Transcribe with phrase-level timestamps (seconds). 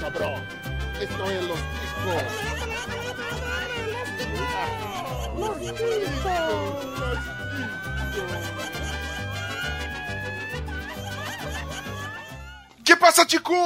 [0.00, 0.42] cabrón.
[1.00, 2.22] Esto es los ticos.
[5.36, 6.96] Los ticos.
[12.84, 13.56] Que passa, ticos?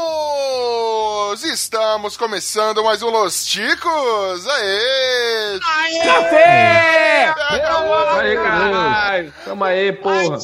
[1.44, 4.46] Estamos começando mais um Los Ticos.
[4.46, 5.60] Aê!
[6.02, 7.34] Café!
[8.18, 9.32] Aê, caralho!
[9.44, 10.38] Tamo aí, porra!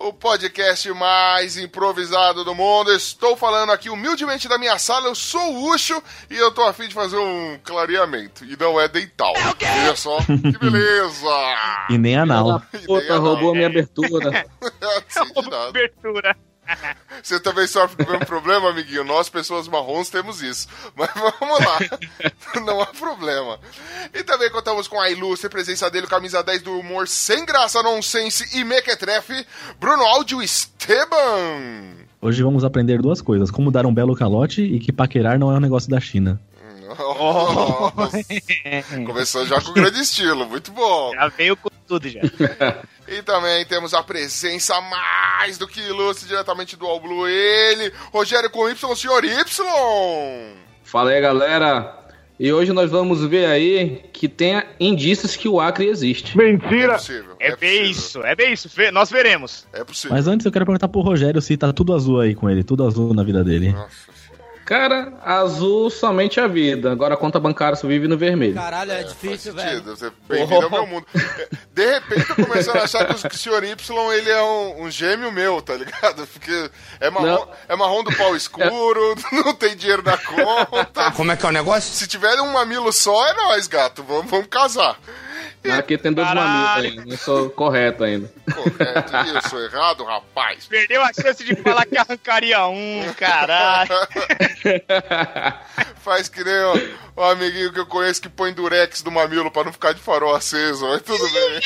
[0.00, 2.92] O podcast mais improvisado do mundo.
[2.92, 5.08] Estou falando aqui humildemente da minha sala.
[5.08, 8.44] Eu sou o Ucho e eu tô afim de fazer um clareamento.
[8.44, 9.32] E não é dental.
[9.36, 11.14] Olha só, que beleza!
[11.90, 12.62] E nem anal.
[12.86, 14.46] Puta, roubou a minha abertura.
[15.16, 15.68] Não de nada.
[15.68, 16.36] Abertura.
[17.22, 19.04] Você também sofre com o mesmo problema, amiguinho?
[19.04, 20.68] Nós, pessoas marrons, temos isso.
[20.94, 21.78] Mas vamos lá.
[22.64, 23.58] Não há problema.
[24.12, 28.58] E também contamos com a ilustre presença dele, camisa 10 do humor sem graça, nonsense
[28.58, 29.46] e mequetrefe,
[29.78, 32.04] Bruno Áudio Esteban.
[32.20, 35.56] Hoje vamos aprender duas coisas: como dar um belo calote e que paquerar não é
[35.56, 36.40] um negócio da China.
[36.88, 38.18] Nossa.
[39.06, 41.12] Começou já com grande estilo, muito bom.
[41.12, 42.20] Já veio com tudo já.
[43.06, 48.50] E também temos a presença mais do que ilustre diretamente do All Blue, ele, Rogério
[48.50, 49.44] com Y, senhor Y.
[50.82, 52.00] Fala aí, galera.
[52.38, 56.36] E hoje nós vamos ver aí que tem indícios que o Acre existe.
[56.38, 57.36] É possível.
[57.38, 57.90] É, bem possível.
[57.90, 58.68] isso, é bem isso.
[58.92, 59.66] Nós veremos.
[59.72, 60.16] É possível.
[60.16, 62.84] Mas antes eu quero perguntar pro Rogério se tá tudo azul aí com ele, tudo
[62.84, 63.72] azul na vida dele.
[63.72, 64.14] Nossa
[64.64, 66.90] Cara, azul somente a vida.
[66.92, 68.54] Agora a conta bancária só vive no vermelho.
[68.54, 69.68] Caralho, é difícil, velho.
[69.70, 69.96] sentido.
[69.96, 71.06] Você- Bem-vindo ao meu mundo.
[71.72, 74.90] De repente, eu tô começando a achar que o senhor Y ele é um, um
[74.90, 76.26] gêmeo meu, tá ligado?
[76.26, 77.48] Porque é marrom, Não.
[77.68, 81.10] é marrom do pau escuro, não tem dinheiro na conta.
[81.12, 81.92] Como é que é o negócio?
[81.94, 84.02] Se tiver um mamilo só, é nós, gato.
[84.02, 84.96] Vamos, vamos casar.
[85.72, 86.84] Aqui tem dois Caralho.
[86.84, 87.10] mamilos aí.
[87.10, 88.30] Não sou correto ainda.
[88.52, 89.12] Correto.
[89.16, 90.66] E eu sou errado, rapaz.
[90.66, 93.90] Perdeu a chance de falar que arrancaria um, caralho.
[96.04, 99.64] Faz que nem o, o amiguinho que eu conheço que põe durex no mamilo pra
[99.64, 101.60] não ficar de farol aceso, mas tudo bem.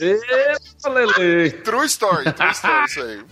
[0.00, 1.50] Eita, Lele.
[1.50, 3.22] True story, true story, isso aí.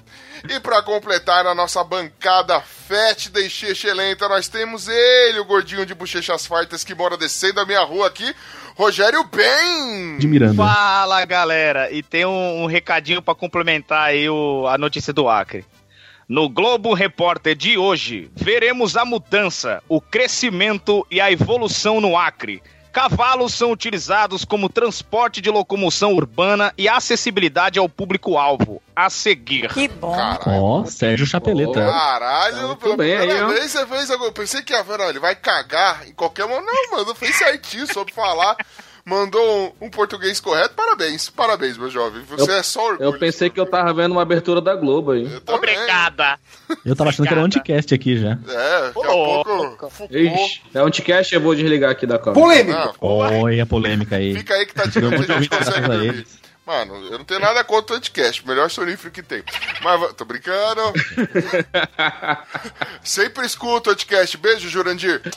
[0.48, 5.94] E pra completar a nossa bancada fétida e chechelenta, nós temos ele, o gordinho de
[5.94, 8.34] bochechas fartas que mora descendo a minha rua aqui,
[8.74, 10.18] Rogério Ben!
[10.18, 10.54] de Miranda.
[10.54, 11.90] Fala, galera.
[11.90, 15.64] E tem um, um recadinho pra complementar aí o- a notícia do Acre.
[16.28, 22.62] No Globo Repórter de hoje, veremos a mudança, o crescimento e a evolução no Acre.
[22.92, 28.82] Cavalos são utilizados como transporte de locomoção urbana e acessibilidade ao público-alvo.
[28.94, 29.72] A seguir.
[29.72, 30.14] Que bom.
[30.14, 30.62] Caralho.
[30.62, 31.80] Ó, Sérgio Chapeleta.
[31.80, 35.34] Caralho, pela bem primeira aí, vez você fez pensei que ia ver, ó, ele vai
[35.34, 36.66] cagar em qualquer momento.
[36.66, 38.56] Não, mano, fez certinho, soube falar.
[39.04, 40.74] Mandou um, um português correto.
[40.76, 42.22] Parabéns, parabéns, meu jovem.
[42.22, 43.08] Você Eu- é só orgulho.
[43.08, 45.24] Eu pensei que eu tava vendo uma abertura da Globo aí.
[45.24, 45.54] Eu.
[45.54, 46.38] Obrigada.
[46.84, 48.38] Eu tava achando que era um anticast aqui já.
[48.48, 49.90] É, daqui a Ô, pouco.
[49.90, 50.16] Foucault.
[50.16, 52.64] Ixi, é um anticast, eu vou desligar aqui da câmera.
[52.64, 54.36] Não, Olha a polêmica aí.
[54.36, 56.26] Fica aí que tá tirando, a gente consegue dormir.
[56.64, 59.42] Mano, eu não tenho nada contra o anticast, o melhor sonífero que tem.
[59.82, 60.80] Mas tô brincando.
[63.02, 64.36] Sempre escuto o anticast.
[64.38, 65.20] Beijo, Jurandir.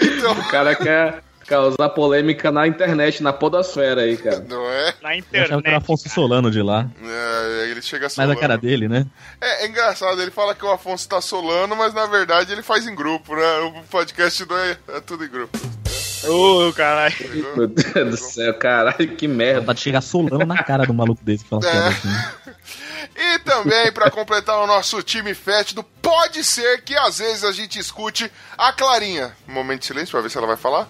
[0.00, 4.40] então, O cara quer causar polêmica na internet, na podosfera aí, cara.
[4.48, 4.94] não é?
[5.02, 5.82] Na Eu achava que era o internet.
[5.82, 6.86] Afonso Solano de lá.
[7.02, 8.32] É, ele chega Mas solando.
[8.32, 9.06] a cara dele, né?
[9.40, 12.86] É, é engraçado, ele fala que o Afonso tá solando, mas na verdade ele faz
[12.86, 13.58] em grupo, né?
[13.60, 15.58] O podcast não é, é tudo em grupo.
[16.28, 17.14] Ô, caralho.
[17.56, 19.62] Meu Deus do céu, caralho, que merda.
[19.62, 21.70] Pra chegar solando na cara do maluco desse que fala É.
[21.70, 22.08] piada assim.
[23.14, 27.78] E também, pra completar o nosso time fétido, pode ser que às vezes a gente
[27.78, 29.36] escute a Clarinha.
[29.48, 30.88] Um momento de silêncio pra ver se ela vai falar.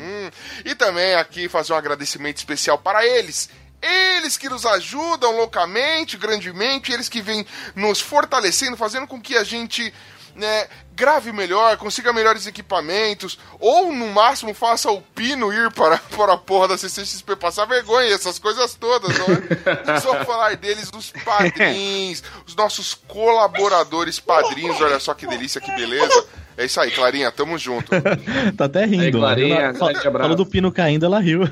[0.64, 3.48] E também aqui fazer um agradecimento especial para eles.
[3.80, 9.44] Eles que nos ajudam loucamente, grandemente, eles que vêm nos fortalecendo, fazendo com que a
[9.44, 9.92] gente
[10.36, 16.34] né, grave melhor, consiga melhores equipamentos, ou no máximo faça o Pino ir para, para
[16.34, 20.00] a porra da CCXP passar vergonha, essas coisas todas, não é?
[20.00, 26.24] Só falar deles, dos padrinhos, os nossos colaboradores padrinhos, olha só que delícia, que beleza.
[26.58, 27.90] É isso aí, Clarinha, tamo junto.
[28.56, 29.02] Tá até rindo.
[29.02, 30.22] Aí, Clarinha, Ela fa- grande abraço.
[30.22, 31.42] Falou do pino caindo, ela riu.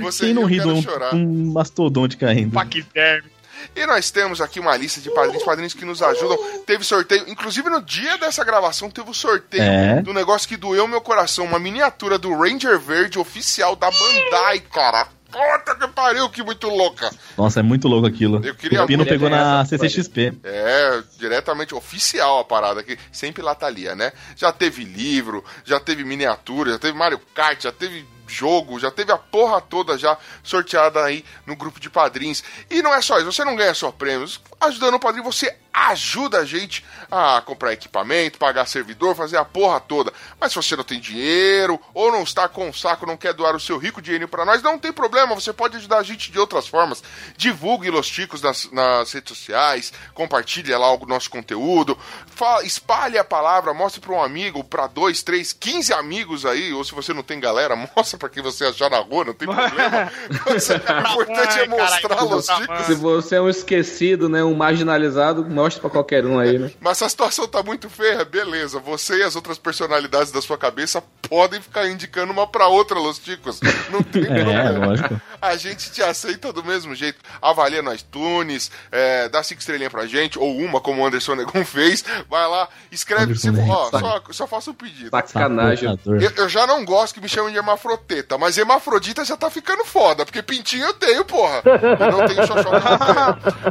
[0.00, 2.52] Você Quem não ri riu, de quero um, um mastodonte caindo?
[2.52, 3.30] Paquiderme.
[3.76, 6.38] E nós temos aqui uma lista de padrinhos, padrinhos que nos ajudam.
[6.66, 10.02] Teve sorteio, inclusive no dia dessa gravação teve o sorteio É.
[10.02, 15.06] do negócio que doeu meu coração, uma miniatura do Ranger Verde oficial da Bandai, cara.
[15.30, 17.10] Puta que pariu, que muito louca.
[17.36, 18.42] Nossa, é muito louco aquilo.
[18.42, 20.32] Eu queria o Pino pegou na CCXP.
[20.42, 24.10] É, diretamente oficial a parada aqui, sem pilataria, né?
[24.34, 29.12] Já teve livro, já teve miniatura, já teve Mario Kart, já teve jogo, já teve
[29.12, 32.42] a porra toda já sorteada aí no grupo de padrinhos.
[32.70, 34.40] E não é só isso, você não ganha só prêmios.
[34.60, 39.80] Ajudando o padrinho, você ajuda a gente a comprar equipamento, pagar servidor, fazer a porra
[39.80, 40.12] toda.
[40.40, 43.54] Mas se você não tem dinheiro, ou não está com o saco, não quer doar
[43.56, 46.38] o seu rico dinheiro pra nós, não tem problema, você pode ajudar a gente de
[46.38, 47.02] outras formas.
[47.36, 53.24] Divulgue Los Ticos nas, nas redes sociais, compartilhe lá o nosso conteúdo, fala, espalhe a
[53.24, 57.22] palavra, mostre pra um amigo, pra dois, três, quinze amigos aí, ou se você não
[57.22, 60.10] tem galera, mostra pra quem você achar na rua, não tem problema.
[60.48, 60.76] Você- o
[61.22, 62.86] importante é Ai, mostrar caralho, Los tá Ticos.
[62.86, 64.42] Se você é um esquecido, né?
[64.44, 66.70] Um marginalizado, mostra pra qualquer um aí, né?
[66.80, 68.78] Mas se a situação tá muito feia, beleza.
[68.80, 73.18] Você e as outras personalidades da sua cabeça podem ficar indicando uma pra outra, Los
[73.18, 73.60] Ticos.
[73.90, 74.86] Não tem É, problema.
[74.86, 75.20] lógico.
[75.40, 77.18] A gente te aceita do mesmo jeito.
[77.40, 81.64] Avalia no iTunes, é, dá cinco estrelinhas pra gente, ou uma, como o Anderson Negão
[81.64, 82.04] fez.
[82.28, 83.34] Vai lá, escreve.
[83.36, 85.10] Se, ó, só, só faça um pedido.
[85.10, 85.98] Sacanagem.
[86.06, 89.84] Eu, eu já não gosto que me chamem de hermafroteta, mas hermafrodita já tá ficando
[89.84, 91.62] foda, porque pintinho eu tenho, porra.
[91.64, 92.70] Eu não tenho xoxó.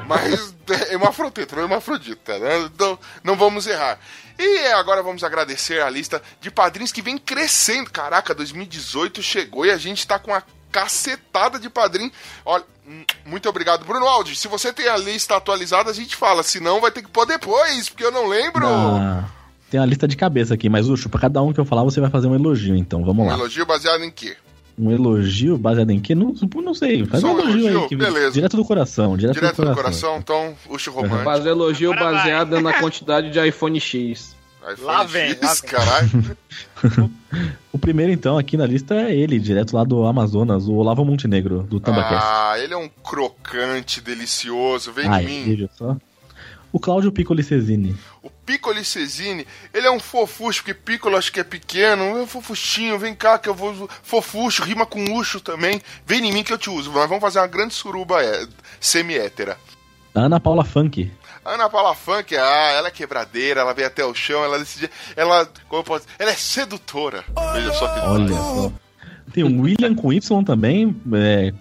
[0.07, 2.59] Mas é hermafroteta, não hermafrodita, né?
[2.73, 3.99] Então, não vamos errar.
[4.39, 7.89] E agora vamos agradecer a lista de padrinhos que vem crescendo.
[7.89, 12.11] Caraca, 2018 chegou e a gente tá com a cacetada de padrinho.
[12.45, 12.63] Olha,
[13.25, 14.35] muito obrigado, Bruno Aldi.
[14.35, 16.43] Se você tem a lista atualizada, a gente fala.
[16.43, 18.67] Se não, vai ter que pôr depois, porque eu não lembro.
[18.67, 19.25] Ah,
[19.71, 21.99] tem uma lista de cabeça aqui, mas Ucho, pra cada um que eu falar, você
[21.99, 23.03] vai fazer um elogio, então.
[23.03, 23.33] Vamos Um lá.
[23.33, 24.37] elogio baseado em quê?
[24.77, 26.13] Um elogio baseado em quê?
[26.13, 26.33] Não,
[26.63, 27.03] não sei.
[27.05, 27.81] Faz Só um elogio, elogio?
[27.81, 27.87] aí.
[27.89, 28.31] Que, Beleza.
[28.31, 29.17] Direto do coração.
[29.17, 31.23] Direto, Direto do coração, então, Ucho Romântico.
[31.23, 32.13] Faz o elogio Agora vai.
[32.15, 34.35] baseado na quantidade de iPhone X.
[34.61, 35.63] iPhone Lá vem, X, lá vem.
[35.69, 36.37] caralho.
[37.73, 41.63] O primeiro, então, aqui na lista é ele, direto lá do Amazonas, o Olavo Montenegro,
[41.63, 42.25] do Tambacast.
[42.27, 45.43] Ah, ele é um crocante delicioso, vem Ai, em mim.
[45.43, 45.95] veja só.
[46.71, 47.95] O Cláudio Piccoli Cesini.
[48.23, 52.25] O Piccoli Cesini, ele é um fofucho, porque Piccolo acho que é pequeno, é um
[52.25, 53.89] fofuchinho, vem cá que eu vou...
[54.01, 55.81] Fofucho, rima com ucho também.
[56.05, 58.47] Vem em mim que eu te uso, nós vamos fazer uma grande suruba é,
[58.79, 59.57] semi-hétera.
[60.15, 61.11] Ana Paula Funk.
[61.43, 64.89] Ana Paula Funk, ah, ela é quebradeira, ela vem até o chão, ela decide...
[65.17, 67.25] Ela, como eu posso dizer, ela é sedutora.
[67.53, 68.71] Veja só que Olha só.
[69.33, 71.53] Tem o William com Y também, é,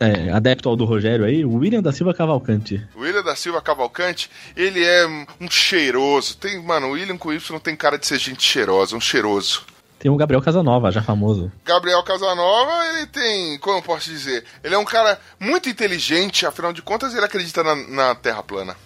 [0.00, 2.86] é, adepto ao do Rogério aí, o William da Silva Cavalcante.
[2.94, 5.06] O William da Silva Cavalcante, ele é
[5.40, 6.36] um cheiroso.
[6.36, 9.62] Tem, mano, o William com Y não tem cara de ser gente cheirosa, um cheiroso.
[9.98, 11.50] Tem o Gabriel Casanova, já famoso.
[11.64, 16.72] Gabriel Casanova, ele tem, como eu posso dizer, ele é um cara muito inteligente, afinal
[16.72, 18.76] de contas ele acredita na, na Terra plana.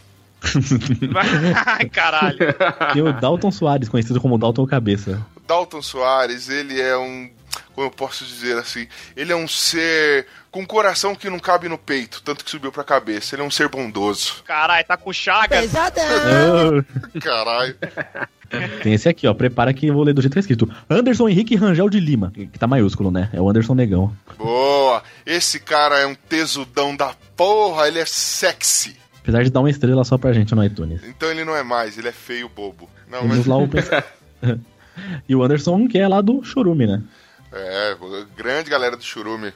[1.67, 2.39] Ai, caralho.
[2.93, 5.25] Tem o Dalton Soares, conhecido como Dalton Cabeça.
[5.37, 7.31] O Dalton Soares, ele é um,
[7.75, 11.69] como eu posso dizer assim, ele é um ser com um coração que não cabe
[11.69, 13.35] no peito, tanto que subiu pra cabeça.
[13.35, 14.43] Ele é um ser bondoso.
[14.45, 15.71] Caralho, tá com chagas.
[15.75, 17.77] Oh, Caralho.
[18.83, 19.33] Tem esse aqui, ó.
[19.33, 20.71] Prepara que eu vou ler do jeito que tá escrito.
[20.89, 22.31] Anderson Henrique Rangel de Lima.
[22.35, 23.31] Que tá maiúsculo, né?
[23.33, 24.15] É o Anderson Negão.
[24.37, 25.03] Boa.
[25.25, 28.97] Esse cara é um tesudão da porra, ele é sexy.
[29.23, 31.01] Apesar de dar uma estrela só pra gente no iTunes.
[31.05, 32.91] Então ele não é mais, ele é feio bobo.
[33.09, 33.69] Não, mas Temos lá o...
[35.29, 37.03] e o Anderson, que é lá do Chorume, né?
[37.53, 37.97] É,
[38.37, 39.53] grande galera do Churume.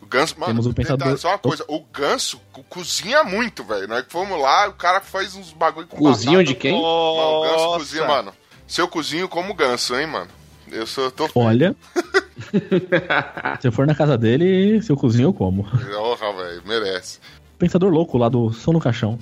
[0.00, 3.86] O Ganso, mano, Temos o pensador- só uma coisa, o Ganso co- cozinha muito, velho.
[3.88, 6.44] Nós fomos lá, o cara faz uns bagulho com Cozinho batata.
[6.52, 6.72] de quem?
[6.72, 7.78] Mano, o Ganso Nossa.
[7.78, 8.32] cozinha, mano.
[8.66, 10.28] Se eu cozinho como Ganso, hein, mano.
[10.70, 11.76] Eu sou, tô Olha.
[13.60, 15.64] Se eu for na casa dele, se eu cozinho, eu como.
[15.64, 17.18] Porra, velho, merece.
[17.58, 19.18] Pensador louco lá do Som no Caixão.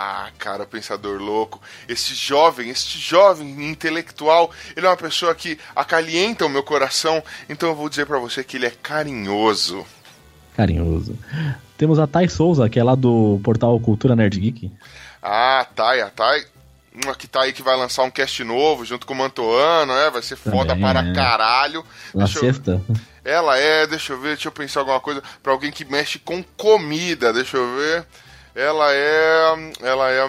[0.00, 1.60] Ah, cara, pensador louco.
[1.88, 7.20] Esse jovem, este jovem intelectual, ele é uma pessoa que acalienta o meu coração.
[7.48, 9.84] Então eu vou dizer pra você que ele é carinhoso.
[10.56, 11.18] Carinhoso.
[11.76, 14.70] Temos a Thay Souza, que é lá do portal Cultura Nerd Geek.
[15.20, 16.44] Ah, Thay, a Thay.
[17.04, 20.10] Uma que tá aí que vai lançar um cast novo junto com o Mantoano, é?
[20.12, 21.12] Vai ser foda Também, para é.
[21.12, 21.84] caralho.
[22.14, 22.80] Na Deixa eu- sexta.
[23.24, 26.40] Ela é, deixa eu ver, deixa eu pensar alguma coisa pra alguém que mexe com
[26.56, 28.06] comida, deixa eu ver.
[28.58, 29.70] Ela é.
[29.82, 30.26] Ela é.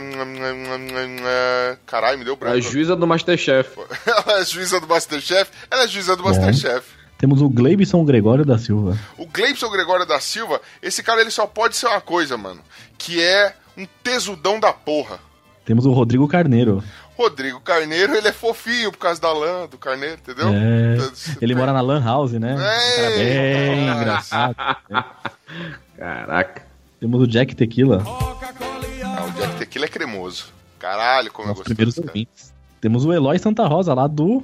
[1.25, 2.61] é caralho, me deu A branco.
[2.61, 3.71] juíza do Masterchef.
[4.05, 5.49] Ela é juíza do Masterchef.
[5.71, 6.85] Ela é juíza do Masterchef.
[7.17, 8.95] Temos o Gleibson Gregório da Silva.
[9.17, 12.61] O Gleibson Gregório da Silva, esse cara ele só pode ser uma coisa, mano.
[12.99, 15.19] Que é um tesudão da porra.
[15.65, 16.83] Temos o Rodrigo Carneiro.
[17.17, 20.49] Rodrigo Carneiro, ele é fofinho por causa da lã do Carneiro, entendeu?
[20.49, 20.97] É,
[21.41, 22.55] ele mora na Lan House, né?
[22.55, 23.91] Cara bem É.
[23.91, 24.55] engraçado.
[25.97, 26.68] Caraca.
[26.99, 30.45] Temos o Jack Tequila, Ah, o Jack Tequila é cremoso.
[30.77, 31.75] Caralho, como eu nossos gostei.
[31.75, 32.53] primeiros ouvintes.
[32.81, 34.43] Temos o Eloy Santa Rosa lá do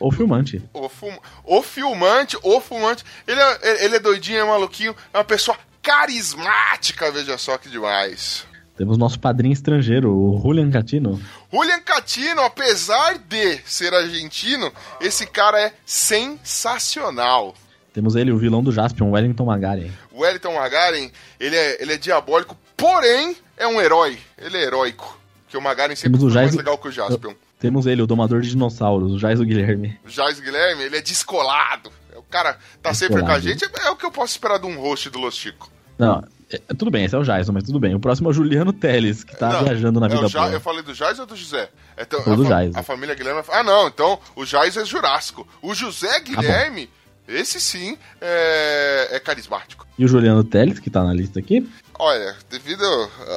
[0.00, 0.62] O Filmante.
[0.72, 1.14] O, fum...
[1.44, 7.10] o filmante, o fumante, ele é, ele é doidinho, é maluquinho, é uma pessoa carismática,
[7.10, 8.46] veja só que demais.
[8.76, 11.18] Temos nosso padrinho estrangeiro, o Julian Catino.
[11.50, 17.54] Julian Catino, apesar de ser argentino, esse cara é sensacional.
[17.94, 19.90] Temos ele, o vilão do Jaspion, Wellington Magaren.
[20.16, 24.18] O Wellington Magaren, ele é, ele é diabólico, porém é um herói.
[24.38, 25.18] Ele é heróico.
[25.44, 27.34] Porque o Magaren sempre foi mais legal que o Jaspion.
[27.60, 29.98] Temos ele, o domador de dinossauros, o Jaiso Guilherme.
[30.04, 31.92] O Jais Guilherme, ele é descolado.
[32.16, 33.60] O cara tá sempre com a Descolado.
[33.60, 33.86] gente.
[33.86, 35.70] É o que eu posso esperar de um host do Los Chico.
[35.98, 37.94] Não, é- tudo bem, esse é o Jaiso, mas tudo bem.
[37.94, 40.52] O próximo é o Juliano Teles, que tá Não, viajando na é vida Ja- boa.
[40.52, 41.68] Eu falei do Jais ou do José?
[41.96, 42.74] É, então, a, do fa- Jais.
[42.74, 43.42] a família Guilherme.
[43.50, 45.46] Ah, não, então o Jais é Jurássico.
[45.62, 46.90] O Tá José Guilherme,
[47.28, 49.86] esse sim, é, é carismático.
[49.98, 51.66] E o Juliano Teles, que tá na lista aqui.
[51.98, 52.84] Olha, devido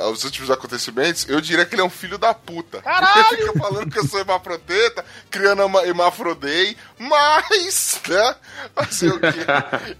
[0.04, 2.82] aos últimos acontecimentos, eu diria que ele é um filho da puta.
[2.82, 3.26] Caralho!
[3.32, 8.36] Ele fica falando que eu sou hemafrodeta, criando uma hemafrodei, mas, né?
[8.76, 9.46] Fazer o quê?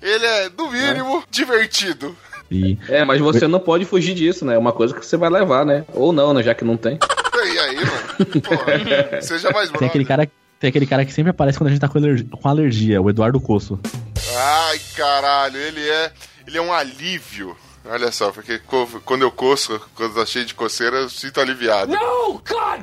[0.02, 2.16] Ele é, no mínimo, divertido.
[2.52, 4.56] E É, mas você não pode fugir disso, né?
[4.56, 5.86] É uma coisa que você vai levar, né?
[5.94, 6.44] Ou não, né?
[6.44, 7.00] Já que não tem.
[7.42, 8.42] E aí, mano?
[8.42, 9.88] Porra, seja mais tem brother.
[9.88, 10.30] aquele cara.
[10.60, 13.10] Tem aquele cara que sempre aparece quando a gente tá com alergia, com alergia o
[13.10, 13.80] Eduardo Coço.
[14.36, 16.12] Ai, caralho, ele é.
[16.46, 17.56] Ele é um alívio.
[17.86, 18.60] Olha só, porque
[19.06, 21.92] quando eu coço, quando tá cheio de coceira, eu sinto aliviado.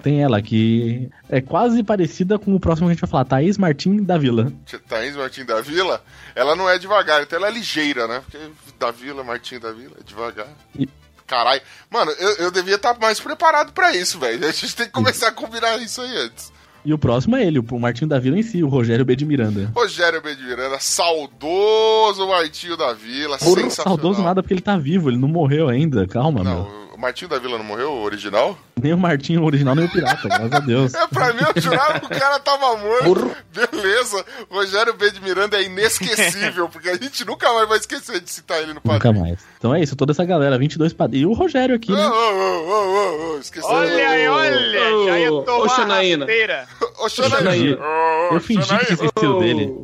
[0.02, 3.58] Tem ela que é quase parecida com o próximo que a gente vai falar, Thaís
[3.58, 4.50] Martim da Vila.
[4.88, 6.02] Thaís Martim da Vila,
[6.34, 8.22] ela não é devagar, então ela é ligeira, né?
[8.24, 8.38] Porque
[8.78, 10.48] da Vila, Martim da Vila, é devagar.
[10.78, 10.88] E-
[11.26, 11.60] Caralho.
[11.90, 14.46] Mano, eu, eu devia estar mais preparado pra isso, velho.
[14.46, 16.52] A gente tem que começar a combinar isso aí antes.
[16.86, 19.16] E o próximo é ele, o Martinho da Vila em si, o Rogério B.
[19.16, 19.72] de Miranda.
[19.74, 20.36] Rogério B.
[20.36, 23.96] de Miranda, saudoso Martinho da Vila, Porra, sensacional.
[23.98, 26.06] saudoso nada porque ele tá vivo, ele não morreu ainda.
[26.06, 26.52] Calma, meu.
[26.54, 28.56] Não, o Martinho da Vila não morreu, o original?
[28.78, 30.92] Nem o Martinho original, nem o pirata, graças a Deus.
[30.92, 33.34] É, pra mim, eu jurava que o cara tava morto.
[33.50, 34.22] Beleza.
[34.50, 35.10] Rogério B.
[35.10, 38.82] de Miranda é inesquecível, porque a gente nunca mais vai esquecer de citar ele no
[38.84, 39.18] Nunca padrinho.
[39.24, 39.38] mais.
[39.56, 41.22] Então é isso, toda essa galera, 22 padrinhos.
[41.22, 42.06] E o Rogério aqui, Ô, né?
[42.06, 43.66] ô, ô, ô, ô, esqueci.
[43.66, 46.26] Olha aí, olha, já ia ô, tomar Xanaína.
[46.98, 47.78] Ô, Xanaína.
[47.80, 48.92] Ô, Eu fingi que tinha Xanaína.
[49.06, 49.74] esquecido dele.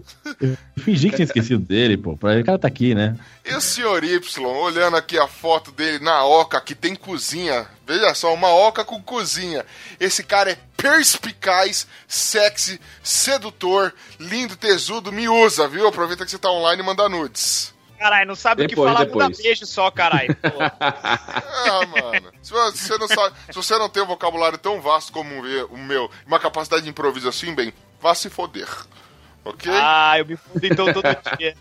[0.76, 2.14] Eu fingi que tinha esquecido dele, pô.
[2.14, 3.16] Pra- O cara tá aqui, né?
[3.44, 7.66] E o senhor Y, olhando aqui a foto dele na oca, que tem cozinha.
[7.86, 9.64] Veja só, uma oca com cozinha.
[10.00, 15.86] Esse cara é perspicaz, sexy, sedutor, lindo, tesudo, me usa, viu?
[15.86, 17.72] Aproveita que você tá online e manda nudes.
[17.98, 19.24] Caralho, não sabe o Depois, que falar, depois.
[19.28, 20.36] manda beijo só, caralho.
[21.64, 22.32] Ah, mano.
[22.42, 25.66] Se você não sabe, se você não tem um vocabulário tão vasto como o meu-
[25.68, 28.66] o meu, uma capacidade de improviso assim, bem, vá se foder.
[29.44, 29.72] Ok?
[29.74, 31.04] Ah, eu me fudo então todo
[31.36, 31.56] dia.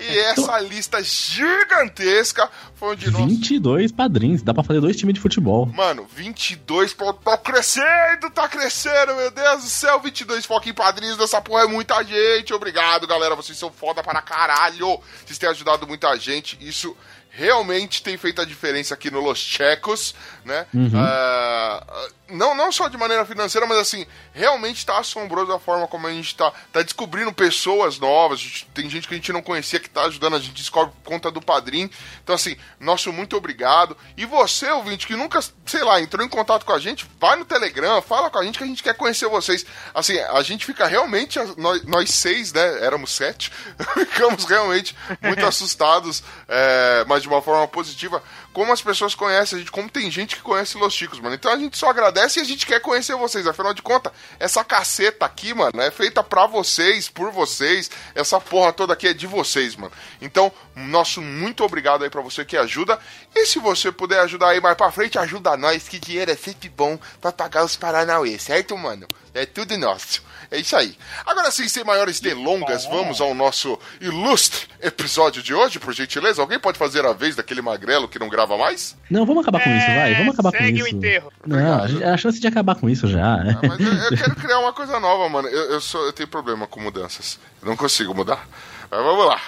[0.00, 5.20] E essa lista gigantesca foi onde nós 22 padrinhos, dá pra fazer dois times de
[5.20, 5.66] futebol.
[5.66, 11.40] Mano, 22, pô, tá crescendo, tá crescendo, meu Deus do céu, 22 foquinhos padrinhos dessa
[11.40, 12.54] porra é muita gente.
[12.54, 15.00] Obrigado, galera, vocês são foda para caralho.
[15.26, 16.96] Vocês têm ajudado muita gente, isso
[17.38, 20.12] realmente tem feito a diferença aqui no Los Checos,
[20.44, 20.66] né?
[20.74, 20.90] Uhum.
[20.96, 21.84] Ah,
[22.30, 24.04] não, não só de maneira financeira, mas assim,
[24.34, 28.40] realmente tá assombroso a forma como a gente tá, tá descobrindo pessoas novas.
[28.40, 31.10] Gente- tem gente que a gente não conhecia que tá ajudando, a gente descobre por
[31.10, 31.88] conta do padrinho.
[32.24, 33.96] Então, assim, nosso muito obrigado.
[34.16, 37.44] E você, ouvinte, que nunca, sei lá, entrou em contato com a gente, vai no
[37.44, 39.64] Telegram, fala com a gente que a gente quer conhecer vocês.
[39.94, 42.84] Assim, a gente fica realmente, nós, nós seis, né?
[42.84, 43.52] Éramos sete,
[43.94, 49.58] ficamos realmente muito assustados, é, mas de uma forma positiva, como as pessoas conhecem a
[49.60, 51.34] gente, como tem gente que conhece Los Chicos, mano.
[51.34, 53.46] Então a gente só agradece e a gente quer conhecer vocês.
[53.46, 57.90] Afinal de contas, essa caceta aqui, mano, é feita pra vocês, por vocês.
[58.14, 59.92] Essa porra toda aqui é de vocês, mano.
[60.20, 62.98] Então, nosso muito obrigado aí pra você que ajuda.
[63.34, 66.68] E se você puder ajudar aí mais pra frente, ajuda nós, que dinheiro é sempre
[66.68, 69.06] bom pra pagar os Paranauê, certo, mano?
[69.38, 70.22] É tudo nosso.
[70.50, 70.96] É isso aí.
[71.26, 76.40] Agora sim, sem maiores delongas, vamos ao nosso ilustre episódio de hoje, por gentileza.
[76.40, 78.96] Alguém pode fazer a vez daquele magrelo que não grava mais?
[79.10, 80.14] Não, vamos acabar com isso, vai.
[80.14, 80.86] Vamos acabar com É, segue isso.
[80.86, 81.32] o enterro.
[81.46, 83.34] Não, a chance de acabar com isso já.
[83.34, 85.48] Ah, mas eu, eu quero criar uma coisa nova, mano.
[85.48, 87.38] Eu, eu, sou, eu tenho problema com mudanças.
[87.60, 88.48] Eu não consigo mudar.
[88.90, 89.40] Mas vamos lá.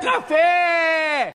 [0.00, 1.32] Café!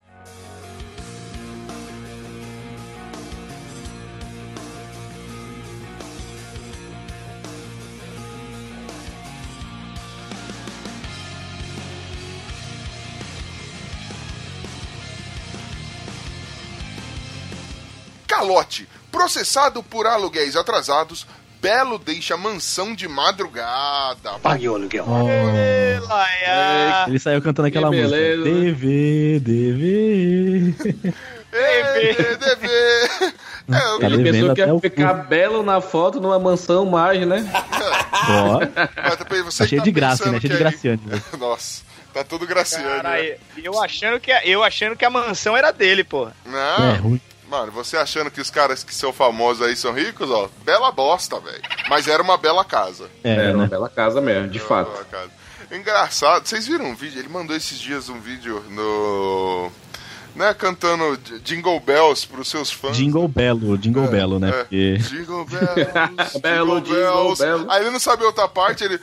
[18.35, 18.87] Calote.
[19.11, 21.25] Processado por aluguéis atrasados,
[21.61, 24.33] Belo deixa mansão de madrugada.
[24.43, 25.05] Pague o aluguel.
[25.07, 27.05] Oh, Laia.
[27.07, 28.15] ele saiu cantando aquela Que música.
[28.15, 28.43] beleza.
[28.43, 30.75] DV, DV.
[31.53, 33.33] Ei, DV.
[33.67, 35.27] É, eu- Tá Ele pensou que ia ficar cu.
[35.27, 37.43] belo na foto numa mansão mais, né?
[38.29, 38.59] Ó,
[39.43, 40.39] você tá cheio de graça, né?
[40.39, 41.01] Cheio de aí- Graciane.
[41.03, 41.19] né?
[41.39, 41.81] Nossa,
[42.13, 43.01] tá tudo Graciane.
[43.01, 43.37] né?
[43.63, 46.27] Eu achando, que, a- eu achando que a mansão era dele, pô.
[46.45, 47.19] Não, É ruim.
[47.55, 51.39] Mano, você achando que os caras que são famosos aí são ricos, ó, bela bosta,
[51.39, 51.62] velho.
[51.89, 53.09] Mas era uma bela casa.
[53.24, 53.67] É, uma né?
[53.67, 54.88] bela casa mesmo, de Era fato.
[54.88, 55.31] uma bela casa.
[55.71, 57.19] Engraçado, vocês viram um vídeo?
[57.19, 59.71] Ele mandou esses dias um vídeo no.
[60.35, 62.97] Né, cantando Jingle Bells pros seus fãs.
[62.97, 64.49] Jingle Belo, Jingle Belo, né?
[64.49, 64.51] É.
[64.51, 64.97] Porque.
[64.97, 67.71] Jingle Bells, Belo, jingle, belo.
[67.71, 68.99] Aí ele não sabe outra parte, ele.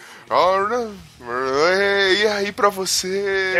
[2.20, 3.54] E aí pra você?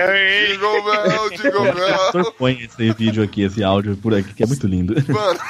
[0.52, 2.32] Jingle Bell, Jingle Bell.
[2.32, 4.94] põe esse vídeo aqui, esse áudio por aqui, que é muito lindo.
[5.12, 5.40] Mano.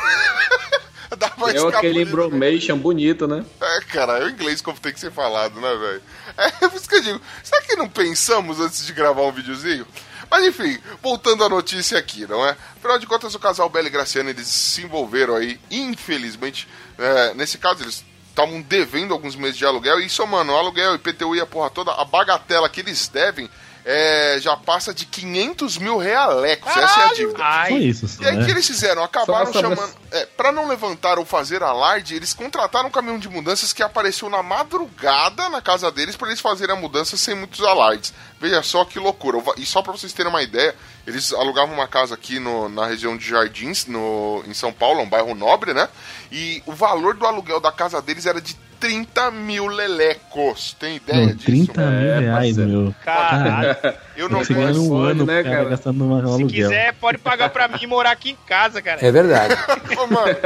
[1.19, 2.03] Dá pra É aquele também.
[2.03, 3.45] embromation bonito, né?
[3.61, 6.03] É, cara, é o inglês como tem que ser falado, né, velho?
[6.37, 9.87] É por isso que eu digo, será que não pensamos antes de gravar um videozinho?
[10.33, 12.57] Mas enfim, voltando à notícia aqui, não é?
[12.79, 16.67] Afinal de contas, o casal Bela e Graciano, eles se envolveram aí, infelizmente,
[16.99, 21.37] é, nesse caso, eles estavam devendo alguns meses de aluguel, e isso, mano, aluguel, IPTU
[21.37, 23.47] e a porra toda, a bagatela que eles devem
[23.85, 27.39] é, já passa de 500 mil realecos, essa é a dívida.
[27.45, 28.51] Ai, isso, E aí o que né?
[28.51, 29.03] eles fizeram?
[29.03, 29.93] Acabaram chamando.
[30.11, 34.29] É, pra não levantar ou fazer alarde, eles contrataram um caminhão de mudanças que apareceu
[34.31, 38.13] na madrugada na casa deles pra eles fazerem a mudança sem muitos alardes.
[38.41, 39.39] Veja só que loucura.
[39.57, 40.75] E só pra vocês terem uma ideia,
[41.07, 45.09] eles alugavam uma casa aqui no- na região de Jardins, no, em São Paulo, um
[45.09, 45.89] bairro nobre, né?
[46.31, 50.75] E o valor do aluguel da casa deles era de 30 mil lelecos.
[50.79, 51.47] Tem ideia Meu, disso?
[51.47, 52.69] 30 mil É, reais, parceiro.
[52.83, 52.95] meu.
[53.05, 53.77] caralho.
[54.17, 55.69] Eu não Você ganha um ano, né, cara, cara?
[55.71, 56.49] gastando numa Se aluguel.
[56.49, 58.99] quiser, pode pagar pra mim e morar aqui em casa, cara.
[59.07, 59.55] É verdade.
[59.97, 60.37] Ô, mano,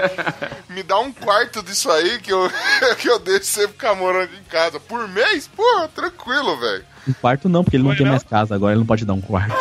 [0.69, 2.51] me dá um quarto disso aí que eu,
[3.01, 4.79] que eu deixo você ficar morando em casa.
[4.79, 5.49] Por mês?
[5.49, 6.85] Porra, tranquilo, velho.
[7.09, 8.13] Um quarto não, porque ele não Foi tem não?
[8.13, 9.55] mais casa agora, ele não pode dar um quarto.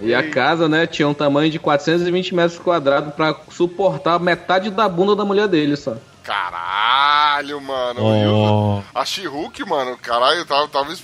[0.00, 4.88] E a casa, né, tinha um tamanho de 420 metros quadrados pra suportar metade da
[4.88, 5.96] bunda da mulher dele só.
[6.28, 8.00] Caralho, mano.
[8.02, 10.94] Oh, A She-Hulk, mano, caralho, tava, tava,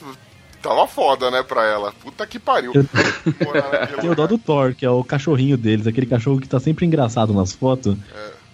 [0.63, 1.93] tava foda, né, pra ela.
[1.93, 2.73] Puta que pariu.
[2.75, 2.87] Eu-
[3.47, 6.49] Morar naquele tem o dó do Thor, que é o cachorrinho deles, aquele cachorro que
[6.49, 7.97] tá sempre engraçado nas fotos.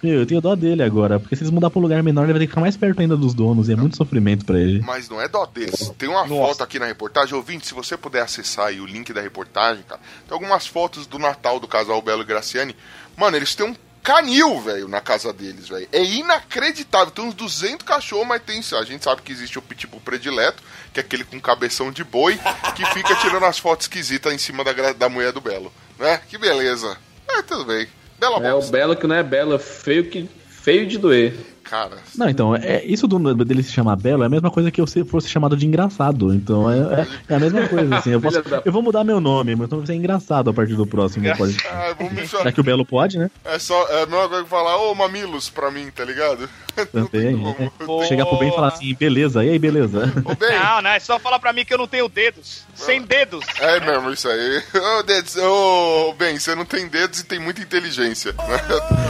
[0.01, 2.33] Meu, eu tenho dó dele agora, porque se eles mudar pra um lugar menor, ele
[2.33, 4.81] vai ter que ficar mais perto ainda dos donos, e é muito sofrimento pra ele.
[4.81, 5.93] Mas não é dó deles.
[5.97, 7.35] Tem uma foto aqui na reportagem.
[7.35, 11.19] Ouvinte, se você puder acessar aí o link da reportagem, cara, tem algumas fotos do
[11.19, 12.75] Natal do casal Belo e Graciane.
[13.15, 15.87] Mano, eles têm um canil, velho, na casa deles, velho.
[15.91, 17.11] É inacreditável.
[17.11, 18.61] Tem uns 200 cachorros, mas tem.
[18.77, 20.61] A gente sabe que existe o pitbull predileto,
[20.93, 22.39] que é aquele com cabeção de boi,
[22.75, 25.71] que fica tirando as fotos esquisitas em cima da, da mulher do Belo.
[25.97, 26.19] Né?
[26.29, 26.97] Que beleza.
[27.27, 27.87] É, tudo bem.
[28.19, 28.71] Bela É o bosta.
[28.71, 31.33] belo que não é belo, é feio que feio de doer.
[31.71, 34.81] Cara, Não, então, é, isso do, dele se chamar Belo é a mesma coisa que
[34.81, 36.33] eu se- fosse chamado de engraçado.
[36.33, 38.09] Então é, é- é a mesma coisa, assim.
[38.11, 40.85] Eu, posso- eu vou mudar meu nome, mas então vai ser engraçado a partir do
[40.85, 41.25] próximo.
[41.37, 43.31] Pode, ah, vou me já que o Belo pode, né?
[43.45, 43.87] É só.
[43.87, 46.49] É a mesma coisa que falar, ô mamilos pra mim, tá ligado?
[46.91, 47.37] Também.
[47.37, 48.01] como.
[48.03, 48.05] é.
[48.07, 50.11] Chegar pro bem e falar assim, beleza, e aí, beleza?
[50.25, 50.51] Ô, bem.
[50.59, 52.63] Não, não, é só falar pra mim que eu não tenho dedos.
[52.75, 53.45] Sem dedos.
[53.59, 54.61] É mesmo isso aí.
[54.99, 58.33] Ô, dedos, ô, bem, você não tem dedos e tem muita inteligência.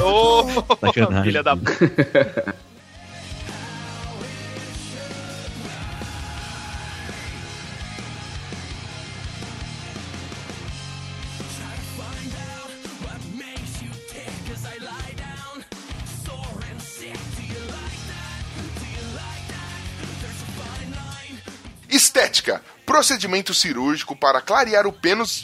[0.03, 0.43] Ô,
[0.79, 1.23] Sacanagem.
[1.23, 2.50] filha da puta.
[22.21, 22.61] Estética.
[22.85, 25.43] Procedimento cirúrgico para clarear o pênis.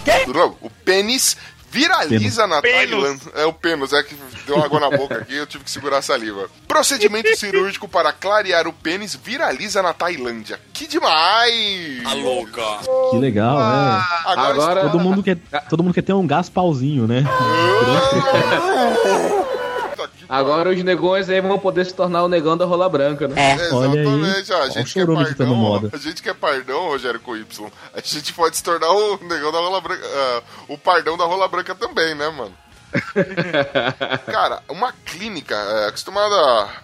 [0.62, 1.38] O pênis
[1.70, 2.62] viraliza na.
[2.62, 3.32] Tailândia.
[3.36, 6.02] É o pênis, é que deu água na boca aqui, eu tive que segurar a
[6.02, 6.50] saliva.
[6.68, 10.60] Procedimento cirúrgico para clarear o pênis viraliza na Tailândia.
[10.74, 12.04] Que demais!
[13.12, 14.04] Que legal, é.
[14.26, 15.38] Agora, Agora- Todo mundo, quer,
[15.70, 17.24] todo mundo quer ter um gás pauzinho, né?
[20.30, 23.58] Agora os negões aí vão poder se tornar o negão da rola branca, né?
[23.72, 24.08] Olha aí.
[24.08, 25.90] Exatamente, ó, a Ó, gente que é pardão, moda.
[25.94, 29.52] a gente que é pardão, Rogério com Y, a gente pode se tornar o negão
[29.52, 32.54] da rola branca, ah, o pardão da rola branca também, né, mano?
[34.32, 36.36] Cara, uma clínica é, acostumada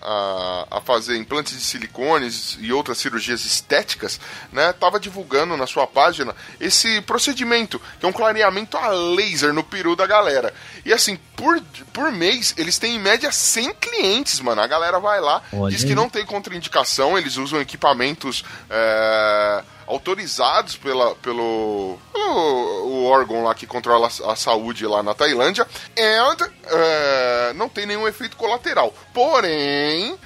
[0.02, 4.20] a, a fazer implantes de silicones e outras cirurgias estéticas,
[4.52, 9.64] né, tava divulgando na sua página esse procedimento, que é um clareamento a laser no
[9.64, 10.54] peru da galera.
[10.86, 14.62] E assim, por, por mês, eles têm em média 100 clientes, mano.
[14.62, 15.96] A galera vai lá, Olha diz que aí.
[15.96, 23.68] não tem contraindicação, eles usam equipamentos é, autorizados pela, pelo, pelo o órgão lá que
[23.68, 25.68] controla a, saúde lá na Tailândia,
[25.98, 28.94] and é, não tem nenhum efeito colateral.
[29.14, 30.18] Porém.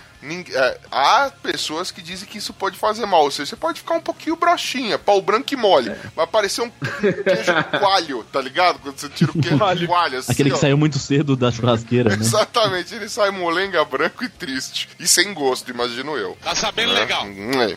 [0.54, 3.24] É, há pessoas que dizem que isso pode fazer mal.
[3.24, 5.92] Ou seja, você pode ficar um pouquinho broxinha, pau branco e mole.
[6.16, 8.80] Vai parecer um queijo coalho, tá ligado?
[8.80, 10.20] Quando você tira o queijo coalho.
[10.20, 10.60] Assim, Aquele que ó.
[10.60, 12.18] saiu muito cedo da churrasqueira, né?
[12.22, 14.90] Exatamente, ele sai molenga branco e triste.
[15.00, 16.38] E sem gosto, imagino eu.
[16.44, 17.26] Tá sabendo legal.
[17.26, 17.72] É,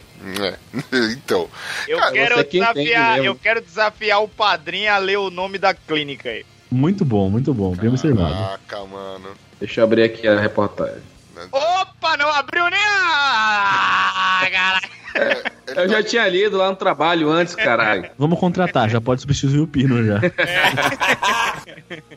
[0.47, 0.59] é.
[1.13, 1.49] Então.
[1.89, 5.73] Eu Cara, quero entende desafiar, eu quero desafiar o padrinho a ler o nome da
[5.75, 6.45] clínica aí.
[6.71, 7.75] Muito bom, muito bom.
[7.75, 8.33] Bem observado.
[8.33, 9.31] Caraca, mano.
[9.59, 11.03] Deixa eu abrir aqui a reportagem.
[11.53, 14.47] Opa, não abriu nem a...
[14.51, 14.91] Caralho.
[15.75, 18.11] Eu já tinha lido lá no trabalho antes, caralho.
[18.19, 20.21] Vamos contratar, já pode substituir o Pino já.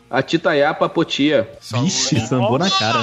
[0.09, 1.49] A Titaiapa Potia.
[1.81, 2.99] Vixe, sambou na cara.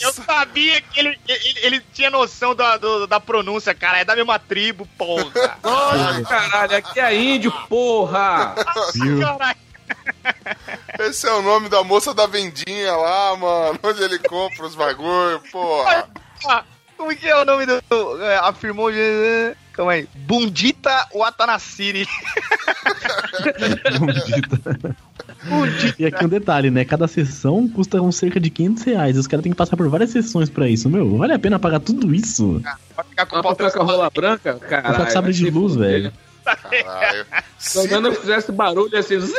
[0.00, 3.98] Eu sabia que ele, ele, ele tinha noção da, do- da pronúncia, cara.
[3.98, 5.56] É da mesma tribo, porra.
[5.62, 8.54] Nossa, caralho, aqui é índio, porra!
[8.94, 9.20] Viu?
[9.20, 9.56] Caralho.
[11.00, 13.78] Esse é o nome da moça da vendinha lá, mano.
[13.82, 16.08] Onde ele compra os bagulho, porra.
[16.46, 16.64] Ah,
[16.96, 17.80] Como que é o nome do.
[18.22, 18.90] é, afirmou.
[18.92, 20.08] eh, Calma aí.
[20.14, 22.06] Bundita Watanassiri.
[23.98, 24.96] Maldita.
[25.98, 26.84] E aqui um detalhe, né?
[26.84, 29.16] Cada sessão custa uns cerca de 500 reais.
[29.16, 30.86] Os caras têm que passar por várias sessões pra isso.
[30.90, 32.60] Meu, vale a pena pagar tudo isso?
[32.94, 34.54] Vai ficar com Só o pra pau ficar com a rola branca?
[34.56, 34.92] Caralho.
[34.94, 36.12] ficar com sabre de vai luz, velho.
[36.56, 37.26] Caralho.
[37.58, 39.32] Se eu fizesse barulho assim, zim,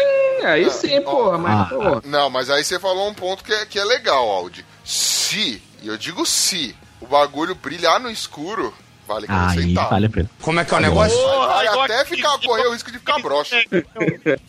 [0.45, 1.65] aí sim, porra, mas Ah.
[1.65, 2.01] porra.
[2.05, 4.65] Não, mas aí você falou um ponto que é, que é legal, Aldi.
[4.83, 8.73] Se, e eu digo se, o bagulho brilhar no escuro,
[9.07, 9.89] vale 40 Aí centavos.
[9.91, 10.29] vale a pena.
[10.41, 11.17] Como é que é o negócio?
[11.47, 13.57] Vai igual até ficar, correr o risco de ficar broxa.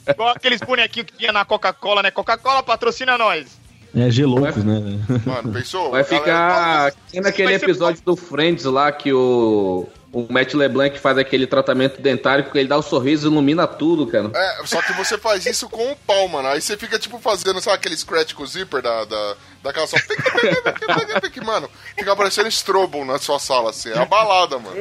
[0.09, 2.11] Igual aqueles bonequinhos que tinha na Coca-Cola, né?
[2.11, 3.61] Coca-Cola patrocina nós.
[3.95, 4.81] É geloucos, né?
[5.27, 5.91] Mano, pensou?
[5.91, 10.53] Vai Galera, ficar que nem naquele vai episódio do Friends lá que o, o Matt
[10.53, 14.31] LeBlanc faz aquele tratamento dentário que ele dá o sorriso e ilumina tudo, cara.
[14.35, 16.49] É, só que você faz isso com o pau, mano.
[16.49, 19.97] Aí você fica, tipo, fazendo, sabe aquele scratch com o zíper da, da, da calça?
[19.97, 23.91] Pique, pique, pique, pique, pique, Mano, fica parecendo Strobel na sua sala, assim.
[23.91, 24.77] É a balada, mano.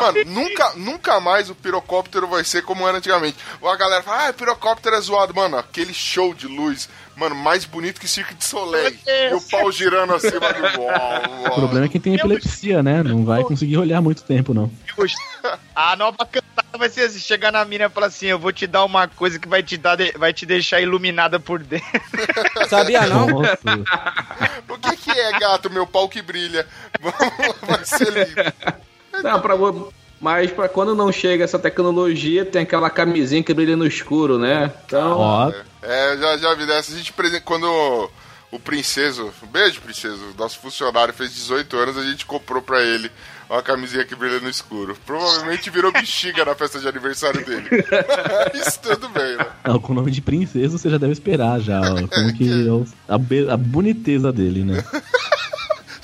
[0.00, 3.36] Mano, nunca, nunca mais o pirocóptero vai ser como era antigamente.
[3.62, 5.34] A galera fala, ah, o pirocóptero é zoado.
[5.34, 8.96] Mano, aquele show de luz, mano, mais bonito que Cirque de Soleil.
[9.06, 10.82] E o pau girando assim, mano.
[10.82, 13.02] Uau, O problema é quem tem epilepsia, né?
[13.02, 14.70] Não vai conseguir olhar muito tempo, não.
[15.74, 18.66] A nova cantada vai ser assim: chegar na mina e falar assim: Eu vou te
[18.66, 21.86] dar uma coisa que vai te, dar de- vai te deixar iluminada por dentro.
[22.68, 23.26] Sabia não?
[23.28, 23.58] Nossa.
[24.68, 26.66] O que que é, gato, meu pau que brilha?
[27.00, 28.52] Vamos lá, vai ser lindo.
[29.22, 29.54] Não, pra,
[30.20, 34.72] mas pra quando não chega essa tecnologia, tem aquela camisinha que brilha no escuro, né?
[34.86, 36.92] Então, Ó, É, já, já vi dessa.
[36.92, 37.12] A gente,
[37.44, 38.10] quando o,
[38.52, 43.10] o Princeso, um beijo, Princeso, nosso funcionário fez 18 anos, a gente comprou pra ele
[43.48, 44.96] uma camisinha que brilha no escuro.
[45.06, 47.68] Provavelmente virou bexiga na festa de aniversário dele.
[48.54, 49.46] Isso tudo bem, né?
[49.64, 53.12] não, com o nome de princesa você já deve esperar já, ó, como que é
[53.12, 54.84] a, a boniteza dele, né?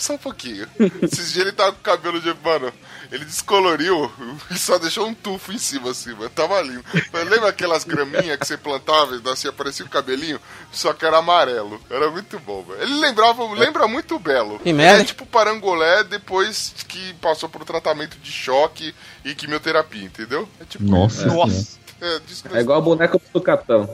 [0.03, 0.67] Só um pouquinho.
[1.01, 2.35] Esses dias ele tava com o cabelo de.
[2.43, 2.73] Mano,
[3.13, 4.11] ele descoloriu
[4.51, 6.29] e só deixou um tufo em cima, assim, mano.
[6.29, 6.85] Tava lindo.
[7.13, 10.41] Mas lembra aquelas graminhas que você plantava e assim, aparecia o cabelinho?
[10.73, 11.81] Só que era amarelo.
[11.89, 12.83] Era muito bom, velho.
[12.83, 14.59] Ele lembrava, lembra muito Belo.
[14.59, 15.03] Que merda.
[15.03, 18.93] É tipo parangolé depois que passou por um tratamento de choque
[19.25, 20.49] e quimioterapia, entendeu?
[20.61, 21.27] É tipo Nossa.
[21.27, 21.79] Nossa.
[22.01, 23.89] É, que É igual a boneca do Capitão.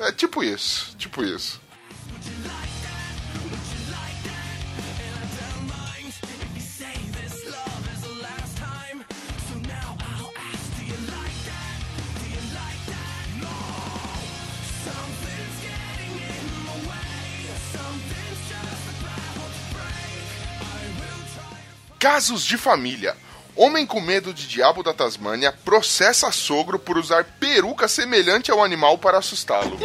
[0.00, 1.58] é tipo isso, tipo isso.
[22.04, 23.16] Casos de família.
[23.56, 28.98] Homem com medo de diabo da Tasmânia processa sogro por usar peruca semelhante ao animal
[28.98, 29.78] para assustá-lo.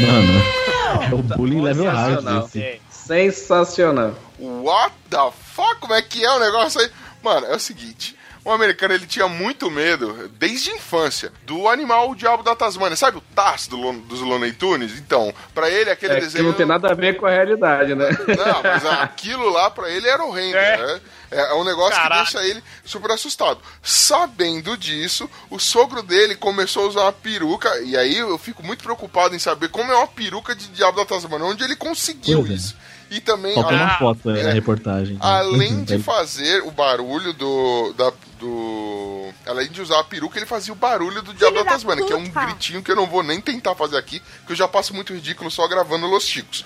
[0.00, 2.42] Mano, é o bullying level hard Sensacional.
[2.46, 2.80] desse.
[2.88, 4.14] Sensacional.
[4.38, 5.80] What the fuck?
[5.80, 6.88] Como é que é o negócio aí?
[7.20, 8.16] Mano, é o seguinte.
[8.44, 12.94] O americano ele tinha muito medo, desde a infância, do animal o diabo da Tasmânia.
[12.94, 14.98] Sabe o Taz do, dos Looney Tunes?
[14.98, 16.44] Então, pra ele aquele É que desenho.
[16.44, 18.10] não tem nada a ver com a realidade, né?
[18.10, 20.56] Não, mas aquilo lá pra ele era horrendo.
[20.58, 20.76] É.
[20.76, 21.00] né?
[21.30, 22.26] É, é um negócio Caraca.
[22.26, 23.58] que deixa ele super assustado.
[23.82, 27.80] Sabendo disso, o sogro dele começou a usar uma peruca.
[27.80, 31.06] E aí eu fico muito preocupado em saber como é uma peruca de diabo da
[31.06, 32.54] Tasmânia, onde ele conseguiu Pois é.
[32.54, 32.76] isso.
[33.10, 33.54] E também.
[33.54, 34.42] Faltou a- uma foto né, é.
[34.44, 35.16] na reportagem.
[35.20, 37.92] Além de fazer o barulho do.
[37.96, 38.12] Da,
[38.44, 39.32] do.
[39.46, 42.16] Além de usar a peruca, ele fazia o barulho do Diabo da Tasmania, que é
[42.16, 45.12] um gritinho que eu não vou nem tentar fazer aqui, que eu já passo muito
[45.14, 46.64] ridículo só gravando Los Chicos.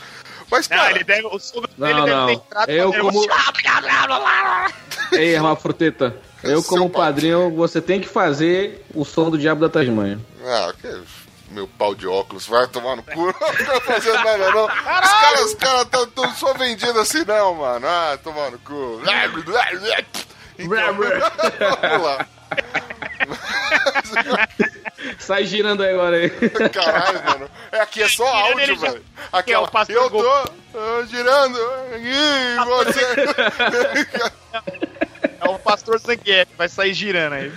[0.51, 2.27] Mas, Não, cara, ele deve, o sogro Não, dele deve não.
[2.27, 3.27] ter entrado Eu como-
[5.13, 6.17] Ei, Hermafroteta.
[6.43, 7.03] Eu, Seu como pai.
[7.07, 10.19] padrinho, você tem que fazer o som do Diabo da Tasmanha.
[10.45, 11.03] Ah, que
[11.51, 13.27] meu pau de óculos, vai tomar no cu.
[13.41, 14.65] Não fica fazendo nada, não.
[14.67, 17.87] Os caras, os caras tão, tão só vendidos assim, não, mano.
[17.87, 19.01] Ah, tomar no cu.
[20.59, 20.95] Então,
[21.81, 22.27] vamos lá.
[25.19, 26.31] Sai girando aí agora aí.
[26.71, 27.51] Caralho, mano.
[27.71, 29.05] É, aqui é só Girando, áudio, já- velho.
[29.33, 30.29] Aqui, é o pastor eu tô
[30.75, 31.59] ah, girando.
[31.99, 33.01] Ih, você...
[35.41, 37.53] É o pastor Zanguete, vai sair girando aí.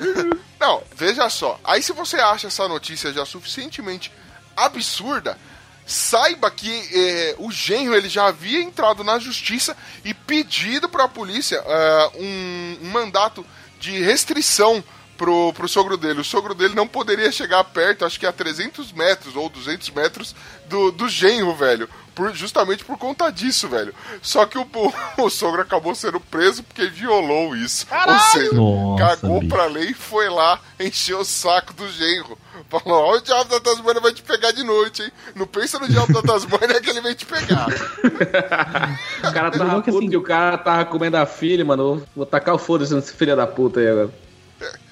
[0.59, 1.59] Não, veja só.
[1.63, 4.11] Aí se você acha essa notícia já suficientemente
[4.55, 5.37] absurda,
[5.85, 11.09] saiba que eh, o genro ele já havia entrado na justiça e pedido para a
[11.09, 13.45] polícia eh, um, um mandato
[13.79, 14.83] de restrição
[15.17, 16.21] pro, pro sogro dele.
[16.21, 20.35] O sogro dele não poderia chegar perto, acho que a 300 metros ou 200 metros
[20.67, 21.87] do, do genro, velho.
[22.13, 23.93] Por, justamente por conta disso, velho.
[24.21, 24.67] Só que o,
[25.17, 27.87] o, sogro acabou sendo preso porque violou isso.
[28.07, 29.53] Ou seja, Nossa, cagou bicho.
[29.53, 32.37] pra lei e foi lá encher o saco do genro.
[32.69, 35.11] Falou, ó, o diabo da Tasmânia vai te pegar de noite, hein?
[35.35, 37.67] Não pensa no diabo da Tasmânia que ele vem te pegar.
[39.23, 41.95] O cara tava que puto assim- que o cara tava comendo a filha, mano.
[41.95, 44.09] Vou- Vou tacar o foda-se nesse filho da puta aí agora.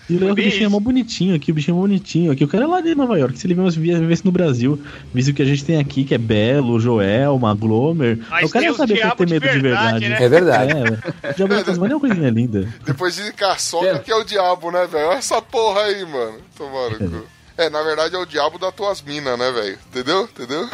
[0.09, 2.43] E o é o bichinho é mó bonitinho aqui, o bichinho é mó bonitinho aqui.
[2.43, 3.37] O cara é lá de Nova York.
[3.37, 4.81] Se ele vivesse, vivesse no Brasil,
[5.13, 8.19] visto que a gente tem aqui, que é Belo, Joelma, Glomer.
[8.29, 10.09] Mas o cara tem ia saber que ter de medo de verdade, verdade.
[10.09, 10.25] né?
[10.25, 10.71] É verdade.
[10.71, 12.73] É, o diabo da Tasmania é uma coisinha linda.
[12.85, 13.99] Depois de caçoca É.
[13.99, 15.09] que é o diabo, né, velho?
[15.09, 16.37] Olha essa porra aí, mano.
[16.57, 17.25] Tomara cu.
[17.57, 19.77] É, na verdade é o diabo das tuas minas, né, velho?
[19.89, 20.23] Entendeu?
[20.23, 20.67] Entendeu?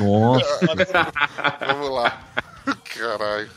[0.00, 0.60] Nossa.
[1.66, 2.20] Vamos lá.
[2.98, 3.48] Caralho.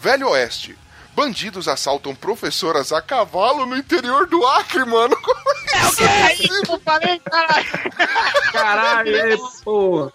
[0.00, 0.76] Velho Oeste.
[1.14, 5.16] Bandidos assaltam professoras a cavalo no interior do Acre, mano.
[5.16, 5.40] Como
[5.74, 6.04] é isso?
[6.04, 7.66] É isso que eu falei, caralho.
[8.52, 10.12] Caralho, aí, pô.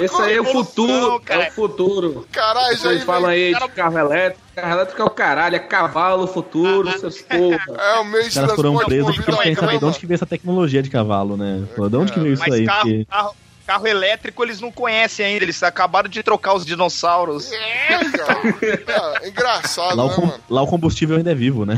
[0.00, 1.20] Esse aí é o futuro.
[1.20, 1.44] cara.
[1.44, 2.28] É o futuro.
[2.32, 4.42] Caralho, Vocês falam aí cara- de carro elétrico.
[4.54, 7.60] Carro elétrico é o caralho, é cavalo, futuro, seus porra.
[7.78, 10.16] É o meio de Os caras foram presos porque querem saber de onde que veio
[10.16, 11.64] essa tecnologia de cavalo, né?
[11.74, 12.66] Falou, De onde que veio isso Mas aí?
[12.66, 13.04] carro, Porque...
[13.06, 13.36] carro,
[13.68, 17.52] carro elétrico eles não conhecem ainda, eles acabaram de trocar os dinossauros.
[17.52, 19.20] É, cara.
[19.22, 20.40] É, engraçado, Lá o, né, com- mano?
[20.48, 21.76] lá o combustível ainda é vivo, né?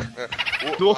[0.78, 0.96] Do...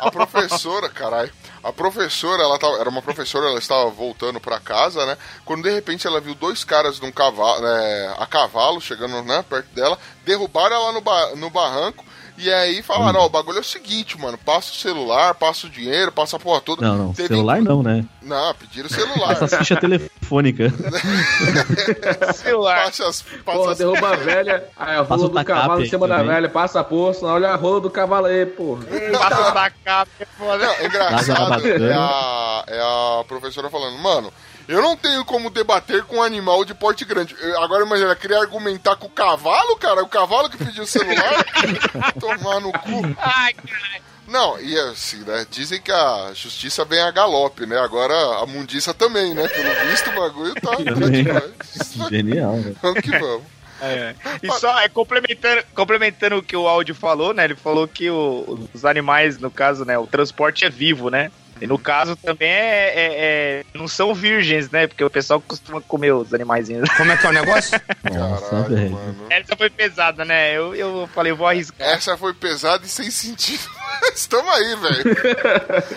[0.00, 1.30] A professora, caralho.
[1.62, 5.16] A professora, ela tava, era uma professora, ela estava voltando pra casa, né?
[5.44, 9.68] Quando de repente ela viu dois caras num cavalo, é, a cavalo chegando né, perto
[9.72, 12.04] dela, derrubaram ela no, ba- no barranco.
[12.36, 15.70] E aí falaram, ó, o bagulho é o seguinte, mano, passa o celular, passa o
[15.70, 16.82] dinheiro, passa a porra toda.
[16.86, 17.12] Não, não.
[17.12, 18.04] Teve- Celular não, né?
[18.20, 19.32] Não, pediram celular.
[19.32, 20.72] Essas fichas telefônicas.
[22.34, 22.84] celular.
[22.86, 25.60] Passa as, passa Porra, as- derruba a velha, aí a Passa rola o do tacape
[25.60, 28.84] cavalo em cima da velha, passa a poça, olha a rola do cavalo aí, porra.
[29.12, 30.66] Passa da capa, é foda.
[30.66, 32.80] Não, é engraçado é a, é
[33.20, 34.32] a professora falando, mano,
[34.68, 37.36] Eu não tenho como debater com um animal de porte grande.
[37.40, 40.02] Eu- agora imagina, queria argumentar com o cavalo, cara?
[40.02, 41.44] O cavalo que pediu o celular?
[42.18, 43.02] Tomar no cu.
[43.18, 44.02] Ai, caralho.
[44.26, 45.46] Não, e assim, né?
[45.50, 47.78] Dizem que a justiça vem a galope, né?
[47.78, 49.46] Agora a mundiça também, né?
[49.48, 52.08] Pelo visto, o bagulho tá, tá.
[52.08, 52.76] Genial, velho.
[52.80, 53.42] Vamos que vamos.
[53.82, 54.14] É.
[54.42, 57.44] E só é, complementando, complementando o que o áudio falou, né?
[57.44, 59.98] Ele falou que o- os animais, no caso, né?
[59.98, 61.30] O transporte é vivo, né?
[61.60, 64.86] E no caso também é, é- é- não são virgens, né?
[64.86, 66.88] Porque o pessoal costuma comer os animaizinhos.
[66.96, 67.80] Como é que é o negócio?
[68.12, 69.26] Nossa, Caralho, mano.
[69.30, 70.52] Essa foi pesada, né?
[70.56, 71.88] Eu, eu falei, vou arriscar.
[71.88, 73.62] Essa foi pesada e sem sentido.
[74.14, 75.16] Estamos aí, velho.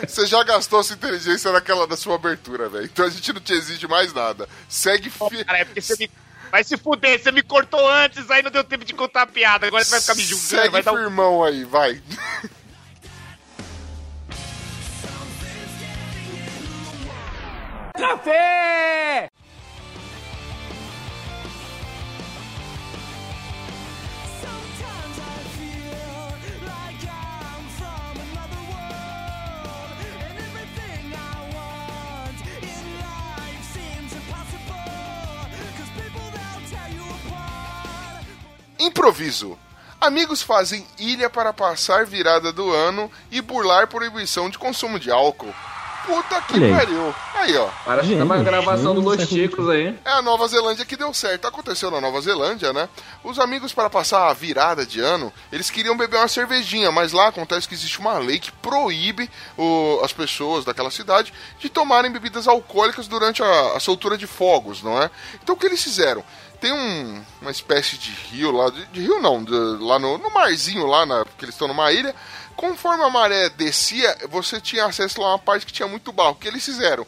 [0.08, 2.86] Você já gastou sua inteligência naquela da sua abertura, velho.
[2.86, 4.48] Então a gente não te exige mais nada.
[4.70, 5.44] Segue fi...
[5.44, 6.10] Cara, é porque você me.
[6.50, 9.68] Vai se fuder, você me cortou antes, aí não deu tempo de contar a piada.
[9.68, 10.98] Agora você vai ficar me julgando, Segue vai dar um.
[10.98, 12.02] firmão aí, vai.
[18.04, 19.32] Apart.
[38.80, 39.58] Improviso.
[40.00, 45.54] Amigos fazem ilha para passar virada do ano e burlar proibição de consumo de álcool.
[46.08, 46.74] Puta que Olha aí.
[46.74, 47.16] pariu.
[47.36, 47.68] Aí, ó.
[47.86, 49.94] Parece que tá uma Gente, gravação do Los sei Chicos aí.
[50.06, 51.46] É a Nova Zelândia que deu certo.
[51.48, 52.88] Aconteceu na Nova Zelândia, né?
[53.24, 57.28] Os amigos, para passar a virada de ano, eles queriam beber uma cervejinha, mas lá
[57.28, 62.48] acontece que existe uma lei que proíbe o- as pessoas daquela cidade de tomarem bebidas
[62.48, 65.12] alcoólicas durante a, a soltura de fogos, não é?
[65.44, 66.24] Então o que eles fizeram?
[66.62, 70.32] Tem um- uma espécie de rio lá, de, de rio não, de- lá no, no
[70.34, 72.16] marzinho, lá na, porque eles estão numa ilha.
[72.58, 76.32] Conforme a maré descia, você tinha acesso lá a uma parte que tinha muito barro.
[76.32, 77.08] O que eles fizeram?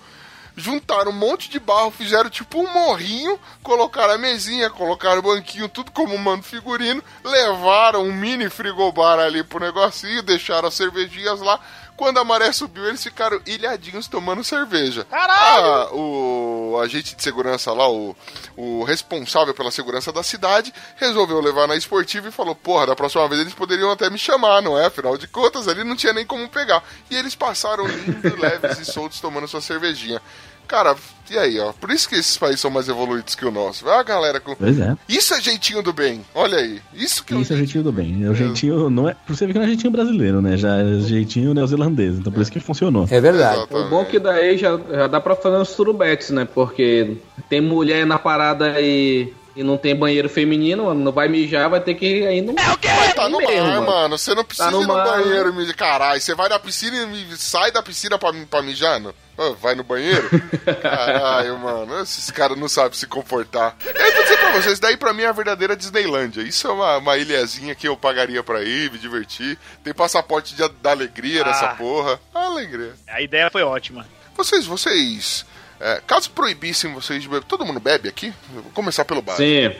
[0.59, 5.69] juntaram um monte de barro, fizeram tipo um morrinho, colocaram a mesinha, colocaram o banquinho,
[5.69, 11.59] tudo como mano figurino, levaram um mini frigobar ali pro negocinho, deixaram as cervejinhas lá.
[11.99, 15.03] Quando a maré subiu, eles ficaram ilhadinhos tomando cerveja.
[15.03, 15.65] Caralho!
[15.65, 18.15] Ah, o agente de segurança lá, o,
[18.55, 23.27] o responsável pela segurança da cidade, resolveu levar na esportiva e falou: Porra, da próxima
[23.27, 24.85] vez eles poderiam até me chamar, não é?
[24.85, 26.81] Afinal de contas, ali não tinha nem como pegar.
[27.11, 30.21] E eles passaram lindo, leves e soltos tomando sua cervejinha.
[30.69, 30.95] Cara,
[31.31, 31.73] e aí, ó?
[31.73, 33.83] Por isso que esses países são mais evoluídos que o nosso.
[33.83, 34.55] Vai a galera com.
[34.55, 34.95] Pois é.
[35.09, 36.21] Isso é jeitinho do bem.
[36.33, 36.79] Olha aí.
[36.93, 38.23] Isso que Isso é o jeitinho do bem.
[38.23, 39.15] É o jeitinho, não é.
[39.25, 40.57] Por você ver que não é jeitinho brasileiro, né?
[40.57, 42.19] Já é jeitinho neozelandês.
[42.19, 43.07] Então por isso que funcionou.
[43.09, 43.65] É verdade.
[43.71, 46.45] O bom é que daí já, já dá pra fazer uns surubetes, né?
[46.45, 47.17] Porque
[47.49, 51.93] tem mulher na parada e, e não tem banheiro feminino, não vai mijar, vai ter
[51.93, 52.57] que ir no.
[52.57, 52.87] É o quê?
[53.13, 54.17] Tá no mar, mano.
[54.17, 55.05] Você não precisa no ir no mar.
[55.05, 55.73] banheiro, me...
[55.73, 56.21] caralho.
[56.21, 59.13] Você vai na piscina e sai da piscina pra, pra mijar, não?
[59.61, 60.29] Vai no banheiro?
[60.81, 62.01] Caralho, mano.
[62.01, 63.73] Esses caras não sabem se comportar.
[63.85, 66.41] Eu vou dizer pra vocês, daí pra mim é a verdadeira Disneylândia.
[66.41, 69.57] Isso é uma, uma ilhazinha que eu pagaria pra ir, me divertir.
[69.81, 71.75] Tem passaporte de, da alegria nessa Ah.
[71.75, 72.19] porra.
[72.33, 72.93] Alegria.
[73.07, 74.05] A ideia foi ótima.
[74.35, 75.45] Vocês, vocês...
[75.79, 77.43] é, caso proibissem vocês de beber...
[77.45, 78.33] Todo mundo bebe aqui?
[78.55, 79.35] Eu vou começar pelo bar.
[79.37, 79.73] Sim.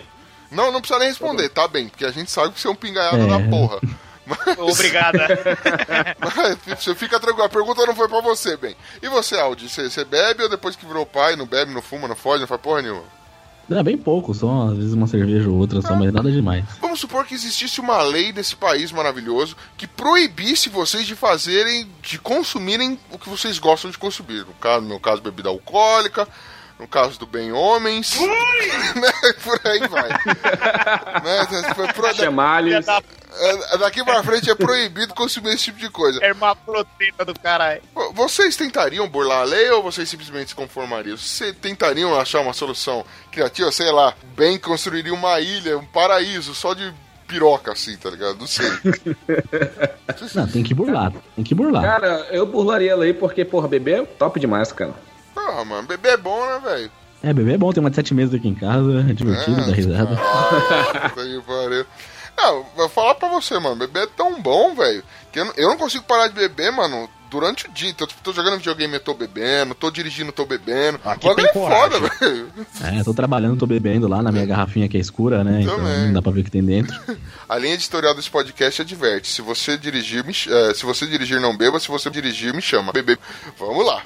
[0.52, 1.88] Não, não precisa nem responder, tá bem.
[1.90, 3.28] Porque a gente sabe que você é um pingaiado É.
[3.28, 3.80] da porra.
[4.26, 5.28] Mas- Obrigada.
[6.20, 8.76] Mas você fica tranquilo, a pergunta não foi pra você, bem.
[9.02, 12.08] E você, Aldi, você, você bebe ou depois que virou pai, não bebe, não fuma,
[12.08, 13.04] não foge, não faz porra nenhuma?
[13.70, 16.66] É bem pouco, só às vezes uma cerveja ou outra só, mas nada demais.
[16.82, 22.18] Vamos supor que existisse uma lei desse país maravilhoso que proibisse vocês de fazerem, de
[22.18, 24.46] consumirem o que vocês gostam de consumir.
[24.46, 26.28] No caso, no meu caso, bebida alcoólica,
[26.80, 28.18] no caso do bem homens,
[28.96, 29.12] né?
[29.44, 30.10] por aí vai.
[31.24, 31.74] né?
[31.76, 32.30] Foi pro- da é,
[33.80, 36.24] Daqui pra frente é proibido consumir esse tipo de coisa.
[36.24, 37.82] hermafrodita do caralho.
[38.14, 41.18] Vocês tentariam burlar a lei ou vocês simplesmente se conformariam?
[41.18, 46.74] Vocês tentariam achar uma solução criativa, sei lá, bem construiria uma ilha, um paraíso só
[46.74, 46.94] de
[47.28, 48.40] piroca assim, tá ligado?
[48.40, 48.70] Não sei.
[50.36, 51.84] Não, tem que burlar, tem que burlar.
[51.84, 54.94] Cara, eu burlaria a lei porque, porra, bebê é top demais, cara.
[55.36, 56.92] Ah, mano, bebê é bom, né, velho?
[57.22, 59.74] É, bebê é bom, tem uma de sete meses aqui em casa, é divertido, dá
[59.74, 60.18] risada.
[60.20, 61.86] Ah, puta que pariu.
[62.42, 65.70] Não, vou falar pra você, mano, bebê é tão bom, velho, que eu não, eu
[65.70, 67.90] não consigo parar de beber, mano, durante o dia.
[67.90, 71.00] Então, tipo, tô jogando videogame, eu tô bebendo, tô dirigindo, tô bebendo.
[71.04, 72.20] Aqui bagulho é tem foda, coragem.
[72.20, 72.52] velho.
[73.00, 75.62] É, tô trabalhando, tô bebendo lá na minha garrafinha que é escura, né?
[75.62, 76.06] Então Também.
[76.06, 76.98] não dá pra ver o que tem dentro.
[77.48, 79.28] A linha editorial desse podcast adverte.
[79.28, 81.80] Se você dirigir, me, eh, se você dirigir, não beba.
[81.80, 82.92] Se você dirigir, me chama.
[82.92, 83.18] Bebê.
[83.58, 84.02] Vamos lá.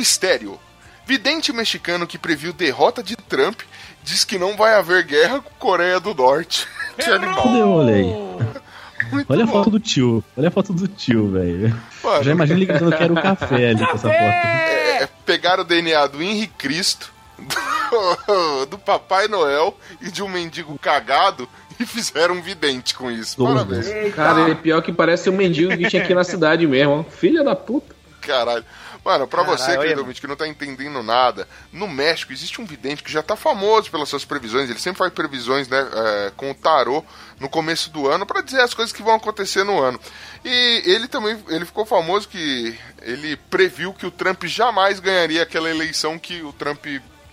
[0.00, 0.58] Mistério.
[1.06, 3.60] Vidente mexicano que previu derrota de Trump
[4.02, 6.66] diz que não vai haver guerra com Coreia do Norte.
[6.96, 7.42] que animal.
[7.42, 7.62] Cadê?
[7.62, 8.30] Olha aí.
[9.12, 9.52] Muito Olha a bom.
[9.52, 10.24] foto do tio.
[10.38, 11.78] Olha a foto do tio, velho.
[12.22, 14.12] Já imagina ele gritando que era o café ali com essa foto.
[14.12, 20.78] é, pegaram o DNA do Henrique Cristo, do, do Papai Noel e de um mendigo
[20.78, 21.46] cagado
[21.78, 23.36] e fizeram um vidente com isso.
[23.36, 23.52] Todos.
[23.52, 24.14] Parabéns.
[24.14, 27.04] Cara, é pior que parece um mendigo que tinha aqui na cidade mesmo.
[27.10, 28.00] Filha da puta.
[28.20, 28.64] Caralho.
[29.04, 32.66] Mano, pra Caralho, você, querido ouvinte, que não tá entendendo nada, no México existe um
[32.66, 34.68] vidente que já tá famoso pelas suas previsões.
[34.68, 37.04] Ele sempre faz previsões, né, é, com o tarô
[37.38, 39.98] no começo do ano pra dizer as coisas que vão acontecer no ano.
[40.44, 45.70] E ele também, ele ficou famoso que ele previu que o Trump jamais ganharia aquela
[45.70, 46.84] eleição que o Trump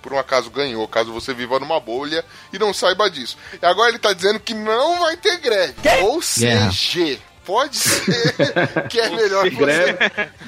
[0.02, 3.38] por um acaso ganhou, caso você viva numa bolha e não saiba disso.
[3.62, 5.74] E agora ele tá dizendo que não vai ter greve.
[6.04, 8.44] Ou seja, pode ser
[8.90, 9.98] que é melhor Greve,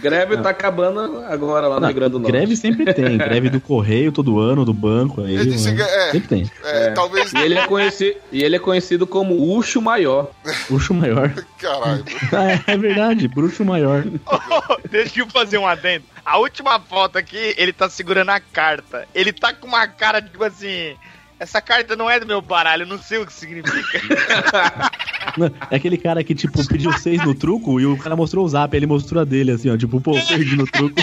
[0.01, 2.31] greve tá acabando agora lá no Rio Grande do Norte.
[2.33, 3.17] Greve sempre tem.
[3.17, 5.21] Greve do correio todo ano, do banco.
[5.21, 6.11] Aí, Ele disse que- é.
[6.11, 6.51] Sempre tem.
[6.65, 7.31] É, talvez.
[7.31, 10.29] E ele, é conhecido, e ele é conhecido como Ucho Maior.
[10.69, 11.31] Bruxo maior.
[11.57, 12.03] Caralho.
[12.33, 14.03] Ah, é, é verdade, bruxo maior.
[14.91, 16.03] Deixa eu fazer um adendo.
[16.25, 19.07] A última foto aqui, ele tá segurando a carta.
[19.15, 20.95] Ele tá com uma cara, tipo assim.
[21.39, 24.01] Essa carta não é do meu baralho, eu não sei o que significa.
[25.37, 28.49] Não, É aquele cara que, tipo, pediu seis no truco e o cara mostrou o
[28.49, 29.77] zap, ele mostrou a dele, assim, ó.
[29.77, 30.99] Tipo, pô, perdi no truco.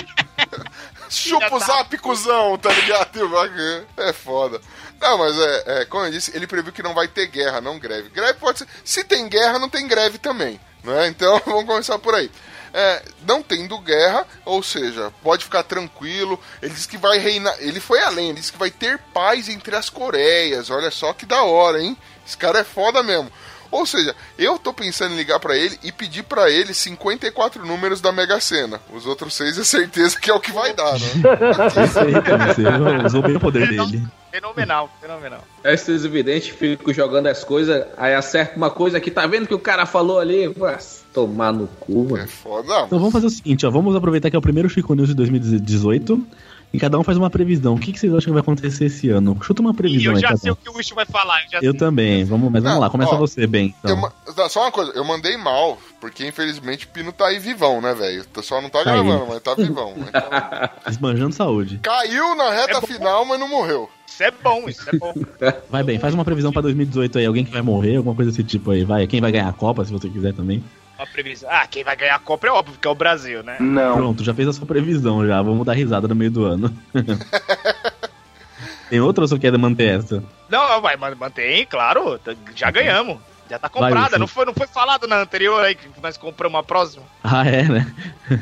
[1.08, 3.16] Chupa o zap, cuzão, tá ligado?
[3.96, 4.60] É foda.
[5.00, 7.78] Não, mas é, é, como eu disse, ele previu que não vai ter guerra, não
[7.78, 8.10] greve.
[8.10, 8.68] Greve pode ser.
[8.84, 10.60] Se tem guerra, não tem greve também.
[10.84, 11.08] Né?
[11.08, 12.30] Então vamos começar por aí.
[12.78, 16.38] É, não tendo guerra, ou seja, pode ficar tranquilo.
[16.60, 17.56] Ele disse que vai reinar.
[17.58, 20.68] Ele foi além, ele disse que vai ter paz entre as Coreias.
[20.68, 21.96] Olha só que da hora, hein?
[22.26, 23.32] Esse cara é foda mesmo.
[23.76, 28.00] Ou seja, eu tô pensando em ligar pra ele e pedir pra ele 54 números
[28.00, 28.80] da Mega Sena.
[28.92, 31.84] Os outros seis é certeza que é o que vai dar, né?
[31.84, 32.62] Isso aí, cara, você
[33.06, 34.02] usou bem o poder dele.
[34.32, 35.44] fenomenal, fenomenal.
[35.64, 39.58] Esses evidentes ficam jogando as coisas, aí acerta uma coisa que tá vendo que o
[39.58, 40.48] cara falou ali.
[40.48, 40.76] Vai
[41.12, 42.28] tomar no cu, É mano.
[42.28, 42.68] foda.
[42.68, 43.70] Não, Então vamos fazer o seguinte, ó.
[43.70, 46.26] Vamos aproveitar que é o primeiro Chico News de 2018
[46.72, 47.74] e cada um faz uma previsão.
[47.74, 49.38] O que, que vocês acham que vai acontecer esse ano?
[49.42, 51.42] Chuta uma E previsão eu aí, já cada sei o que o Wish vai falar.
[51.44, 51.78] Eu já Eu sei.
[51.80, 52.24] também.
[52.24, 53.74] Vamos, mas vamos Não, lá, começa ó, você, bem.
[53.82, 54.12] Então.
[54.36, 57.94] Eu só uma coisa, eu mandei mal, porque infelizmente o Pino tá aí vivão, né,
[57.94, 58.24] velho?
[58.26, 59.02] Tá- Só não tá Tá aí.
[59.02, 59.94] gravando, mas tá vivão.
[60.06, 61.78] Então, Esbanjando saúde.
[61.82, 63.88] caiu na reta É final, mas não morreu.
[64.06, 65.12] Isso é bom, isso é bom.
[65.70, 67.26] Vai bem, faz uma previsão pra 2018 aí.
[67.26, 68.84] Alguém que vai morrer, alguma coisa desse tipo aí.
[68.84, 70.62] Vai, quem vai ganhar a Copa, se você quiser também.
[70.98, 71.48] Uma previsão.
[71.50, 73.56] Ah, quem vai ganhar a Copa é óbvio, que é o Brasil, né?
[73.94, 75.42] Pronto, já fez a sua previsão já.
[75.42, 76.74] Vamos dar risada no meio do ano.
[78.88, 80.22] Tem outra ou você quer manter essa?
[80.48, 82.18] Não, vai, man- mantém, claro.
[82.18, 83.18] tá- Já ganhamos.
[83.50, 84.10] Já tá Vai, comprada.
[84.12, 84.18] Ucho.
[84.20, 87.02] não, foi, não foi falado na anterior aí que nós compramos a próxima?
[87.22, 87.94] Ah, é, né?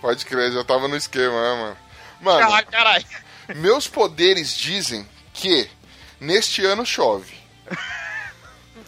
[0.00, 1.76] Pode crer, já tava no esquema, né, mano?
[2.20, 3.04] Mano, Caralho, caralho.
[3.56, 5.68] meus poderes dizem que
[6.20, 7.34] neste ano chove.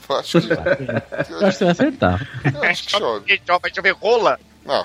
[0.09, 2.29] Eu acho que, Eu acho que você vai acertar.
[2.55, 3.41] eu acho que chove.
[3.63, 4.39] Vai chover rola.
[4.65, 4.85] Não,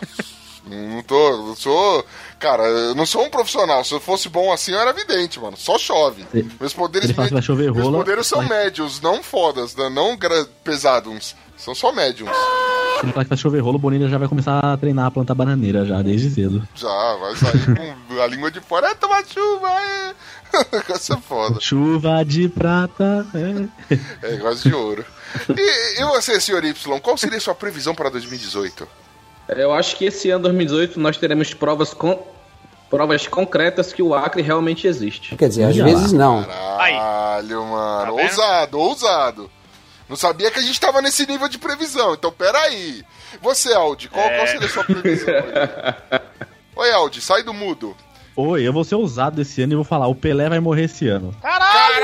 [0.65, 1.49] não tô.
[1.49, 2.05] Eu sou.
[2.39, 3.84] Cara, eu não sou um profissional.
[3.84, 5.55] Se eu fosse bom assim, eu era vidente, mano.
[5.57, 6.26] Só chove.
[6.34, 9.21] Ele- Meus poderes, ele fala que vai chover meus rola, poderes são mas- médios, não
[9.24, 9.89] fodas, né?
[9.89, 10.17] não
[10.63, 11.36] pesados.
[11.57, 12.32] São só médiums.
[12.99, 15.11] Se ele falar que vai chover rolo, o Bonilha já vai começar a treinar a
[15.11, 16.65] plantar bananeira já, desde cedo.
[16.76, 17.76] Já, vai sair
[18.07, 18.88] com a língua de fora.
[18.88, 20.13] É, toma chuva, é.
[20.71, 21.59] Negócio é foda.
[21.59, 23.26] Chuva de prata.
[23.34, 23.95] É.
[24.36, 25.03] É de ouro.
[25.58, 28.88] E, e você, senhor Y, qual seria a sua previsão para 2018?
[29.50, 32.26] Eu acho que esse ano 2018 nós teremos provas com
[32.90, 35.36] provas concretas que o Acre realmente existe.
[35.36, 36.44] Quer dizer, às vezes não.
[36.44, 38.16] Caralho, mano.
[38.16, 39.52] Tá ousado, ousado.
[40.08, 43.04] Não sabia que a gente tava nesse nível de previsão, então peraí.
[43.42, 44.36] Você, Aldi, qual, É.
[44.38, 45.34] qual seria a sua previsão?
[46.76, 47.96] Oi, Aldi, sai do mudo.
[48.36, 51.08] Oi, eu vou ser ousado esse ano e vou falar: o Pelé vai morrer esse
[51.08, 51.36] ano.
[51.42, 52.04] Caralho!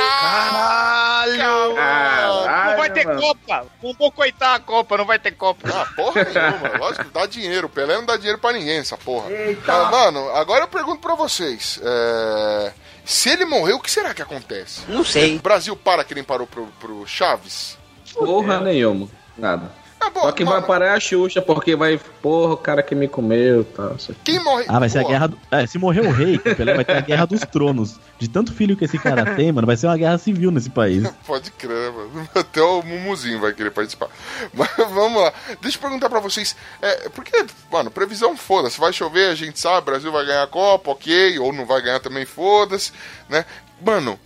[1.75, 3.19] Não vai ter mano.
[3.21, 3.65] Copa.
[3.81, 5.67] Vamos boicotar a Copa, não vai ter Copa.
[5.67, 6.77] Ah, porra nenhuma.
[6.79, 7.67] Lógico que dá dinheiro.
[7.67, 9.27] O Pelé não dá dinheiro pra ninguém, essa porra.
[9.67, 11.79] Ah, mano, agora eu pergunto pra vocês.
[11.83, 12.71] é,
[13.05, 14.81] Se ele morrer, o que será que acontece?
[14.87, 15.35] Não sei.
[15.37, 17.77] O Brasil para que nem parou pro, pro Chaves?
[18.13, 19.07] Porra nenhuma.
[19.37, 19.71] Nada.
[20.13, 22.95] Bom, Só quem vai mano, parar é a Xuxa, porque vai, porra, o cara que
[22.95, 24.15] me comeu e aqui.
[24.23, 24.65] Quem morre...
[24.67, 25.27] Ah, vai ser a Pô, guerra.
[25.27, 25.37] Do...
[25.51, 27.99] É, se morrer o rei, Pelé vai ter a guerra dos tronos.
[28.17, 31.09] De tanto filho que esse cara tem, mano, vai ser uma guerra civil nesse país.
[31.25, 32.29] Pode crer, mano.
[32.35, 34.09] Até o Mumuzinho vai querer participar.
[34.53, 35.33] Mas vamos lá.
[35.61, 36.55] Deixa eu perguntar pra vocês.
[36.81, 38.79] É, porque, mano, previsão foda-se.
[38.79, 41.39] Vai chover, a gente sabe, o Brasil vai ganhar a Copa, ok.
[41.39, 42.91] Ou não vai ganhar também, foda-se,
[43.27, 43.45] né?
[43.85, 44.19] Mano,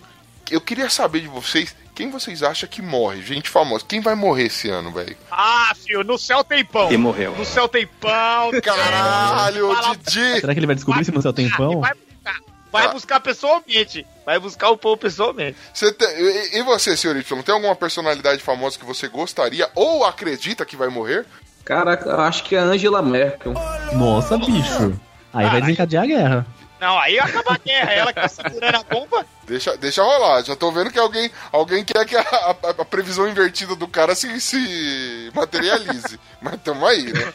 [0.49, 3.21] eu queria saber de vocês Quem vocês acham que morre?
[3.21, 3.85] Gente famosa.
[3.87, 5.15] Quem vai morrer esse ano, velho?
[5.31, 6.91] Ah, filho, no céu tem pão.
[6.91, 7.35] E morreu.
[7.37, 8.49] No céu tem pão.
[8.63, 9.69] Caralho,
[10.05, 10.39] Didi!
[10.41, 11.73] Será que ele vai descobrir se no céu tem Ah, pão?
[11.73, 12.39] e Vai buscar.
[12.71, 12.89] Vai Ah.
[12.89, 14.07] buscar pessoalmente.
[14.25, 15.57] Vai buscar o pão pessoalmente.
[15.97, 20.65] Tem- e, e você, senhor Y, tem alguma personalidade famosa que você gostaria ou acredita
[20.65, 21.25] que vai morrer?
[21.63, 23.53] Cara, eu acho que é a Angela Merkel.
[23.93, 24.99] Nossa, bicho.
[25.31, 26.47] Aí vai desencadear a guerra.
[26.83, 27.93] Não, aí acaba a guerra.
[27.93, 29.25] Ela que tá segurando a bomba.
[29.47, 30.43] Deixa, deixa rolar.
[30.43, 34.13] Já tô vendo que alguém, alguém quer que a, a- a previsão invertida do cara
[34.15, 36.19] se, se materialize.
[36.41, 37.33] Mas tamo aí, né?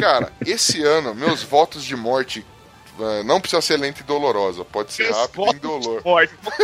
[0.00, 2.44] Cara, esse ano, meus votos de morte
[2.98, 4.64] eh, não precisa ser lenta e dolorosa.
[4.64, 6.02] Pode ser rápido e indolor.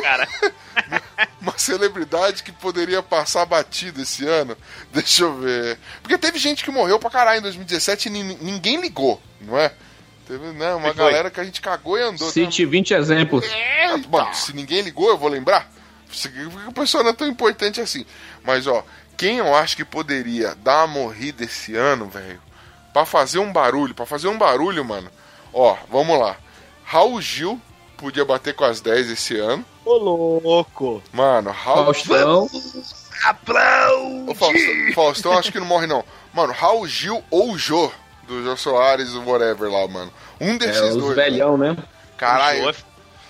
[0.02, 0.26] Cara.
[1.40, 4.56] Uma celebridade que poderia passar batido esse ano.
[4.92, 5.78] Deixa eu ver.
[6.02, 9.72] Porque teve gente que morreu pra caralho em 2017 e nin- ninguém ligou, não é?
[10.26, 10.94] Teve né, uma Foi.
[10.94, 12.28] galera que a gente cagou e andou.
[12.30, 13.44] Cite 20 exemplos.
[13.46, 15.70] É, Bom, se ninguém ligou, eu vou lembrar.
[16.10, 18.04] Significa que a pessoa não é tão importante assim.
[18.44, 18.84] Mas, ó,
[19.16, 22.40] quem eu acho que poderia dar uma morrida esse ano, velho,
[22.92, 25.10] pra fazer um barulho, pra fazer um barulho, mano.
[25.52, 26.36] Ó, vamos lá.
[26.84, 27.60] Raul Gil
[27.96, 29.64] podia bater com as 10 esse ano.
[29.84, 31.02] Ô, louco.
[31.12, 32.48] Mano, Raul Faustão.
[34.26, 36.04] O Faustão, Faustão acho que não morre, não.
[36.32, 37.90] Mano, Raul Gil ou o Jô,
[38.26, 40.12] do Jô Soares, o whatever lá, mano.
[40.40, 41.16] Um desses É, os dois.
[41.16, 41.76] velhão, né?
[42.16, 42.78] Caralho, O Jô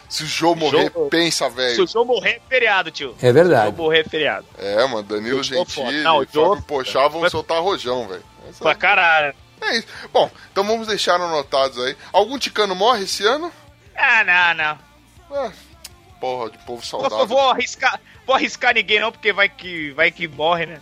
[0.09, 1.84] se o Jô morrer, Jô- pensa, Se velho.
[1.84, 3.14] o João morrer, é feriado, tio.
[3.16, 3.62] É Se o verdade.
[3.64, 4.47] João morrer, é feriado.
[4.57, 5.57] É, mano, Danilo Jô.
[5.57, 8.22] Gentili Não, o e Jô- Fábio Pochá vão Mas- soltar rojão, velho.
[8.49, 9.34] Essa- Pra caralho.
[9.61, 9.88] É isso.
[10.12, 11.97] Bom, então vamos deixar anotados aí.
[12.12, 13.51] Algum ticano morre esse ano?
[13.97, 14.78] Ah, não, não.
[15.36, 15.53] Ah,
[16.20, 17.26] porra, de povo Não saudável.
[17.26, 20.80] vou arriscar, vou arriscar ninguém não, porque vai que, vai que morre, né?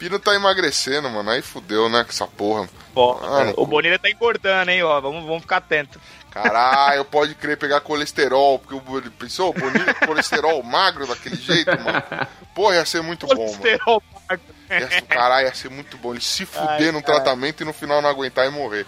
[0.00, 1.30] Pino tá emagrecendo, mano.
[1.30, 2.66] Aí fudeu, né, com essa porra.
[2.94, 3.66] Pô, Ah, no o.
[3.66, 4.98] Bonilha tá engordando, hein, ó.
[5.00, 6.00] Vamos, vamos ficar atento.
[6.30, 12.02] Caralho, pode crer pegar colesterol, porque o Bo- pensou, bonito, colesterol magro daquele jeito, mano.
[12.54, 13.58] Porra, ia ser muito bom, mano.
[13.58, 14.44] Colesterol magro.
[14.70, 16.12] Ia, caralho, ia ser muito bom.
[16.12, 18.86] Ele se fuder Ai, num tratamento e no final não aguentar e morrer.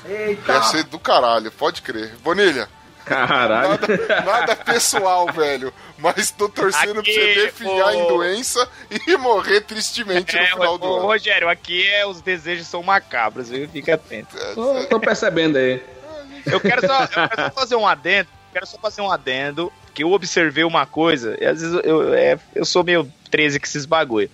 [0.48, 2.14] Ia ser do caralho, pode crer.
[2.22, 2.68] Bonilha,
[3.04, 3.70] Caralho.
[3.70, 5.72] nada, nada pessoal, velho.
[5.98, 8.68] Mas tô torcendo Aqui, pra você definhar em doença
[9.06, 11.06] e morrer tristemente no É, final ô, do ô, ano.
[11.06, 13.68] Rogério, aqui é, os desejos são macabros, viu?
[13.68, 14.36] Fica atento.
[14.54, 15.82] Tô, tô percebendo aí.
[16.46, 18.28] Eu quero só, eu quero só fazer um adendo.
[18.52, 19.72] Quero só fazer um adendo.
[19.94, 21.36] Que eu observei uma coisa.
[21.40, 24.30] E às vezes eu, eu, é, eu sou meio 13 com esses bagulho.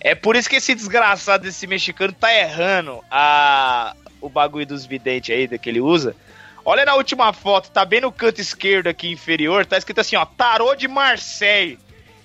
[0.00, 5.34] É por isso que esse desgraçado desse mexicano tá errando a, o bagulho dos videntes
[5.34, 6.16] aí que ele usa.
[6.64, 10.24] Olha na última foto, tá bem no canto esquerdo aqui inferior, tá escrito assim, ó,
[10.24, 11.78] tarô de Marseille.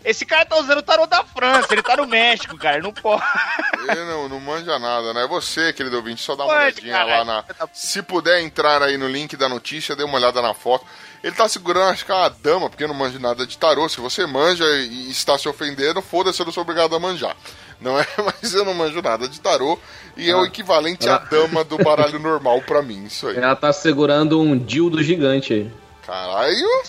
[0.05, 3.21] Esse cara tá usando o tarô da França, ele tá no México, cara, não pode.
[3.89, 5.23] Ele não, não manja nada, né?
[5.23, 7.43] É você, querido ouvinte, só dá uma Manja, olhadinha lá na.
[7.73, 10.85] Se puder entrar aí no link da notícia, dê uma olhada na foto.
[11.23, 13.87] Ele tá segurando, acho que é uma dama, porque não manjo nada de tarô.
[13.89, 17.35] Se você manja e está se ofendendo, foda-se, eu não sou obrigado a manjar.
[17.79, 18.05] Não é?
[18.23, 19.77] Mas eu não manjo nada de tarô.
[20.15, 23.37] E é o equivalente à dama do baralho normal pra mim, isso aí.
[23.37, 25.71] Ela tá segurando um dildo gigante aí.
[26.05, 26.83] Caralho!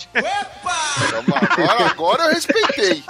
[1.13, 3.03] Agora, agora eu respeitei.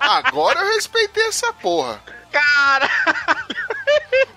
[0.00, 2.00] Agora eu respeitei essa porra.
[2.32, 2.90] Cara,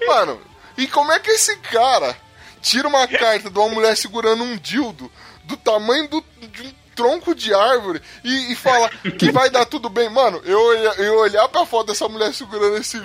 [0.08, 0.42] Mano,
[0.78, 2.16] e como é que esse cara
[2.62, 5.12] tira uma carta de uma mulher segurando um dildo
[5.44, 9.90] do tamanho do, de um tronco de árvore e, e fala que vai dar tudo
[9.90, 10.10] bem?
[10.10, 10.60] Mano, eu,
[10.98, 13.02] eu olhar pra foto dessa mulher segurando esse,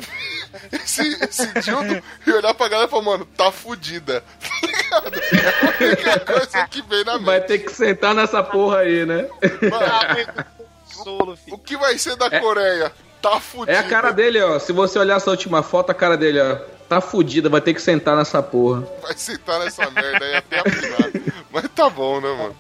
[0.72, 4.24] esse, esse dildo e olhar pra galera e falar, mano, tá fudida.
[4.94, 5.20] Tá ligado?
[5.20, 7.48] É a única coisa que vem na Vai mente.
[7.48, 9.26] ter que sentar nessa porra aí, né?
[9.68, 10.44] Mano,
[10.86, 11.56] solo, filho.
[11.56, 12.92] o que vai ser da Coreia?
[13.20, 13.72] Tá fudida.
[13.72, 14.56] É a cara dele, ó.
[14.60, 16.56] Se você olhar essa última foto, a cara dele, ó.
[16.88, 18.86] Tá fudida, vai ter que sentar nessa porra.
[19.02, 21.10] Vai sentar nessa merda aí até afinar.
[21.50, 22.56] Mas tá bom, né, mano?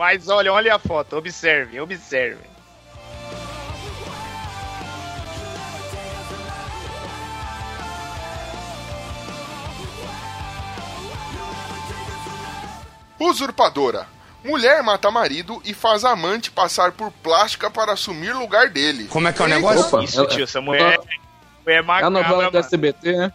[0.00, 2.50] Mas olha, olha a foto, observem, observem.
[13.18, 14.06] Usurpadora.
[14.42, 19.06] Mulher mata marido e faz amante passar por plástica para assumir lugar dele.
[19.08, 19.84] Como é que é o negócio?
[19.86, 21.20] Opa, Isso, tio, essa mulher, mulher
[21.66, 22.58] É a macabra, novela do mano.
[22.64, 23.32] SBT, né?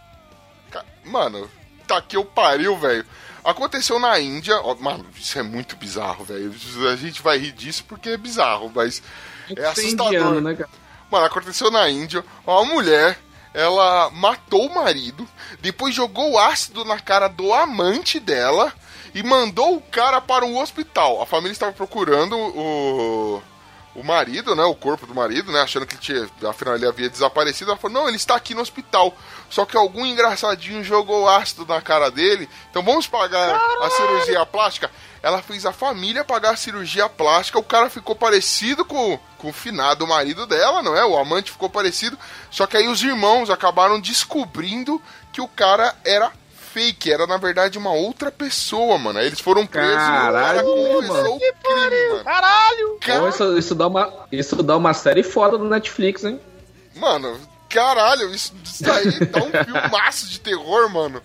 [1.04, 1.48] Mano,
[1.86, 3.06] tá que eu pariu, velho.
[3.46, 4.60] Aconteceu na Índia.
[4.62, 6.52] ó, mano, isso é muito bizarro, velho.
[6.92, 9.02] A gente vai rir disso porque é bizarro, mas
[9.50, 10.06] é Ser assustador.
[10.12, 10.68] indiano, né, cara?
[11.10, 12.24] Mano, aconteceu na Índia.
[12.46, 13.18] Uma mulher,
[13.54, 15.26] ela matou o marido,
[15.60, 18.72] depois jogou ácido na cara do amante dela
[19.14, 21.22] e mandou o cara para um hospital.
[21.22, 23.42] A família estava procurando o,
[23.96, 24.62] o marido, né?
[24.64, 25.62] O corpo do marido, né?
[25.62, 27.70] Achando que ele tinha, afinal ele havia desaparecido.
[27.70, 29.16] Ela falou: Não, ele está aqui no hospital.
[29.48, 32.48] Só que algum engraçadinho jogou ácido na cara dele.
[32.70, 34.90] Então vamos pagar a cirurgia plástica.
[35.22, 37.58] Ela fez a família pagar a cirurgia plástica.
[37.58, 41.04] O cara ficou parecido com, com o finado marido dela, não é?
[41.04, 42.18] O amante ficou parecido.
[42.50, 45.00] Só que aí os irmãos acabaram descobrindo
[45.32, 46.30] que o cara era
[46.76, 49.18] fake, era na verdade uma outra pessoa, mano.
[49.18, 51.34] Aí eles foram presos e o cara Caralho, mano.
[51.34, 52.24] o crime, mano.
[52.24, 52.98] Caralho!
[53.00, 56.38] Pô, isso, isso, dá uma, isso dá uma série foda do Netflix, hein?
[56.94, 61.22] Mano, caralho, isso, isso aí dá um filmaço de terror, mano.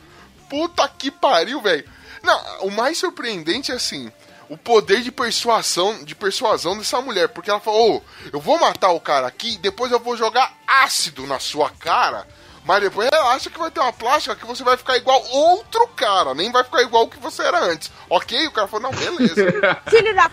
[0.49, 1.84] Puta que pariu, velho.
[2.24, 4.10] Não, o mais surpreendente é assim,
[4.47, 8.91] o poder de persuasão, de persuasão dessa mulher, porque ela falou: "Ô, eu vou matar
[8.91, 12.26] o cara aqui, depois eu vou jogar ácido na sua cara".
[12.64, 16.34] Mas depois relaxa que vai ter uma plástica que você vai ficar igual outro cara,
[16.36, 17.91] nem vai ficar igual o que você era antes.
[18.09, 18.47] OK?
[18.47, 19.34] O cara falou: "Não, beleza".
[19.89, 20.30] Filho da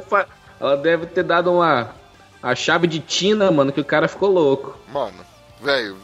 [0.00, 0.26] fa-
[0.60, 1.94] ela deve ter dado uma.
[2.42, 4.76] A chave de Tina, mano, que o cara ficou louco.
[4.92, 5.24] Mano,
[5.60, 5.96] velho,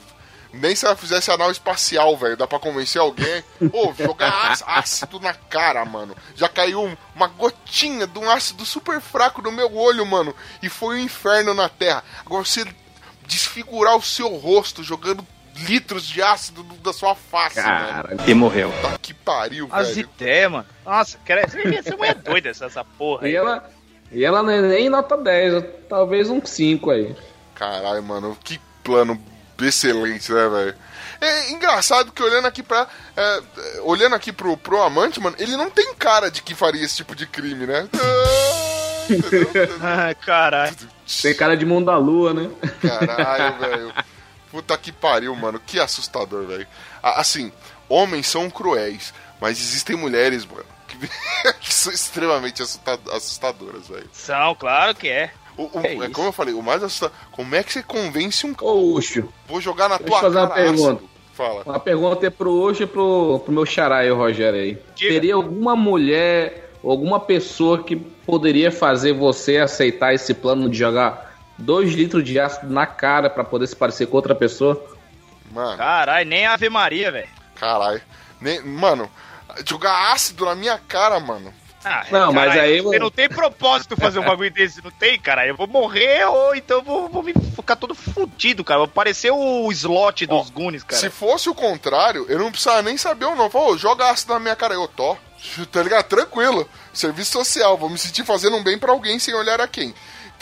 [0.53, 3.45] nem se ela fizesse anal espacial, velho, dá pra convencer alguém.
[3.72, 6.16] Ô, jogar ácido na cara, mano.
[6.36, 10.34] Já caiu um- uma gotinha de um ácido super fraco no meu olho, mano.
[10.62, 12.03] E foi um inferno na terra.
[12.24, 12.64] Agora você
[13.26, 15.24] desfigurar o seu rosto jogando
[15.66, 17.57] litros de ácido do- da sua face.
[17.57, 18.72] Cara, E morreu.
[18.82, 20.00] Tá que pariu, As velho.
[20.16, 20.66] ideias, mano.
[20.84, 23.26] Nossa, cara, essa mulher é doida, essa, essa porra.
[23.28, 23.36] e aí.
[23.36, 23.70] ela,
[24.11, 27.14] e ela não é nem nota 10, talvez um 5 aí.
[27.55, 29.20] Caralho, mano, que plano
[29.61, 30.74] excelente, né, velho?
[31.20, 32.88] É engraçado que olhando aqui pra.
[33.16, 33.40] é,
[33.82, 37.14] olhando aqui pro, pro amante, mano, ele não tem cara de que faria esse tipo
[37.14, 37.88] de crime, né?
[39.80, 40.74] Ah, caralho.
[41.22, 42.50] Tem cara de mundo da lua, né?
[42.80, 43.92] Caralho, velho.
[44.53, 45.61] Puta que pariu, mano.
[45.66, 46.66] Que assustador, velho.
[47.03, 47.50] Assim,
[47.88, 50.96] homens são cruéis, mas existem mulheres, mano, que,
[51.61, 54.09] que são extremamente assusta- assustadoras, velho.
[54.12, 55.32] São, claro que é.
[55.57, 57.16] O- o- É é como eu falei, o mais assustador.
[57.32, 58.55] Como é que você convence um.
[58.61, 60.92] Ô, Ucho, Vou jogar na Deixa tua fazer uma cara pergunta.
[60.92, 61.11] ácido.
[61.34, 61.62] Fala.
[61.64, 64.78] uma pergunta é pro Ucho e pro, pro meu xará aí, o Rogério aí.
[64.94, 65.14] Diga.
[65.14, 71.92] Teria alguma mulher, alguma pessoa que poderia fazer você aceitar esse plano de jogar 2
[71.94, 74.82] litros de ácido na cara pra poder se parecer com outra pessoa?
[75.50, 75.76] Mano.
[75.76, 77.28] Caralho, nem Ave Maria, velho.
[77.57, 78.00] Caralho.
[78.40, 79.11] Nem- Mano,
[79.68, 81.53] jogar ácido na minha cara, mano.
[81.84, 85.18] Ah, Não, mas aí, Você mano- não tem propósito fazer um bagulho desse, não tem,
[85.18, 85.44] cara?
[85.46, 88.78] Eu vou morrer ou então eu vou, vou me ficar todo fudido, cara.
[88.78, 91.00] Vou parecer o slot dos Goonies, cara.
[91.00, 93.50] Se fosse o contrário, eu não precisava nem saber ou não.
[93.50, 94.74] Falou, joga ácido na minha cara.
[94.74, 95.16] Eu, tô.
[95.72, 96.05] Tá ligado?
[96.05, 96.68] Tranquilo.
[96.94, 97.76] Serviço social.
[97.76, 99.92] Vou me sentir fazendo um bem pra alguém sem olhar a quem.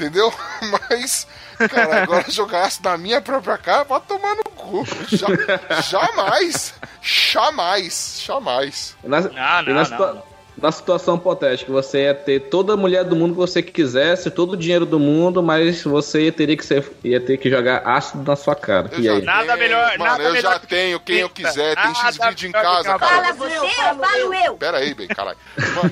[0.01, 0.32] Entendeu?
[0.90, 1.26] Mas,
[1.68, 4.84] cara, agora jogar ácido na minha própria cara, vai tomar no cu.
[5.09, 6.74] Ja- jamais.
[7.03, 8.22] Jamais.
[8.24, 8.96] Jamais.
[9.05, 10.22] Na, Não, não, na, não, situa- não.
[10.57, 14.53] na situação hipotética, você ia ter toda a mulher do mundo que você quisesse, todo
[14.53, 18.36] o dinheiro do mundo, mas você teria que ser, ia ter que jogar ácido na
[18.36, 18.88] sua cara.
[18.92, 19.22] Eu E aí?
[19.22, 21.74] Nada melhor- Mano, nada eu melhor já que tenho quem eu quiser.
[21.76, 22.98] Tem Nada X-Vídeo em casa, cara.
[22.98, 24.57] Fala você, eu falo eu.
[24.57, 25.38] Pera aí, bem, caralho.
[25.76, 25.90] Mano,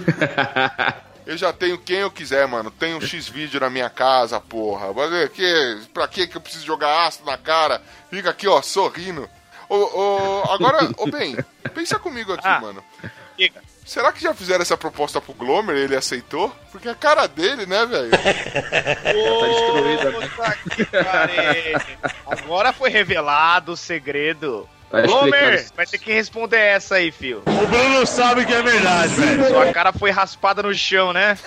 [1.28, 2.70] eu já tenho quem eu quiser, mano.
[2.70, 4.92] Tenho X-Vídeo na minha casa, porra.
[4.92, 7.80] Mas que, pra que que eu preciso jogar ácido na cara?
[8.10, 9.28] Fica aqui, ó, sorrindo.
[9.68, 11.36] Ô, ô, agora, ô, bem,
[11.74, 12.60] pensa comigo aqui, Ah.
[12.60, 12.82] mano.
[13.36, 13.60] Diga.
[13.84, 16.54] Será que já fizeram essa proposta pro Glomer e ele aceitou?
[16.72, 18.10] Porque a cara dele, né, velho?
[18.98, 20.30] Tá destruída, né?
[22.26, 24.68] Agora foi revelado o segredo.
[24.90, 25.76] Glomer, explicando.
[25.76, 27.42] vai ter que responder essa aí, fio.
[27.46, 29.48] O Bruno sabe que é verdade, velho.
[29.48, 31.38] Sua cara foi raspada no chão, né?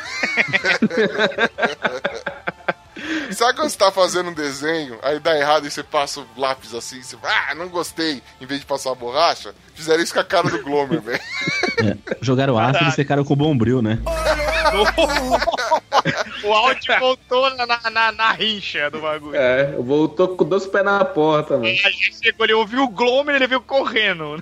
[3.32, 6.74] Sabe quando você tá fazendo um desenho, aí dá errado e você passa o lápis
[6.74, 9.54] assim, você fala, ah, não gostei, em vez de passar a borracha?
[9.74, 11.20] Fizeram isso com a cara do Glomer, velho.
[11.84, 13.98] É, jogaram ácido e secaram com bombril, né?
[16.44, 19.36] O áudio voltou na, na, na- na rincha do bagulho.
[19.36, 21.66] É, voltou com dois pés na porta, mano.
[21.68, 24.42] A gente chegou, ele ouviu o Glomer ele veio correndo.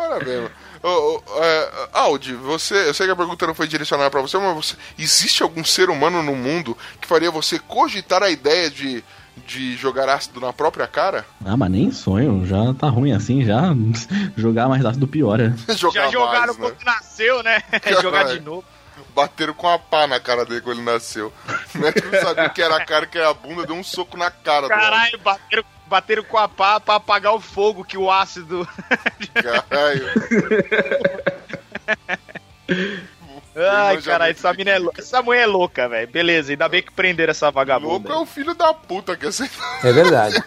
[0.00, 0.50] Parabéns.
[0.82, 4.38] Ô, ô, é, Audi, você, eu sei que a pergunta não foi direcionada pra você,
[4.38, 9.04] mas você, existe algum ser humano no mundo que faria você cogitar a ideia de,
[9.46, 11.26] de jogar ácido na própria cara?
[11.44, 13.74] Ah, mas nem sonho, já tá ruim assim, já
[14.34, 15.54] jogar mais ácido piora.
[15.76, 16.70] jogar Já jogaram mais, né?
[16.70, 17.62] quando nasceu, né?
[18.00, 18.64] Jogar de novo.
[19.14, 21.32] Bateram com a pá na cara dele quando ele nasceu.
[21.74, 23.82] O médico não sabia o que era a cara, que era a bunda, deu um
[23.82, 27.98] soco na cara do Caralho, bateram, bateram com a pá pra apagar o fogo que
[27.98, 28.66] o ácido.
[29.34, 30.06] Caralho.
[33.56, 35.02] Ai, caralho, essa, mina é louca.
[35.02, 36.06] essa mulher é louca, velho.
[36.08, 38.08] Beleza, ainda bem que prenderam essa vagabunda.
[38.08, 39.50] Louco é o filho da puta que você.
[39.82, 40.36] É verdade.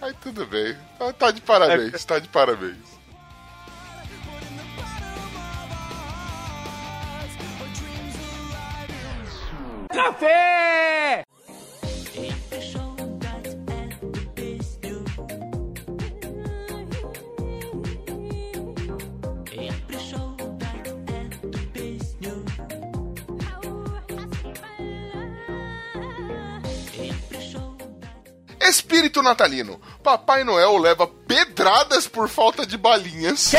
[0.00, 0.76] Aí tudo bem.
[0.98, 2.94] Tá, tá de parabéns, tá de parabéns.
[9.92, 11.23] Café!
[28.60, 29.80] Espírito natalino.
[30.02, 33.52] Papai Noel leva pedradas por falta de balinhas.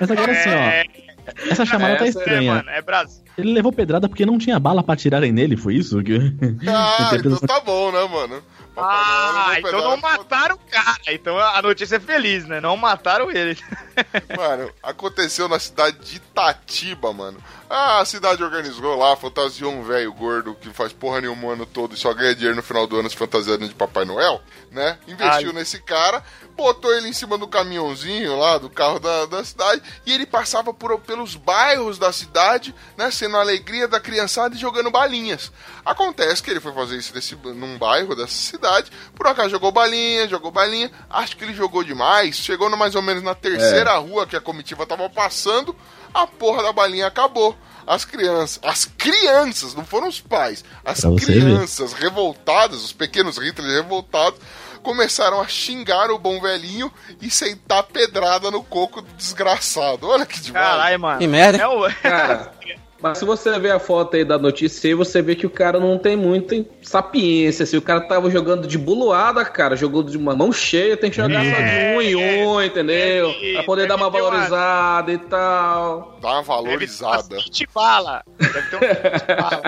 [0.00, 1.11] Mas agora assim, ó.
[1.50, 2.54] Essa chamada tá Essa é, É, estranha.
[2.54, 3.22] mano, é Brasil.
[3.38, 6.02] Ele levou pedrada porque não tinha bala pra atirarem nele, foi isso?
[6.02, 6.18] Que...
[6.68, 8.42] Ah, então tá bom, né, mano?
[8.74, 10.96] Noel Ah, então não mataram o cara.
[11.08, 12.58] Então a notícia é feliz, né?
[12.60, 13.58] Não mataram ele.
[14.34, 17.38] Mano, aconteceu na cidade de Itatiba, mano.
[17.68, 21.66] Ah, a cidade organizou lá, fantasiou um velho gordo que faz porra nenhuma o ano
[21.66, 24.98] todo e só ganha dinheiro no final do ano se fantasiando de Papai Noel, né?
[25.06, 25.52] Investiu Ai.
[25.52, 26.22] nesse cara,
[26.62, 30.72] botou ele em cima do caminhãozinho lá, do carro da, da cidade, e ele passava
[30.72, 33.10] por, pelos bairros da cidade, né?
[33.10, 35.50] Sendo a alegria da criançada e jogando balinhas.
[35.84, 40.28] Acontece que ele foi fazer isso nesse, num bairro dessa cidade, por acaso jogou balinha,
[40.28, 44.26] jogou balinha, acho que ele jogou demais, chegou no, mais ou menos na terceira rua
[44.26, 45.74] que a comitiva tava passando,
[46.14, 47.56] a porra da balinha acabou.
[47.84, 54.40] As crianças, as crianças, não foram os pais, as crianças revoltadas, os pequenos Hitlers revoltados,
[54.82, 60.08] começaram a xingar o bom velhinho e sentar pedrada no coco do desgraçado.
[60.08, 60.66] Olha que demais.
[60.66, 61.18] Caralho, mano.
[61.18, 61.58] Que merda.
[61.62, 61.90] É o...
[62.02, 62.52] Cara,
[63.00, 65.80] mas se você ver a foto aí da notícia aí, você vê que o cara
[65.80, 67.66] não tem muita sapiência.
[67.66, 71.16] Se o cara tava jogando de buluada, cara, jogou de uma mão cheia, tem que
[71.16, 73.32] jogar só de um em um, entendeu?
[73.32, 76.18] Deve- pra poder dar uma deve ter uma- valorizada e tal.
[76.20, 77.34] Dá uma Deve ter valorizada.
[77.34, 78.22] umas 20 bala.
[78.38, 79.62] Deve ter um 20 bala.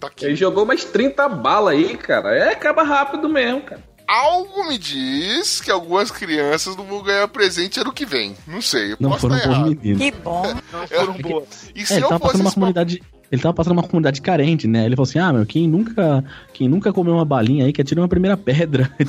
[0.00, 0.24] Tá aqui.
[0.24, 2.34] Ele jogou mais 30 balas aí, cara.
[2.34, 3.82] É, acaba rápido mesmo, cara.
[4.06, 8.36] Algo me diz que algumas crianças não vão ganhar presente ano que vem.
[8.46, 9.68] Não sei, eu Não posso foram estar bons errado.
[9.76, 10.02] meninos.
[10.02, 10.54] Que bom.
[10.72, 11.70] Não foram boas.
[11.74, 13.02] E se É, ele eu tava fosse uma comunidade.
[13.30, 14.84] Ele tava passando uma comunidade carente, né?
[14.84, 16.22] Ele falou assim: ah, meu, quem nunca,
[16.52, 18.90] quem nunca comeu uma balinha aí, que atira uma primeira pedra.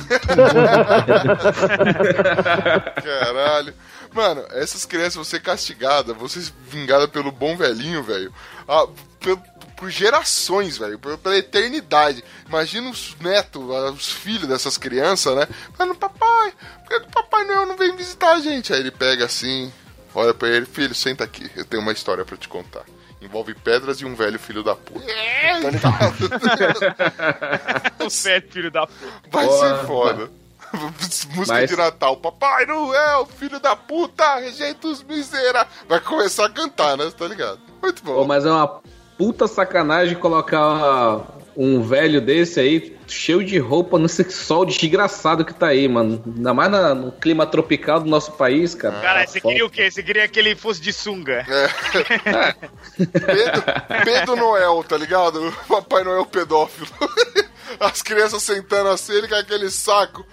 [3.02, 3.74] Caralho.
[4.14, 8.32] Mano, essas crianças vão ser castigadas, vão ser vingadas pelo bom velhinho, velho.
[8.68, 8.86] Ah,
[9.20, 9.36] pe-
[9.76, 10.98] por gerações, velho.
[10.98, 12.24] Pela eternidade.
[12.46, 13.62] Imagina os netos,
[13.94, 15.46] os filhos dessas crianças, né?
[15.76, 18.72] Falando, papai, por que o Papai Noel não vem visitar a gente?
[18.72, 19.72] Aí ele pega assim,
[20.14, 22.82] olha pra ele, filho, senta aqui, eu tenho uma história pra te contar.
[23.20, 25.06] Envolve pedras e um velho filho da puta.
[25.06, 28.04] Tá ligado?
[28.04, 29.12] O certo, filho da puta.
[29.30, 29.78] Vai Porra.
[29.80, 30.30] ser foda.
[31.34, 32.16] Música Mas- de Natal.
[32.16, 35.72] Papai Noel, filho da puta, rejeita os miseráveis.
[35.88, 37.10] Vai começar a cantar, né?
[37.16, 37.60] Tá ligado?
[37.82, 38.14] Muito bom.
[38.14, 38.80] Pô, mas é uma
[39.16, 45.68] puta sacanagem colocar um velho desse aí, cheio de roupa, nesse sol desgraçado que tá
[45.68, 46.20] aí, mano.
[46.26, 49.00] Ainda mais na- no clima tropical do nosso país, cara.
[49.00, 49.52] Cara, você foda.
[49.52, 49.88] queria o quê?
[49.90, 51.46] Você queria que ele fosse de sunga.
[52.96, 53.62] Pedro,
[54.04, 55.52] Pedro Noel, tá ligado?
[55.68, 56.88] Papai Noel pedófilo.
[57.80, 60.26] As crianças sentando assim, ele com aquele saco.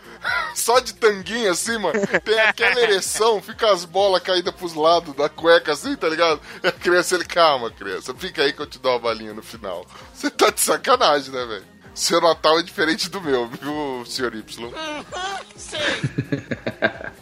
[0.54, 2.00] Só de tanguinha assim, mano.
[2.24, 6.40] Tem aquela ereção, fica as bolas caídas pros lados da cueca assim, tá ligado?
[6.64, 9.42] E a criança, ele, calma, criança, fica aí que eu te dou uma balinha no
[9.42, 9.86] final.
[10.14, 11.66] Você tá de sacanagem, né, velho?
[11.94, 14.72] Seu Natal é diferente do meu, viu, senhor Y?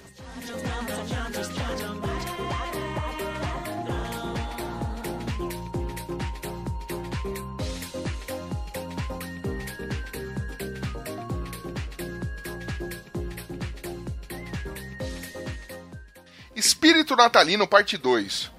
[16.60, 18.51] Espírito Natalino, parte 2.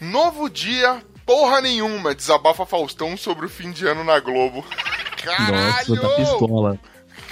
[0.00, 4.64] Novo dia, porra nenhuma, desabafa Faustão sobre o fim de ano na Globo.
[5.16, 5.94] Caralho!
[5.94, 6.78] Nossa, tá pistola.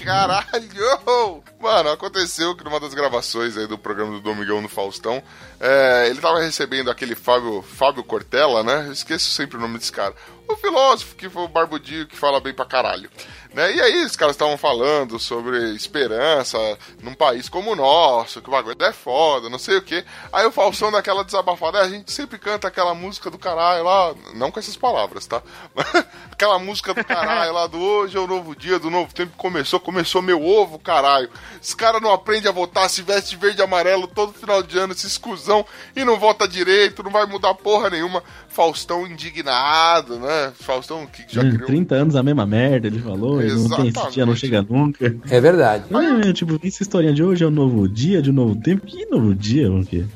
[0.02, 1.42] Caralho!
[1.60, 5.22] Mano, aconteceu que numa das gravações aí do programa do Domingão no Faustão,
[5.60, 8.84] é, ele tava recebendo aquele Fábio, Fábio Cortella, né?
[8.86, 10.14] Eu esqueço sempre o nome desse cara.
[10.48, 13.10] O filósofo que foi o barbudinho que fala bem pra caralho.
[13.56, 13.74] Né?
[13.74, 16.58] E aí os caras estavam falando sobre esperança
[17.02, 20.04] num país como o nosso, que o bagulho é foda, não sei o que.
[20.30, 24.14] Aí o Faustão daquela desabafada, "É, a gente sempre canta aquela música do caralho lá,
[24.34, 25.42] não com essas palavras, tá?
[26.30, 29.80] aquela música do caralho lá do hoje é o novo dia, do novo tempo começou,
[29.80, 31.30] começou meu ovo, caralho.
[31.62, 34.78] Esse cara não aprende a votar, se veste de verde e amarelo todo final de
[34.78, 38.22] ano, esse escusão, e não vota direito, não vai mudar porra nenhuma.
[38.56, 40.50] Faustão indignado, né?
[40.58, 41.66] Faustão que já Hum, criou.
[41.66, 43.42] 30 anos a mesma merda, ele falou.
[43.42, 44.38] Ele não tem esse dia, não Exatamente.
[44.40, 45.14] chega nunca.
[45.30, 45.84] É verdade.
[46.26, 48.86] É, tipo, essa historinha de hoje é o novo dia, de um novo tempo.
[48.86, 50.06] Que novo dia, o quê?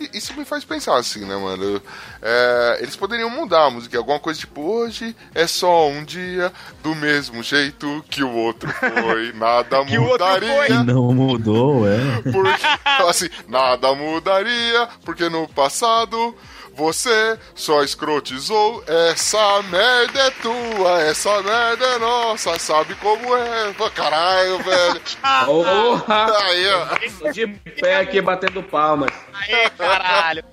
[0.00, 1.78] E Isso me faz pensar assim, né, mano?
[2.22, 6.50] É, eles poderiam mudar a música, alguma coisa tipo, hoje é só um dia
[6.82, 10.66] do mesmo jeito que o outro foi, nada Que o outro mudaria.
[10.68, 11.98] Que não mudou, é.
[12.32, 12.66] Porque,
[13.06, 16.34] assim, nada mudaria, porque no passado
[16.74, 23.74] Você só escrotizou, essa merda é tua, essa merda é nossa, sabe como é?
[23.94, 25.00] Caralho, velho.
[25.44, 26.38] Porra!
[26.38, 27.30] Aí, ó.
[27.32, 27.46] De
[27.80, 29.10] pé aqui batendo palmas.
[29.32, 30.44] Aê, caralho.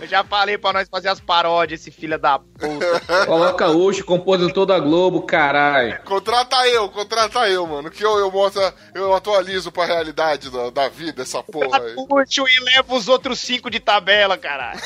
[0.00, 3.00] Eu já falei pra nós fazer as paródias, esse filho da puta.
[3.26, 6.00] Coloca Ucho, compositor da Globo, caralho.
[6.04, 7.90] Contrata eu, contrata eu, mano.
[7.90, 8.62] Que eu, eu mostro,
[8.94, 11.94] eu atualizo pra realidade da, da vida, essa porra aí.
[11.94, 14.80] Puxo e leva os outros cinco de tabela, caralho.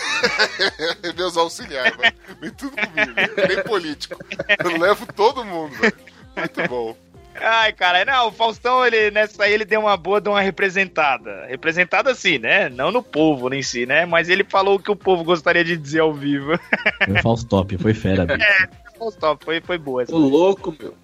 [1.16, 2.14] Meus auxiliares, velho.
[2.40, 3.12] Vem tudo comigo.
[3.48, 4.18] Nem político.
[4.64, 5.96] Eu levo todo mundo, velho.
[6.36, 7.03] Muito bom.
[7.41, 11.47] Ai, cara, não, o Faustão, ele, nessa aí, ele deu uma boa de uma representada.
[11.47, 12.68] Representada assim, né?
[12.68, 14.07] Não no povo em si, né?
[14.07, 16.59] Mas ele falou o que o povo gostaria de dizer ao vivo.
[17.05, 18.43] Foi Faustop, foi fera, bicho.
[18.43, 18.68] É,
[18.99, 20.14] Faustão, foi, foi boa essa.
[20.14, 20.95] Ô louco, meu.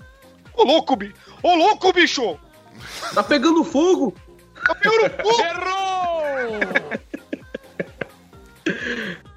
[0.55, 1.15] Ô louco, bicho!
[1.43, 2.39] Ô louco, bicho!
[3.15, 4.15] Tá pegando fogo!
[4.67, 5.41] Tá pegando fogo!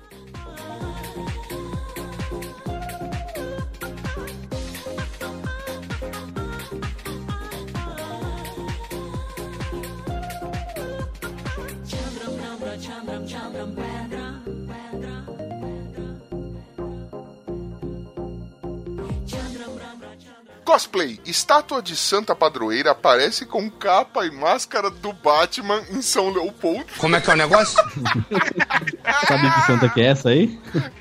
[20.64, 21.20] Cosplay.
[21.26, 26.86] Estátua de Santa Padroeira aparece com capa e máscara do Batman em São Leopoldo.
[26.98, 27.78] Como é que é o negócio?
[29.28, 30.60] Sabe que santa que é essa aí?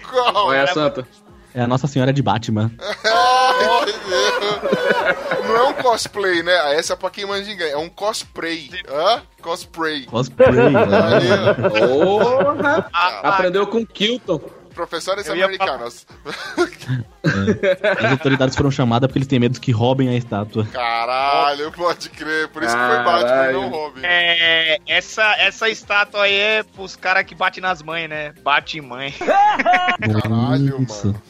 [0.08, 0.32] Qual?
[0.32, 1.06] Qual é a santa?
[1.54, 2.70] É a Nossa Senhora de Batman.
[5.46, 6.76] Não é um cosplay, né?
[6.78, 7.72] Essa é pra quem manja inglês.
[7.72, 8.70] É um cosplay.
[8.88, 9.22] Hã?
[9.42, 10.06] Cosplay.
[10.06, 10.48] Cosplay?
[10.48, 11.28] Aí!
[13.22, 14.40] Aprendeu com Kilton.
[14.72, 16.06] Professores Eu americanos.
[17.98, 20.66] As autoridades foram chamadas porque eles têm medo que roubem a estátua.
[20.66, 22.48] Caralho, pode crer.
[22.48, 23.04] Por isso que foi Caralho.
[23.04, 24.00] Batman, não Robin.
[24.02, 28.32] É, essa, essa estátua aí é pros caras que batem nas mães, né?
[28.42, 29.12] Bate em mãe.
[29.12, 31.08] Caralho, Nossa.
[31.08, 31.22] mano.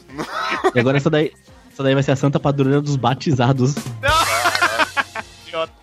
[0.73, 1.31] E agora essa daí,
[1.71, 3.75] essa daí vai ser a santa padroeira dos batizados.
[5.45, 5.73] Idiota.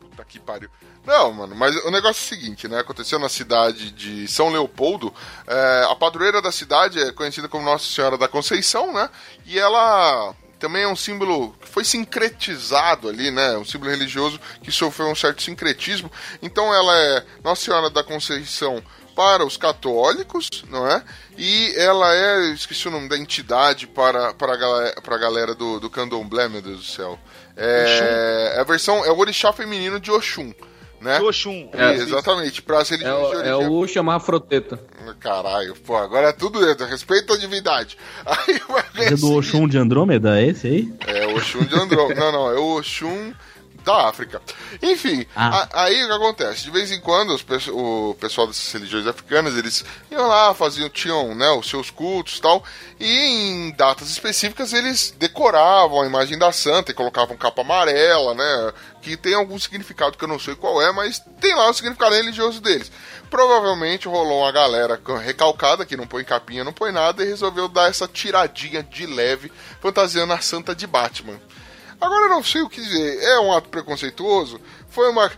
[0.00, 0.70] Puta que pariu.
[1.06, 2.80] Não, mano, mas o negócio é o seguinte, né?
[2.80, 5.14] Aconteceu na cidade de São Leopoldo.
[5.46, 9.08] é, a padroeira da cidade é conhecida como Nossa Senhora da Conceição, né?
[9.46, 13.56] E ela também é um símbolo que foi sincretizado ali, né?
[13.56, 16.10] Um símbolo religioso que sofreu um certo sincretismo.
[16.42, 18.82] Então ela é Nossa Senhora da Conceição
[19.14, 21.02] para os católicos, não é?
[21.38, 25.54] E ela é, esqueci o nome da entidade para, para, a, galera, para a galera
[25.54, 27.18] do, do candomblé, meu Deus do céu.
[27.56, 30.52] É, é a versão, é o orixá feminino de Oxum,
[31.00, 31.20] né?
[31.20, 31.68] Oxum.
[31.72, 34.80] É, Exatamente, para as É de é o Ucho chamar Froteta.
[35.20, 37.96] Caralho, pô, agora é tudo respeito à divindade.
[38.26, 40.94] Aí vai ver É do Oxum de Andrômeda, é esse aí?
[41.06, 42.20] É o Oxum de Andrômeda.
[42.20, 43.32] não, não, é o Oxum
[43.86, 44.42] da África.
[44.82, 45.68] Enfim, Ah.
[45.72, 46.64] a- aí o que acontece?
[46.64, 51.34] De vez em quando os o pessoal dessas religiões africanas, eles iam lá, faziam, tinham
[51.36, 52.64] né, os seus cultos e tal,
[52.98, 58.72] e em datas específicas eles decoravam a imagem da santa e colocavam capa amarela, né?
[59.00, 62.16] Que tem algum significado que eu não sei qual é, mas tem lá o significado
[62.16, 62.90] religioso deles.
[63.30, 67.88] Provavelmente rolou uma galera recalcada que não põe capinha, não põe nada e resolveu dar
[67.88, 71.38] essa tiradinha de leve, fantasiando a santa de Batman.
[72.00, 73.18] Agora eu não sei o que dizer.
[73.22, 74.60] É um ato preconceituoso?
[74.88, 75.30] Foi uma.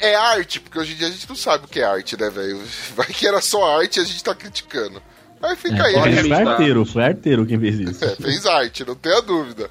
[0.00, 2.18] É, é arte, porque hoje em dia a gente não sabe o que é arte,
[2.18, 2.60] né, velho?
[2.96, 5.02] Vai que era só arte e a gente tá criticando.
[5.42, 6.20] Aí fica aí, É, pode né?
[6.22, 6.50] foi acreditar.
[6.52, 8.04] arteiro, foi arteiro quem fez isso.
[8.04, 9.68] É, fez arte, não tenha dúvida.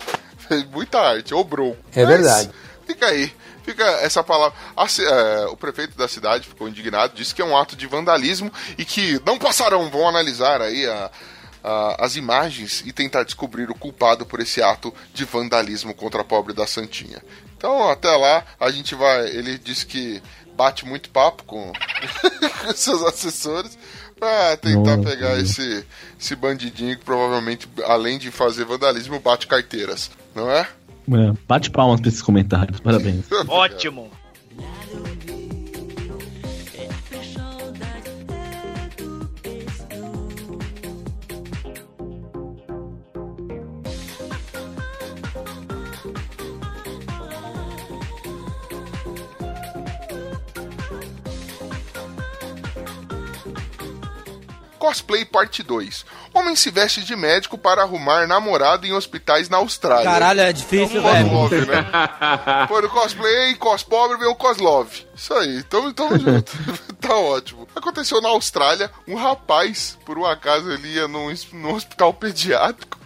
[0.48, 1.78] Fez muita arte, obrou.
[1.94, 2.50] É Mas verdade.
[2.86, 3.34] Fica aí.
[3.64, 4.58] Fica essa palavra.
[4.78, 8.50] A é, o prefeito da cidade ficou indignado, disse que é um ato de vandalismo
[8.78, 11.12] e que não passarão, vão analisar aí a-
[11.64, 16.24] a- as imagens e tentar descobrir o culpado por esse ato de vandalismo contra a
[16.26, 17.22] pobre da Santinha.
[17.58, 19.28] Então, até lá, a gente vai.
[19.30, 20.22] Ele disse que
[20.56, 21.72] bate muito papo com,
[22.62, 23.78] com seus assessores
[24.20, 25.86] pra tentar Nossa, pegar esse,
[26.20, 30.62] esse bandidinho que provavelmente, além de fazer vandalismo, bate carteiras, não é?
[31.10, 33.26] É, bate palmas pra esses comentários, parabéns.
[33.48, 34.12] Ótimo.
[54.88, 56.06] Cosplay Parte 2.
[56.34, 60.06] Homem se veste de médico para arrumar namorado em hospitais na Austrália.
[60.06, 61.34] Caralho, é difícil, Cos velho.
[61.34, 61.86] love, né?
[62.70, 65.06] Foi no cosplay, cos pobre, veio o coslove.
[65.14, 66.54] Isso aí, tamo, tamo junto.
[67.02, 67.68] tá ótimo.
[67.76, 72.97] Aconteceu na Austrália, um rapaz, por um acaso, ele ia num, num hospital pediátrico.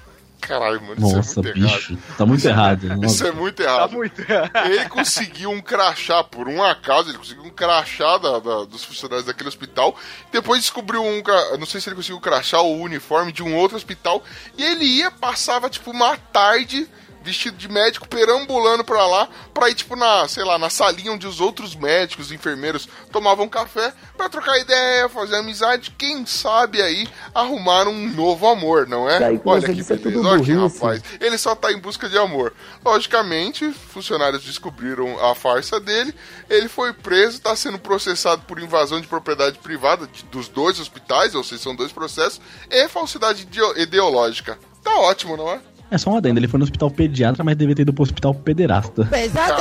[0.41, 1.75] Caralho, mano, isso Nossa, é muito errado.
[1.77, 1.97] bicho.
[2.17, 3.05] Tá muito errado.
[3.05, 3.91] Isso é muito Tá errado.
[3.93, 4.21] muito.
[4.65, 9.25] Ele conseguiu um crachá, por um acaso, ele conseguiu um crachá da- da- dos funcionários
[9.25, 9.95] daquele hospital.
[10.31, 11.21] Depois descobriu um.
[11.59, 14.23] Não sei se ele conseguiu um crachá ou o uniforme de um outro hospital.
[14.57, 16.87] E ele ia, passava, tipo, uma tarde.
[17.23, 21.27] Vestido de médico, perambulando pra lá, pra ir, tipo, na, sei lá, na salinha onde
[21.27, 27.87] os outros médicos, enfermeiros tomavam café, pra trocar ideia, fazer amizade, quem sabe aí arrumar
[27.87, 29.19] um novo amor, não é?
[29.19, 31.03] E aí, Olha que beleza, tudo olha que rapaz.
[31.19, 32.53] Ele só tá em busca de amor.
[32.83, 36.13] Logicamente, funcionários descobriram a farsa dele.
[36.49, 41.33] Ele foi preso, tá sendo processado por invasão de propriedade privada de- dos dois hospitais,
[41.35, 44.57] ou seja, são dois processos, e falsidade ideo- ideológica.
[44.83, 45.59] Tá ótimo, não é?
[45.91, 48.33] É só um adendo, ele foi no hospital pediatra, mas devia ter ido pro hospital
[48.33, 49.05] pederasta.
[49.05, 49.57] Federado,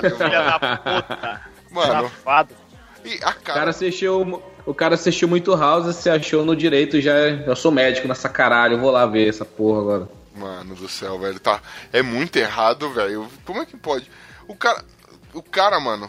[0.00, 1.40] Caralho, filha da puta.
[1.70, 2.54] Mano, Safado.
[3.04, 3.34] e a O cara.
[3.42, 7.12] cara assistiu, o cara assistiu muito House, se achou no direito já.
[7.12, 10.08] Eu sou médico nessa caralho, eu vou lá ver essa porra agora.
[10.34, 11.60] Mano do céu, velho, tá.
[11.92, 13.28] É muito errado, velho.
[13.44, 14.10] Como é que pode?
[14.48, 14.82] O cara.
[15.34, 16.08] O cara, mano,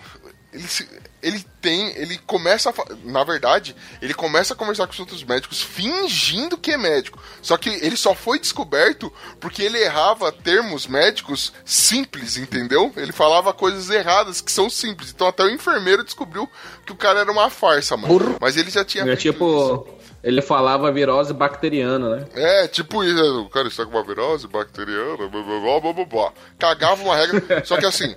[0.55, 0.87] ele, se-
[1.21, 1.89] ele tem.
[1.97, 2.73] Ele começa a.
[3.03, 7.21] Na verdade, ele começa a conversar com os outros médicos fingindo que é médico.
[7.41, 12.91] Só que ele só foi descoberto porque ele errava termos médicos simples, entendeu?
[12.95, 15.11] Ele falava coisas erradas que são simples.
[15.11, 16.49] Então até o enfermeiro descobriu
[16.85, 18.13] que o cara era uma farsa, mano.
[18.39, 19.03] Mas ele já tinha.
[19.03, 19.87] É tipo,
[20.25, 22.25] ele falava virose bacteriana, né?
[22.35, 23.15] É, tipo isso.
[23.15, 23.21] né?
[23.39, 26.33] O cara está com uma virose bacteriana, blá, blá, blá, blá, blá, blá.
[26.59, 27.43] Cagava uma regra.
[27.63, 28.15] Só que assim,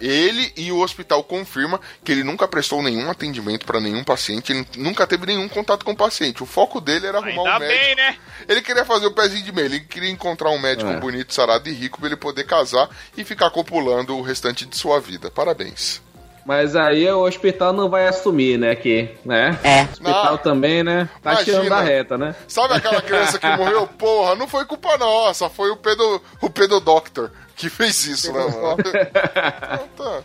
[0.00, 4.66] ele e o hospital confirma que ele nunca prestou nenhum atendimento pra nenhum paciente, ele
[4.76, 6.42] nunca teve nenhum contato com o paciente.
[6.42, 7.84] O foco dele era arrumar Ainda um médico.
[7.84, 8.16] bem, né?
[8.48, 10.98] Ele queria fazer o pezinho de meio, ele queria encontrar um médico É.
[10.98, 14.98] bonito, sarado e rico pra ele poder casar e ficar copulando o restante de sua
[15.00, 15.30] vida.
[15.30, 16.00] Parabéns.
[16.48, 18.74] Mas aí o hospital não vai assumir, né?
[18.74, 19.60] Que, né?
[19.62, 19.82] É.
[19.82, 21.06] O hospital Ah, também, né?
[21.22, 21.58] Tá imagina.
[21.58, 22.34] tirando da reta, né?
[22.48, 23.86] Sabe aquela criança que morreu?
[23.98, 28.46] Porra, não foi culpa nossa, foi o pedo, o pedo doctor que fez isso, né,
[28.46, 28.76] mano?
[28.80, 30.22] Então tá.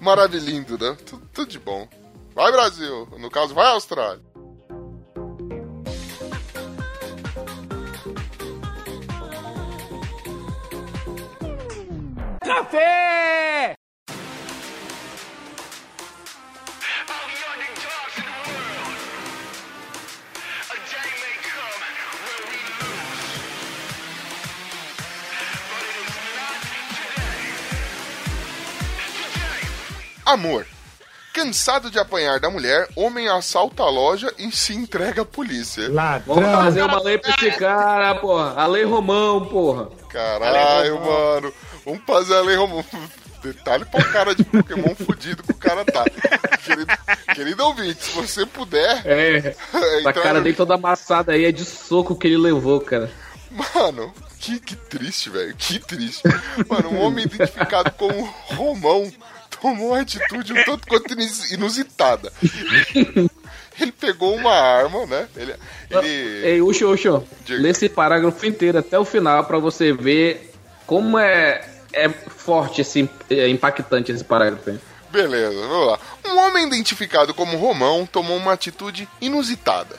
[0.00, 0.96] Maravilhindo, né?
[1.06, 1.86] Tudo, tudo de bom.
[2.34, 3.06] Vai, Brasil.
[3.16, 4.18] No caso, vai, Austrália.
[30.30, 30.64] Amor.
[31.32, 35.90] Cansado de apanhar da mulher, homem assalta a loja e se entrega à polícia.
[36.24, 38.54] Vamos fazer uma lei pra esse cara, porra.
[38.54, 39.88] A lei Romão, porra.
[40.08, 41.52] Caralho, mano.
[41.84, 42.84] Vamos fazer a lei Romão.
[43.42, 46.04] Detalhe pra o cara de Pokémon fudido que o cara tá.
[46.64, 46.92] Querido,
[47.34, 49.02] querido ouvinte, se você puder.
[49.04, 49.56] É.
[49.98, 53.10] Entrar cara dele toda amassada aí é de soco que ele levou, cara.
[53.50, 55.56] Mano, que, que triste, velho.
[55.56, 56.22] Que triste.
[56.68, 59.10] Mano, um homem identificado como Romão
[59.60, 62.32] tomou uma atitude um tanto quanto inus- inusitada.
[63.80, 65.26] Ele pegou uma arma, né?
[65.36, 65.54] Ele.
[65.90, 66.46] ele...
[66.46, 67.62] Ei, Uxo, Uxo, Diga.
[67.62, 70.52] lê esse parágrafo inteiro até o final pra você ver
[70.86, 74.78] como é, é forte, esse, é impactante esse parágrafo.
[75.10, 75.98] Beleza, vamos lá.
[76.26, 79.98] Um homem identificado como Romão tomou uma atitude inusitada.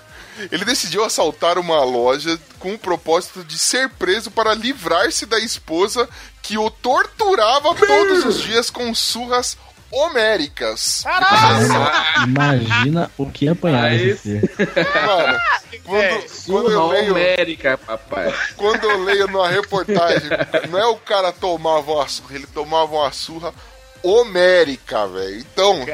[0.52, 6.08] Ele decidiu assaltar uma loja com o propósito de ser preso para livrar-se da esposa
[6.42, 9.58] que o torturava todos os dias com surras
[9.92, 11.04] homéricas.
[12.24, 14.36] Imagina o que apanhar Aí esse.
[15.06, 15.40] Mano,
[15.84, 18.34] quando, quando eu leio, homérica, papai.
[18.56, 20.30] quando eu leio numa reportagem,
[20.70, 23.54] não é o cara tomava uma surra, ele tomava uma surra
[24.04, 25.40] homérica, velho.
[25.40, 25.86] Então,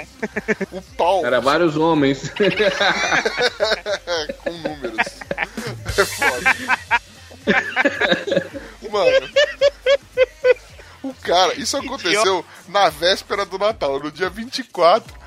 [0.72, 2.32] o pau Era vários homens.
[4.44, 5.08] com números.
[5.98, 6.56] É foda.
[8.90, 9.30] Mano.
[11.04, 15.27] O cara, isso aconteceu na véspera do Natal, no dia 24.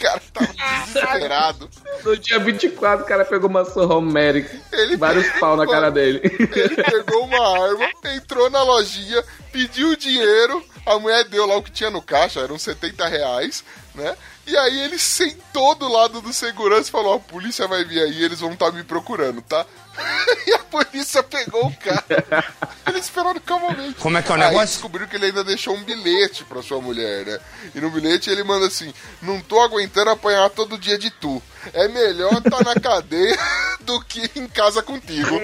[0.00, 0.52] O cara tava
[0.86, 1.68] desesperado.
[2.04, 4.58] No dia 24, o cara pegou uma surra homérica.
[4.72, 6.20] Ele- Vários pau na cara dele.
[6.24, 9.22] Ele pegou uma arma, entrou na lojinha,
[9.52, 13.62] pediu dinheiro, a mulher deu lá o que tinha no caixa, eram 70 reais,
[13.94, 14.16] né?
[14.46, 18.24] E aí ele sentou do lado do segurança e falou: a polícia vai vir aí,
[18.24, 19.66] eles vão estar me procurando, tá?
[20.46, 22.44] e polícia pegou o cara.
[22.86, 23.94] Eles esperaram calmamente.
[23.94, 24.68] Como é que é o Aí negócio?
[24.68, 27.38] descobriram que ele ainda deixou um bilhete pra sua mulher, né?
[27.74, 28.92] E no bilhete ele manda assim:
[29.22, 31.40] Não tô aguentando apanhar todo dia de tu.
[31.72, 33.38] É melhor tá na cadeia
[33.80, 35.38] do que em casa contigo.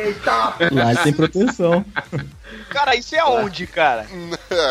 [0.73, 1.85] Lá ele tem proteção.
[2.71, 4.07] Cara, isso é onde, cara?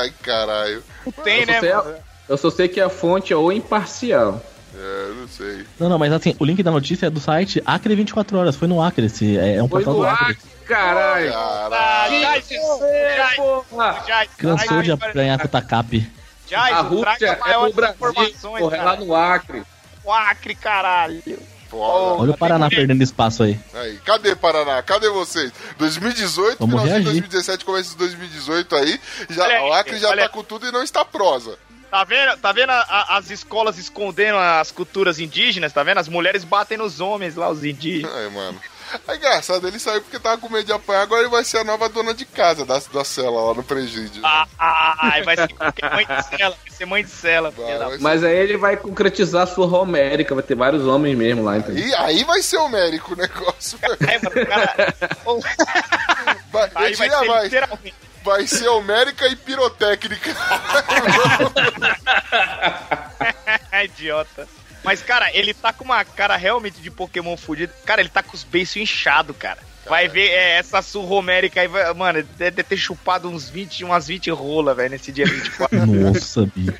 [0.01, 0.84] Ai, caralho.
[1.24, 1.60] Tem, eu, né?
[1.60, 1.95] sei, mano?
[2.28, 4.41] eu só sei que a fonte é o imparcial.
[4.86, 5.65] É, não sei.
[5.79, 8.55] Não, não, mas assim, o link da notícia é do site Acre 24 Horas.
[8.55, 10.31] Foi no Acre, esse, é, é um Foi portal do Acre.
[10.33, 11.31] Acre, caralho.
[11.33, 12.15] Caralho.
[14.38, 16.07] Cansou de apanhar com o TACAP.
[16.47, 19.63] Jai, A Rússia é maiores no Brasil, informações, porra, é lá no Acre.
[20.03, 21.23] O Acre, caralho.
[21.71, 23.59] Olha o Paraná perdendo espaço aí.
[23.73, 24.81] Aí, cadê Paraná?
[24.83, 25.51] Cadê vocês?
[25.77, 27.21] 2018, Vamos finalzinho de reagir.
[27.21, 29.01] 2017, começo de 2018 aí.
[29.31, 31.57] Já, aí, o Acre já olha- tá com tudo e não está prosa.
[31.95, 35.71] Tá vendo, tá vendo a- a- as escolas escondendo as culturas indígenas?
[35.71, 35.97] Tá vendo?
[35.99, 38.13] As mulheres batem nos homens lá, os indígenas.
[38.13, 38.59] Ai, mano.
[39.07, 41.63] É engraçado, ele saiu porque tava com medo de apanhar, agora ele vai ser a
[41.63, 44.21] nova dona de casa da, da cela lá no presídio.
[44.25, 47.49] Ah, ah, ah, vai ser qualquer mãe de cela, vai ser mãe de cela.
[47.51, 51.43] Vai, ser- Mas aí ele vai concretizar a sua homérica, vai ter vários homens mesmo
[51.45, 51.87] lá, entendeu?
[51.87, 53.79] E aí vai ser homérico o negócio.
[54.07, 54.93] Ai, mano, cara...
[56.51, 57.95] Vai, Aí vai ser mais, literalmente...
[58.26, 60.36] vai ser homérica e pirotécnica.
[63.86, 64.47] Idiota.
[64.84, 67.73] Mas, cara, ele tá com uma cara realmente de Pokémon fudido.
[67.86, 69.59] Cara, ele tá com os beiços inchados, cara.
[69.88, 74.32] Vai ver é, essa surromérica aí, vai- mano, deve ter chupado uns 20, umas 20
[74.32, 75.78] rola, velho, nesse dia 24.
[75.86, 76.73] Nossa, bicho.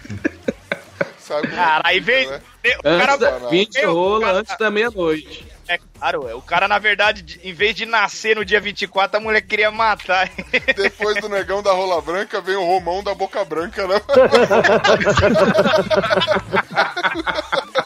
[1.20, 2.28] Sabe como Cara, aí é, vem.
[2.28, 2.41] né?
[2.84, 5.48] O Antes cara, da, 20 Meu, rola cara- antes da meia-noite.
[5.68, 9.18] É claro, é, o cara, na verdade, de- em vez de nascer no dia 24,
[9.18, 10.30] a mulher queria matar.
[10.76, 14.01] Depois do negão da rola branca, vem o Romão da boca branca, né?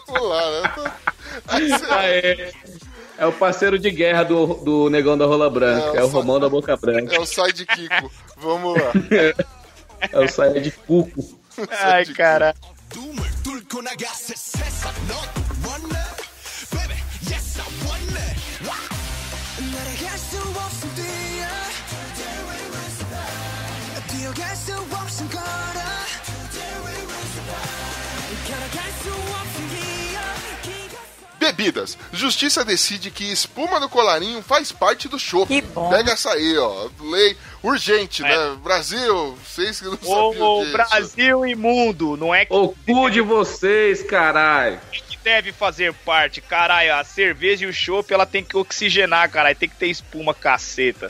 [0.08, 0.92] Vamos lá, né?
[1.48, 2.52] Aí você- Ah, é.
[3.28, 5.98] O parceiro de guerra do, do negão da rola branca.
[5.98, 7.14] É, É, o o Romão da boca branca.
[7.16, 7.90] É o sidekick.
[8.38, 8.92] Vamos lá.
[10.12, 11.38] É o saia de cuco.
[11.70, 12.56] Ai, cara.
[31.40, 31.98] Bebidas.
[32.12, 35.48] Justiça decide que espuma no colarinho faz parte do chopp.
[35.48, 35.90] Que bom.
[35.90, 36.90] Pega essa aí, ó.
[37.00, 38.58] Lei urgente, né?
[38.62, 40.74] Brasil, vocês que não sabiam O disso.
[40.74, 44.80] Brasil imundo, não é que O cu de vocês, caralho.
[44.92, 46.94] que deve fazer parte, caralho.
[46.96, 49.56] A cerveja e o chopp, ela tem que oxigenar, caralho.
[49.56, 51.10] Tem que ter espuma, caceta.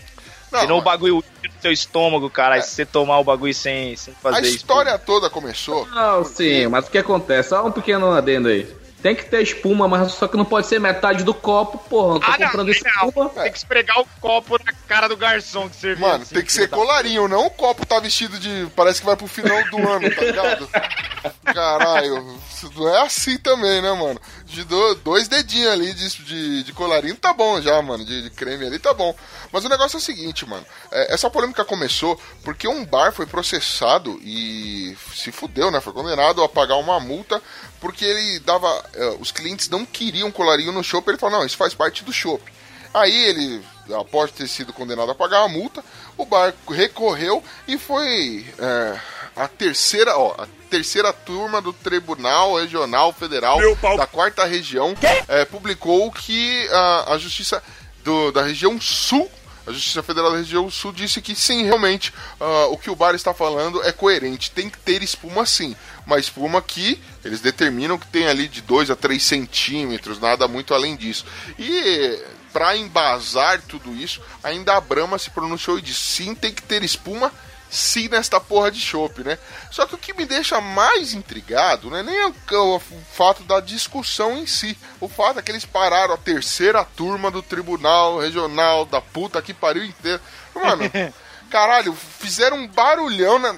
[0.51, 2.63] Não, Senão o mas bagulho tira no seu estômago, caralho.
[2.63, 4.55] Se você tomar o bagulho sem, sem fazer a espuma.
[4.55, 5.85] história toda começou.
[5.87, 7.49] Não, sim, mas o que acontece?
[7.49, 8.78] Só um pequeno adendo aí.
[9.01, 12.13] Tem que ter espuma, mas só que não pode ser metade do copo, porra.
[12.15, 12.73] Não tô Ah, não, comprando não.
[12.73, 13.29] espuma.
[13.29, 16.05] Tem que esfregar o copo na cara do garçom que serviu.
[16.05, 18.67] Mano, assim, tem que ser da- colarinho, não o copo tá vestido de.
[18.75, 20.69] Parece que vai pro final do ano, tá ligado?
[21.45, 22.39] Caralho,
[22.75, 24.19] não é assim também, né, mano?
[24.45, 28.03] De do- dois dedinhos ali de, de, de colarinho tá bom já, mano.
[28.03, 29.15] De, de creme ali tá bom.
[29.51, 30.65] Mas o negócio é o seguinte, mano.
[30.91, 35.79] é, essa polêmica começou porque um bar foi processado e se fudeu, né?
[35.81, 37.41] Foi condenado a pagar uma multa
[37.79, 38.85] porque ele dava.
[38.93, 41.11] é, os clientes não queriam colarinho no shopping.
[41.11, 42.51] Ele falou: não, isso faz parte do shopping.
[42.93, 43.61] Aí ele,
[43.99, 45.83] após ter sido condenado a pagar a multa,
[46.17, 48.99] o bar recorreu e foi é,
[49.35, 53.59] a terceira, ó, a terceira turma do Tribunal Regional Federal
[53.97, 54.95] da quarta região
[55.27, 57.61] é, publicou que a, a justiça
[58.03, 59.29] do- da região sul
[59.67, 63.13] a Justiça Federal da Região Sul disse que sim, realmente, ah, o que o bar
[63.13, 64.49] está falando é coerente.
[64.49, 65.75] Tem que ter espuma sim.
[66.09, 70.73] Uma espuma que eles determinam que tem ali de 2 a 3 centímetros, nada muito
[70.73, 71.23] além disso.
[71.59, 72.19] E
[72.51, 76.83] para embasar tudo isso, ainda a Brahma se pronunciou e disse: sim, tem que ter
[76.83, 77.31] espuma
[77.69, 79.37] sim nesta porra de chopp, né?
[79.69, 82.33] Só que o que me deixa mais intrigado não é nem o,
[82.75, 82.79] o
[83.13, 84.75] fato da discussão em si.
[84.99, 89.53] O fato é que eles pararam a terceira turma do Tribunal Regional da puta que
[89.53, 90.19] pariu inteiro.
[90.55, 90.85] Mano,
[91.51, 93.55] caralho, fizeram um barulhão, né?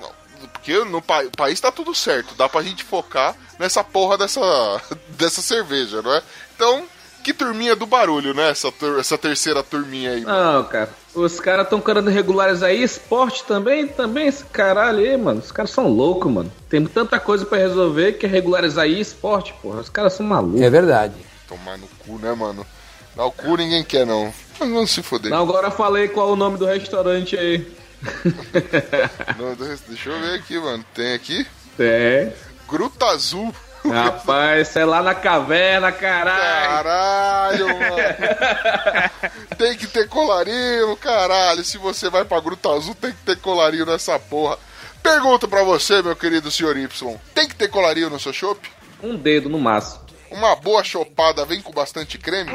[0.63, 4.39] Porque no pa- país tá tudo certo, dá pra gente focar nessa porra dessa,
[5.17, 6.21] dessa cerveja, não é?
[6.55, 6.83] Então,
[7.23, 8.49] que turminha do barulho, né?
[8.51, 10.21] Essa, tur- essa terceira turminha aí.
[10.21, 10.89] Não, cara.
[11.15, 15.39] Os caras estão querendo regularizar aí esporte também, também esse caralho aí, mano.
[15.39, 16.51] Os caras são loucos, mano.
[16.69, 19.81] Tem tanta coisa pra resolver que é regularizar aí esporte, porra.
[19.81, 20.61] Os caras são malucos.
[20.61, 21.15] É verdade.
[21.47, 22.65] Tomar no cu, né, mano?
[23.15, 24.31] Dar o cu ninguém quer, não.
[24.59, 25.31] Mas vamos se foder.
[25.31, 27.80] Não, agora eu falei qual o nome do restaurante aí.
[29.37, 30.83] Não, deixa eu ver aqui, mano.
[30.93, 31.45] Tem aqui?
[31.79, 32.31] É.
[32.67, 33.53] Gruta Azul.
[33.83, 36.69] Rapaz, isso é lá na caverna, caralho.
[36.69, 37.95] Caralho, mano.
[39.57, 41.63] tem que ter colarinho, caralho.
[41.63, 44.57] Se você vai pra Gruta Azul, tem que ter colarinho nessa porra.
[45.01, 47.17] Pergunta pra você, meu querido senhor Y.
[47.33, 48.69] Tem que ter colarinho no seu chopp?
[49.01, 50.01] Um dedo no máximo.
[50.29, 52.51] Uma boa chopada vem com bastante creme?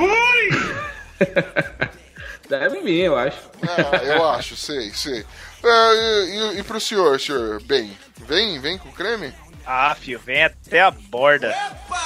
[2.48, 3.38] Deve vir, eu acho.
[3.62, 5.24] Ah, eu acho, sei, sei.
[5.64, 7.62] É, e, e, e pro senhor, senhor?
[7.62, 9.32] Bem, vem, vem com creme?
[9.66, 11.52] Ah, filho, vem até a borda.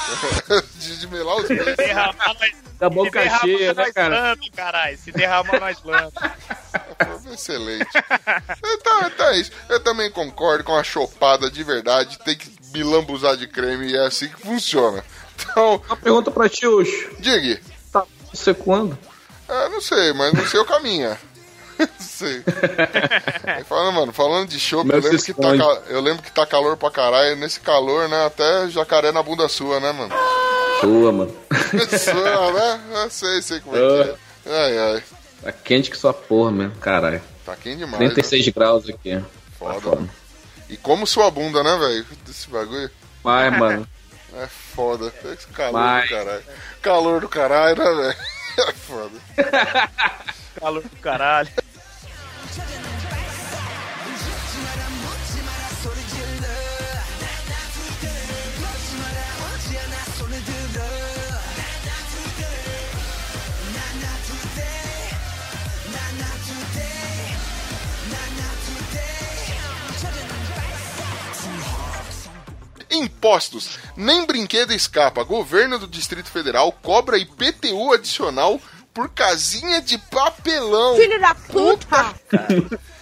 [0.78, 1.76] de, de melar os beijos.
[1.76, 2.52] Derramar nós.
[2.78, 4.20] Da Se boca derramar, cheia, né, nós cara?
[4.20, 4.96] lame, caralho.
[4.98, 6.10] Se derramar, nós lame.
[7.22, 7.90] Foi Excelente.
[8.64, 9.52] Então, é isso.
[9.68, 12.18] Eu também concordo com a chopada de verdade.
[12.20, 15.04] Tem que me lambuzar de creme e é assim que funciona.
[15.38, 17.14] Então, Uma pergunta pra ti, Ucho.
[17.18, 17.60] diga.
[17.92, 18.96] Tá você quando?
[19.50, 21.16] Ah, não sei, mas não sei o caminho.
[21.80, 22.44] Não sei.
[23.56, 25.48] Aí fala, mano, falando de chopp, eu lembro, que tá,
[25.88, 27.36] eu lembro que tá calor pra caralho.
[27.36, 28.26] Nesse calor, né?
[28.26, 30.12] Até jacaré na bunda sua, né, mano?
[30.80, 31.34] Sua, mano.
[31.98, 32.80] Sua, né?
[33.02, 34.16] Eu sei, sei como é que é.
[34.46, 35.02] Ai, ai.
[35.42, 37.22] Tá quente que sua porra mesmo, caralho.
[37.46, 37.98] Tá quente demais.
[37.98, 38.10] Né?
[38.10, 39.16] 36 graus aqui.
[39.16, 39.24] Tá
[39.58, 40.10] Foda, mano.
[40.68, 42.06] E como sua bunda, né, velho?
[42.26, 42.90] Desse bagulho.
[43.24, 43.88] Vai, mano.
[44.36, 45.12] É foda.
[45.32, 46.02] Esse calor Vai.
[46.02, 46.42] do caralho.
[46.82, 48.16] Calor do caralho, né, velho?
[48.68, 49.20] É foda.
[50.58, 51.50] Calor do caralho.
[72.90, 73.78] Impostos.
[73.96, 75.22] Nem brinquedo escapa.
[75.22, 78.60] Governo do Distrito Federal cobra IPTU adicional
[78.92, 80.96] por casinha de papelão.
[80.96, 82.14] Filho da puta!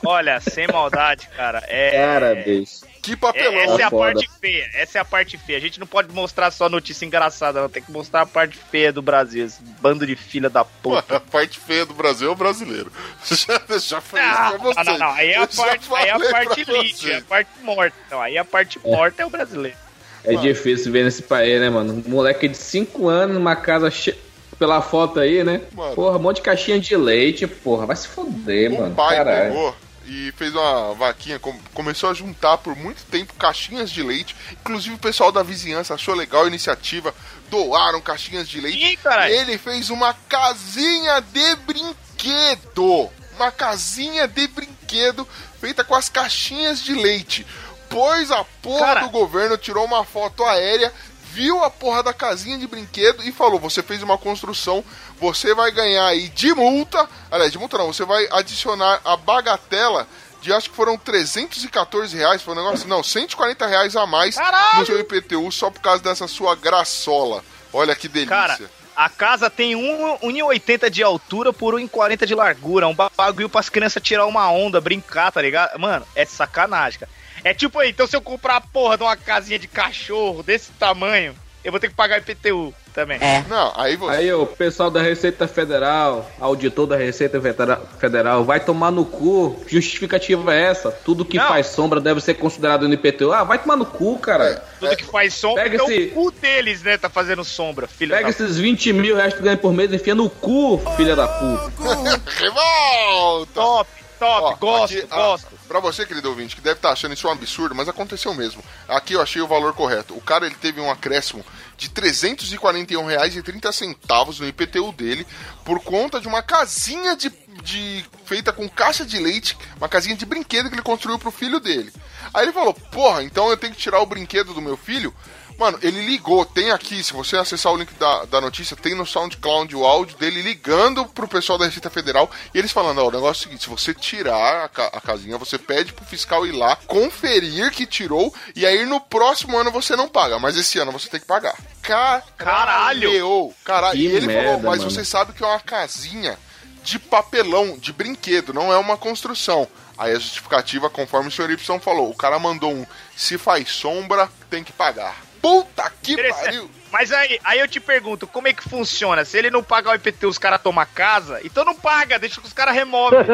[0.05, 1.63] Olha, sem maldade, cara.
[1.67, 1.91] É.
[1.91, 2.87] Cara, bicho.
[3.03, 3.61] Que É, papelão.
[3.61, 4.13] essa é a Foda.
[4.13, 4.71] parte feia.
[4.75, 5.59] Essa é a parte feia.
[5.59, 7.69] A gente não pode mostrar só notícia engraçada, não.
[7.69, 9.45] Tem que mostrar a parte feia do Brasil.
[9.47, 11.17] Esse bando de filha da Mano, puta.
[11.17, 12.93] a parte feia do Brasil é o brasileiro.
[13.25, 14.83] Já, já falei isso Ah, pra você.
[14.85, 15.13] não, não, não.
[15.15, 17.97] Aí é a Eu parte, aí é a parte lixo, é a parte morta.
[18.11, 19.77] Não, aí a parte morta é o brasileiro.
[20.25, 22.03] É difícil ver nesse país, né, mano?
[22.07, 24.13] Um moleque de 5 anos numa casa che...
[24.59, 25.61] pela foto aí, né?
[25.73, 25.95] Mano.
[25.95, 27.87] Porra, um monte de caixinha de leite, porra.
[27.87, 28.95] Vai se foder, O mano.
[28.95, 29.53] pai Caralho.
[29.53, 29.77] pegou
[30.07, 34.35] e fez uma vaquinha, com- começou a juntar por muito tempo caixinhas de leite.
[34.53, 37.15] Inclusive o pessoal da vizinhança achou legal a iniciativa,
[37.51, 38.93] doaram caixinhas de leite.
[38.93, 39.35] Ih, caralho.
[39.35, 43.11] E ele fez uma casinha de brinquedo.
[43.37, 45.27] Uma casinha de brinquedo
[45.61, 47.47] feita com as caixinhas de leite.
[47.89, 49.01] Pois a porra Cara.
[49.03, 50.93] do governo tirou uma foto aérea,
[51.39, 54.85] viu a porra da casinha de brinquedo e falou: você fez uma construção,
[55.21, 57.09] você vai ganhar aí de multa.
[57.31, 60.09] Aliás, de multa não, você vai adicionar a bagatela.
[60.41, 64.81] De acho que foram 314 reais, foi um negócio, não, 140 reais a mais Caralho!
[64.81, 67.45] no seu IPTU só por causa dessa sua graçola.
[67.73, 68.37] Olha que delícia.
[68.37, 68.59] Cara,
[68.95, 72.87] a casa tem 1,80 de altura por 1,40 de largura.
[72.87, 75.77] Um bagulho pras crianças tirar uma onda, brincar, tá ligado?
[75.79, 77.18] Mano, é sacanagem, cara.
[77.45, 80.71] É tipo aí, então se eu comprar a porra de uma casinha de cachorro desse
[80.73, 81.35] tamanho,
[81.65, 83.19] eu vou ter que pagar IPTU também.
[83.21, 83.45] É.
[83.49, 84.17] Não, aí você.
[84.17, 89.61] Aí o pessoal da Receita Federal, auditor da Receita Federa- Federal, vai tomar no cu.
[89.69, 90.91] Justificativa é essa?
[90.91, 91.47] Tudo que Não.
[91.49, 93.33] faz sombra deve ser considerado no IPTU.
[93.33, 94.65] Ah, vai tomar no cu, cara.
[94.81, 98.11] Tudo que faz sombra, Pega então esse- o cu deles, né, tá fazendo sombra, filho
[98.13, 100.81] Pega da esses 20 mil reais que tu ganha por mês e enfia no cu,
[100.97, 101.73] filha da puta.
[102.41, 103.53] Revolta!
[103.55, 105.47] Top, top, Ó, gosto, aqui, gosto.
[105.69, 108.63] Pra você, querido ouvinte, que deve estar achando isso um absurdo, mas aconteceu mesmo.
[108.89, 110.15] Aqui eu achei o valor correto.
[110.17, 111.45] O cara ele teve um acréscimo
[111.77, 115.27] de R$ 341,30 no IPTU dele
[115.65, 117.31] por conta de uma casinha de,
[117.63, 121.61] de- feita com caixa de leite, uma casinha de brinquedo que ele construiu pro filho
[121.61, 121.93] dele.
[122.35, 125.15] Aí ele falou: "Porra, então eu tenho que tirar o brinquedo do meu filho?"
[125.59, 129.05] Mano, ele ligou, tem aqui, se você acessar o link da, da notícia, tem no
[129.05, 133.11] SoundCloud o áudio dele ligando pro pessoal da Receita Federal e eles falando, ó, o
[133.11, 136.47] negócio é o seguinte, se você tirar a, ca- a casinha, você pede pro fiscal
[136.47, 140.79] ir lá, conferir que tirou, e aí no próximo ano você não paga, mas esse
[140.79, 141.57] ano você tem que pagar.
[141.83, 142.23] Caralho!
[142.37, 143.55] Caralho!
[143.65, 143.99] Caralho!
[143.99, 144.91] Que e ele falou, merda, mas mano.
[144.93, 146.39] você sabe que é uma casinha
[146.85, 149.67] de papelão, de brinquedo, não é uma construção.
[149.99, 152.87] Aí a justificativa, conforme o senhor Y falou, o cara mandou um,
[153.17, 155.17] se faz sombra, tem que pagar.
[155.41, 156.71] Puta que pariu!
[156.91, 159.23] Mas aí, aí eu te pergunto, como é que funciona?
[159.25, 162.47] Se ele não pagar o IPTU, os caras tomam casa, então não paga, deixa que
[162.47, 163.21] os caras removem.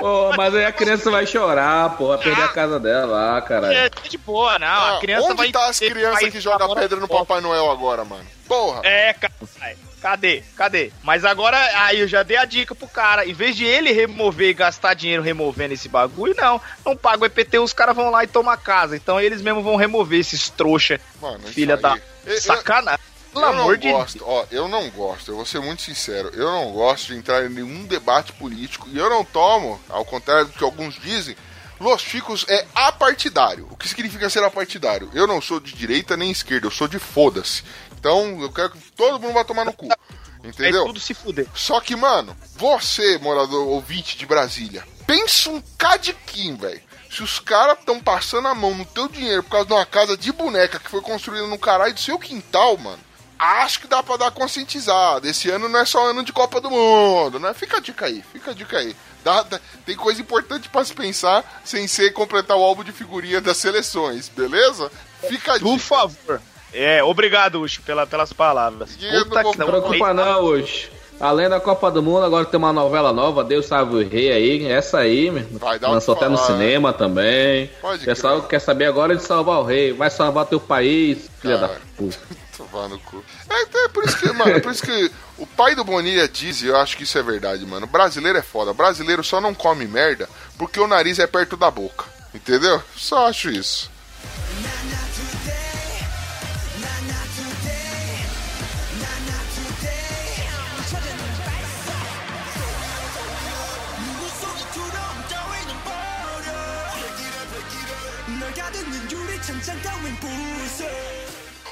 [0.00, 3.76] Pô, mas aí a criança vai chorar, pô, vai perder a casa dela lá, caralho.
[3.76, 4.66] É de boa, não.
[4.66, 5.52] Ah, a criança onde vai.
[5.52, 7.06] tá as crianças que jogam pedra no.
[7.06, 8.26] Papai Noel agora, mano?
[8.48, 8.80] Porra!
[8.84, 9.32] É, cara.
[10.00, 10.42] Cadê?
[10.56, 10.90] Cadê?
[11.02, 13.26] Mas agora, aí eu já dei a dica pro cara.
[13.26, 16.60] Em vez de ele remover e gastar dinheiro removendo esse bagulho, não.
[16.84, 18.96] Não paga o IPTU, os caras vão lá e tomam a casa.
[18.96, 20.98] Então eles mesmos vão remover esses trouxa.
[21.20, 21.98] Mano, filha da.
[22.24, 22.98] Eu- eu- Sacanagem.
[23.32, 26.32] Pelo eu amor não de gosto, ó, eu não gosto, eu vou ser muito sincero,
[26.34, 30.46] eu não gosto de entrar em nenhum debate político e eu não tomo, ao contrário
[30.46, 31.36] do que alguns dizem,
[31.78, 33.68] Los Chicos é apartidário.
[33.70, 35.08] O que significa ser apartidário?
[35.14, 37.62] Eu não sou de direita nem esquerda, eu sou de foda-se.
[38.00, 39.86] Então eu quero que todo mundo vá tomar no cu.
[40.42, 40.86] É Entendeu?
[40.86, 41.46] tudo se fuder.
[41.54, 46.80] Só que, mano, você, morador ouvinte de Brasília, pensa um cadiquim, velho.
[47.10, 50.16] Se os caras estão passando a mão no teu dinheiro por causa de uma casa
[50.16, 53.00] de boneca que foi construída no caralho do seu quintal, mano,
[53.38, 55.28] acho que dá pra dar conscientizada.
[55.28, 57.52] Esse ano não é só ano de Copa do Mundo, né?
[57.52, 58.96] Fica a dica aí, fica a dica aí.
[59.22, 63.40] Dá- dá- tem coisa importante pra se pensar sem ser completar o álbum de figurinha
[63.42, 64.90] das seleções, beleza?
[65.28, 65.84] Fica a Por dica.
[65.84, 66.40] favor.
[66.72, 68.96] É, obrigado, Ucho, pela, pelas palavras.
[68.96, 70.90] Puta não que Não preocupa não hoje.
[71.20, 74.64] Além da Copa do Mundo, agora tem uma novela nova, Deus sabe o rei aí,
[74.66, 75.46] essa aí, meu.
[75.52, 77.70] Vai dar Lançou até no cinema também.
[77.78, 78.48] Pode o pessoal crer.
[78.48, 79.92] quer saber agora de salvar o rei.
[79.92, 82.18] Vai salvar teu país, filha da puta.
[82.56, 83.22] Tomar no cu.
[83.50, 86.62] É, é por isso que, mano, é por isso que o pai do Bonilha diz,
[86.62, 87.86] e eu acho que isso é verdade, mano.
[87.86, 88.72] Brasileiro é foda.
[88.72, 90.26] Brasileiro só não come merda
[90.56, 92.06] porque o nariz é perto da boca.
[92.34, 92.82] Entendeu?
[92.96, 93.90] Só acho isso.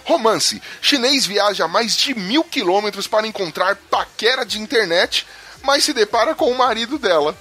[0.09, 0.63] Romance.
[0.81, 5.27] Chinês viaja mais de mil quilômetros para encontrar paquera de internet,
[5.63, 7.37] mas se depara com o marido dela.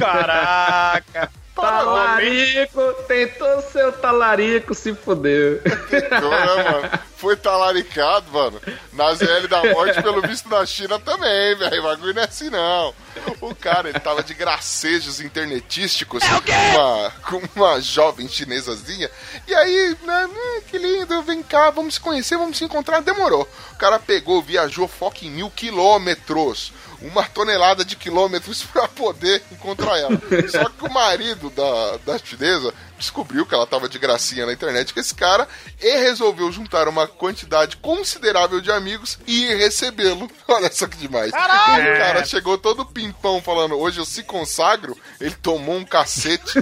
[0.00, 1.30] Caraca.
[1.56, 5.60] Talarico, tentou ser o talarico, se fudeu.
[5.64, 6.90] Então, né, mano?
[7.16, 8.60] Foi talaricado, mano.
[8.92, 11.80] Na ZL da morte, pelo visto na China também, velho.
[11.80, 12.94] O bagulho não é assim, não.
[13.40, 19.10] O cara, ele tava de gracejos internetísticos com, uma, com uma jovem chinesazinha.
[19.48, 23.00] E aí, né, né, que lindo, vem cá, vamos se conhecer, vamos se encontrar.
[23.00, 23.48] Demorou.
[23.72, 26.70] O cara pegou, viajou fucking mil quilômetros.
[27.02, 30.20] Uma tonelada de quilômetros pra poder encontrar ela.
[30.50, 34.92] Só que o marido da, da chinesa descobriu que ela tava de gracinha na internet
[34.92, 35.46] com esse cara
[35.80, 40.30] e resolveu juntar uma quantidade considerável de amigos e ir recebê-lo.
[40.48, 41.30] Olha só que demais.
[41.30, 41.94] Caralho!
[41.94, 44.96] O cara chegou todo pimpão falando, hoje eu se consagro.
[45.20, 46.58] Ele tomou um cacete.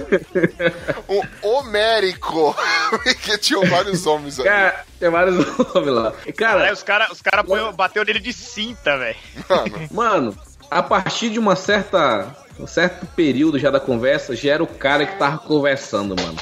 [1.09, 2.55] um homérico.
[2.89, 4.49] Porque tinham vários homens ali.
[4.49, 6.13] Cara, tem vários nomes lá.
[6.25, 9.17] Aí Cara, os caras os cara bateu nele de cinta, velho.
[9.49, 10.37] Mano, mano,
[10.69, 12.44] a partir de uma certa.
[12.59, 16.37] Um certo período já da conversa, já era o cara que tava conversando, mano.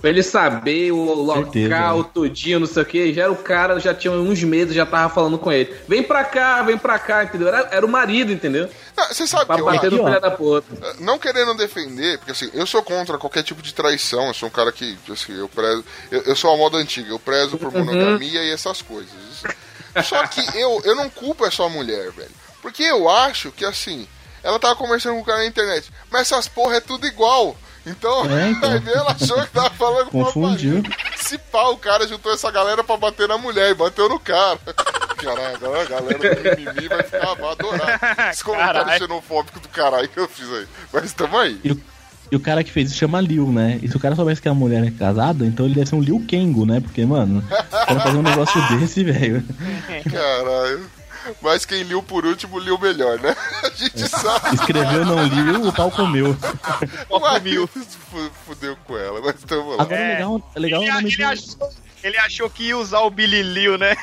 [0.00, 2.10] Pra ele saber o local, né?
[2.12, 5.12] tudinho, não sei o que, já era o cara, já tinha uns meses, já tava
[5.12, 5.74] falando com ele.
[5.88, 7.48] Vem pra cá, vem pra cá, entendeu?
[7.48, 8.68] Era, era o marido, entendeu?
[8.96, 9.96] não, você sabe Pra que eu bater acho?
[9.96, 10.06] no ó.
[10.06, 10.94] filho da puta.
[11.00, 14.28] Não querendo defender, porque assim, eu sou contra qualquer tipo de traição.
[14.28, 15.82] Eu sou um cara que, assim, eu prezo.
[16.10, 19.10] Eu, eu sou a moda antiga, eu prezo por monogamia e essas coisas.
[20.04, 22.30] Só que eu, eu não culpo essa mulher, velho.
[22.60, 24.06] Porque eu acho que assim,
[24.46, 27.56] ela tava conversando com o cara na internet, mas essas porra é tudo igual.
[27.84, 28.70] Então, É, então.
[28.72, 30.82] aí ela achou que tava falando com Confundiu.
[31.16, 34.58] Se pá, o cara juntou essa galera pra bater na mulher e bateu no cara.
[35.16, 38.30] Caralho, agora a galera do mimimi vai ficar, vai adorar.
[38.32, 38.98] Esse comentário Caralho.
[38.98, 40.66] xenofóbico do caralho que eu fiz aí.
[40.92, 41.58] Mas tamo aí.
[41.64, 41.80] E o,
[42.32, 43.78] e o cara que fez isso chama Liu, né?
[43.82, 46.02] E se o cara soubesse que a mulher é casada, então ele deve ser um
[46.02, 46.80] Liu Kengo, né?
[46.80, 49.42] Porque, mano, o cara fazer um negócio desse, velho.
[50.12, 50.90] Caralho.
[51.42, 53.34] Mas quem liu por último, liu melhor, né?
[53.62, 54.54] A gente sabe.
[54.54, 56.36] Escreveu não liu, o pau comeu.
[57.08, 59.82] O marido fu- fudeu com ela, mas tamo lá.
[59.82, 61.70] Agora o legal, é legal ele, o nome ele achou,
[62.02, 63.96] ele achou que ia usar o Billy Liu, né?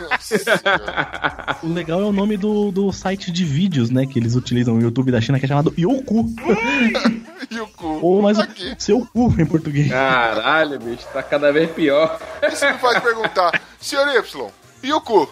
[0.00, 1.58] Nossa.
[1.62, 4.06] O legal é o nome do, do site de vídeos, né?
[4.06, 6.26] Que eles utilizam no YouTube da China, que é chamado Youku.
[7.54, 7.98] O cu?
[8.02, 8.74] Ou mais aqui.
[8.78, 9.88] seu cu em português.
[9.88, 12.18] Caralho, bicho, tá cada vez pior.
[12.50, 14.50] Isso me faz perguntar, senhor Y,
[14.82, 15.30] e o cu?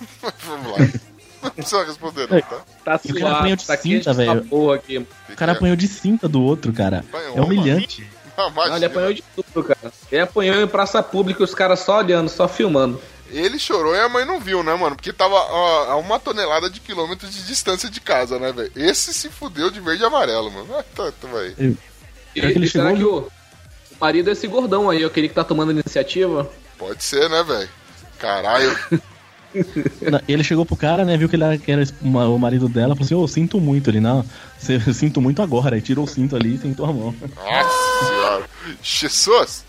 [0.44, 0.78] Vamos lá.
[1.42, 2.60] Não precisa responder, não, tá?
[2.84, 4.46] Tá E o cara apanhou de tá cinta, velho.
[4.50, 7.04] O cara apanhou de cinta do outro, cara.
[7.08, 8.08] Apanhou, É humilhante.
[8.38, 9.92] Não, ele apanhou de tudo, cara.
[10.12, 13.02] Ele apanhou em praça pública, os caras só olhando, só filmando.
[13.30, 14.94] Ele chorou e a mãe não viu, né, mano?
[14.94, 18.70] Porque tava ó, a uma tonelada de quilômetros de distância de casa, né, velho?
[18.76, 20.68] Esse se fudeu de verde e amarelo, mano.
[20.78, 21.52] Ah, tá, tamo aí.
[21.58, 23.30] E, que ele e será que o, o
[24.00, 26.48] marido é esse gordão aí, aquele que tá tomando iniciativa?
[26.78, 27.68] Pode ser, né, velho?
[28.18, 28.78] Caralho.
[30.26, 31.16] Ele chegou pro cara, né?
[31.16, 33.90] Viu que ele era, que era o marido dela, falou assim: Ô, sinto muito.
[33.90, 34.24] Ele, não,
[34.68, 35.76] eu sinto muito agora.
[35.76, 37.14] Aí tirou o cinto ali e sentou a mão.
[37.36, 38.44] Nossa senhora.
[38.82, 39.64] Jesus.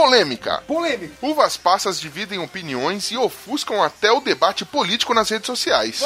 [0.00, 0.62] Polêmica.
[0.66, 1.12] Polêmica.
[1.20, 6.00] Uvas passas dividem opiniões e ofuscam até o debate político nas redes sociais.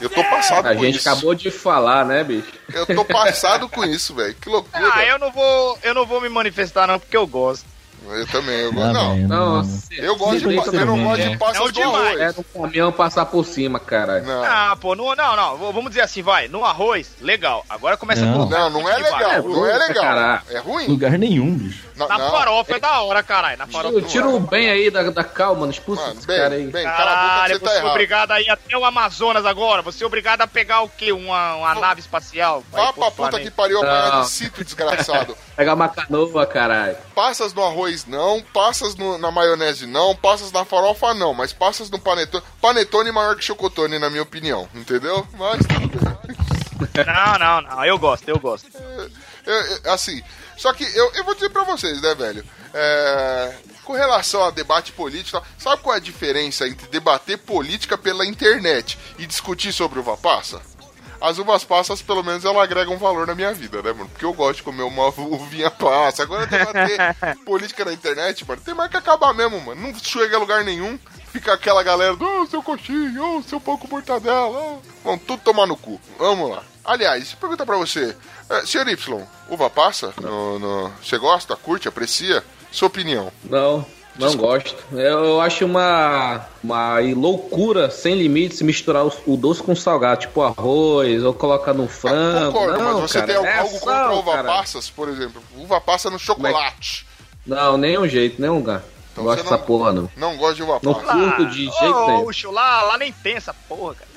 [0.00, 1.08] Eu tô passado A com gente isso.
[1.08, 2.52] acabou de falar, né, bicho?
[2.72, 4.34] Eu tô passado com isso, velho.
[4.34, 4.92] Que loucura.
[4.94, 7.66] Ah, eu não vou, eu não vou me manifestar não, porque eu gosto.
[8.08, 8.92] Eu também, eu Ah, gosto.
[8.92, 9.70] Não, Não, não.
[9.90, 10.44] eu gosto de,
[10.76, 11.28] eu não gosto é.
[11.30, 12.18] de passas É o do demais.
[12.20, 12.36] É arroz.
[12.36, 14.24] no caminhão passar por cima, caralho.
[14.24, 14.44] Não.
[14.44, 17.64] Ah, pô, no, não, não, v- vamos dizer assim, vai, no arroz, legal.
[17.68, 18.46] Agora começa Não.
[18.48, 20.04] Não, não é legal, É não é legal.
[20.04, 20.42] caralho.
[20.50, 20.86] É ruim?
[20.86, 21.84] Lugar nenhum, bicho.
[21.96, 22.30] Não, Na não.
[22.30, 23.58] farofa é da hora, caralho.
[23.58, 23.94] Na farofa.
[23.96, 26.66] Tira, tira o bem aí da, da calma, não expulsa Mano, esse bem, cara aí.
[26.66, 27.90] bem, Caralho, você você tá é errado.
[27.90, 29.82] obrigado a ir até o Amazonas agora.
[29.82, 31.10] Você é obrigado a pegar o quê?
[31.12, 32.62] Uma, uma nave espacial?
[32.70, 34.22] Vá pra puta que pariu, apanhar Não.
[34.22, 35.36] de sítio, desgraçado.
[35.56, 36.96] Pegar uma canoa, caralho.
[37.14, 41.88] Passas no arroz não, passas no- na maionese não, passas na farofa não, mas passas
[41.90, 42.42] no panetone.
[42.60, 45.26] Panetone é maior que chocotone, na minha opinião, entendeu?
[45.38, 47.04] Mas tudo bem.
[47.06, 47.84] Não, não, não.
[47.84, 48.66] Eu gosto, eu gosto.
[49.46, 50.22] Eu- eu- assim,
[50.56, 52.44] só que eu, eu vou dizer pra vocês, né, velho?
[52.74, 53.54] É,
[53.84, 58.98] com relação a debate político, sabe qual é a diferença entre debater política pela internet
[59.18, 60.60] e discutir sobre uva passa?
[61.26, 64.08] As uvas passas, pelo menos, ela agrega um valor na minha vida, né, mano?
[64.08, 66.22] Porque eu gosto de comer uma uvinha passa.
[66.22, 66.98] Agora, debater
[67.44, 69.80] política na internet, mano, tem mais que acabar mesmo, mano.
[69.80, 70.96] Não chega a lugar nenhum.
[71.32, 74.78] Fica aquela galera do oh, seu coxinha, oh, seu pão com mortadela.
[75.02, 76.00] Vão tudo tomar no cu.
[76.16, 76.62] Vamos lá.
[76.84, 78.16] Aliás, deixa eu perguntar pra você.
[78.48, 80.14] É, senhor Y, uva passa?
[80.20, 82.44] No, no- Você gosta, curte, aprecia?
[82.70, 83.32] Sua opinião.
[83.42, 83.84] Não,
[84.18, 84.74] não gosto.
[84.92, 90.42] Eu, eu acho uma, uma loucura sem limites misturar o, o doce com salgado, tipo
[90.42, 92.52] arroz, ou colocar no frango.
[92.52, 94.48] Concordo, não, mas você cara, tem algo, é algo contra sal, uva cara.
[94.48, 95.42] passas, por exemplo?
[95.56, 97.06] Uva passa no chocolate.
[97.46, 98.82] Não, nenhum jeito, nenhum lugar.
[99.12, 100.10] Então não gosto dessa não- porra, não.
[100.16, 101.12] Não gosto de uva Não passa.
[101.12, 102.50] curto de jeito Ô, nenhum.
[102.52, 104.10] Lá, lá nem tem essa porra, cara.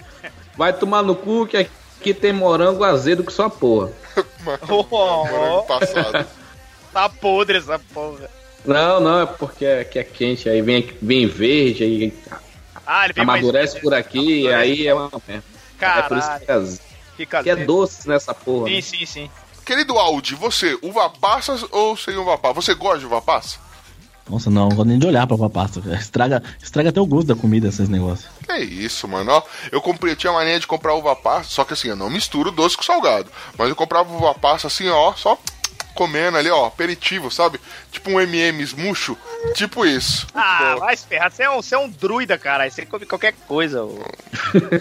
[0.56, 3.90] Vai tomar no cu que aqui tem morango azedo que só porra.
[4.44, 4.58] Mano,
[4.90, 5.24] Oh.
[5.26, 6.26] ano passado.
[6.92, 8.28] Tá podre essa porra.
[8.64, 12.14] Não, não, é porque aqui é quente, aí vem, vem verde, aí
[12.86, 15.44] Ah, ele vem mais- amadurece por aqui, e aí é uma merda.
[15.80, 16.82] É por isso Caralho, que azedo.
[17.16, 18.66] fica Que é doce nessa porra.
[18.68, 18.80] Sim, né?
[18.82, 19.30] sim, sim.
[19.64, 22.54] Querido Audi, você, uva passas ou sem uva passa?
[22.54, 23.58] Você gosta de uva passa?
[24.28, 25.80] Nossa, não, não gosto nem de olhar pra uva passa.
[25.98, 28.28] Estraga, estraga até o gosto da comida esses negócios.
[28.46, 29.30] Que isso, mano.
[29.32, 29.42] Ó,
[29.72, 32.50] eu comprei, eu tinha mania de comprar uva passa, só que assim, eu não misturo
[32.50, 33.30] doce com salgado.
[33.56, 35.38] Mas eu comprava uva passa assim, ó, só
[36.00, 37.60] comendo ali, ó, aperitivo, sabe?
[37.92, 39.18] Tipo um M&M's murcho,
[39.54, 40.26] tipo isso.
[40.34, 41.30] Ah, vai se ferrar.
[41.30, 42.70] Você é um, você é um druida, cara.
[42.70, 43.84] Você come qualquer coisa.
[43.84, 44.02] ô.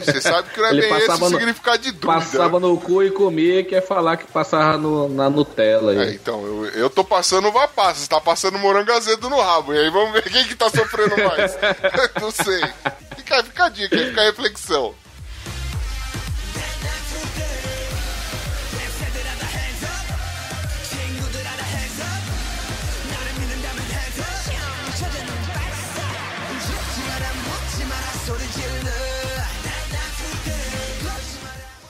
[0.05, 2.13] Você sabe que não é Ele bem esse o passava no- significado de dúvida.
[2.13, 6.15] Passava no cu e comia, quer falar que passava no- na Nutella É, aí.
[6.15, 9.73] então, eu, eu tô passando uva passa, você tá passando morango azedo no rabo.
[9.73, 11.57] E aí vamos ver quem que tá sofrendo mais.
[12.21, 12.61] não sei.
[13.17, 14.95] Fica, fica a dica, fica a reflexão.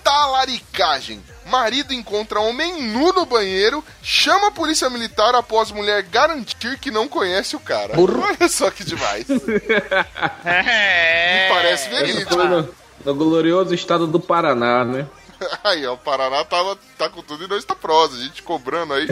[0.09, 1.23] Talaricagem.
[1.45, 7.07] Marido encontra homem nu no banheiro, chama a polícia militar após mulher garantir que não
[7.07, 7.93] conhece o cara.
[7.95, 9.27] Olha só que demais.
[10.45, 11.43] É.
[11.47, 12.35] Me parece verídico.
[12.35, 12.69] no,
[13.05, 15.07] no glorioso estado do Paraná, né?
[15.63, 18.93] Aí, ó, o Paraná tava, tá com tudo e nós tá prosa, a gente cobrando
[18.93, 19.07] aí.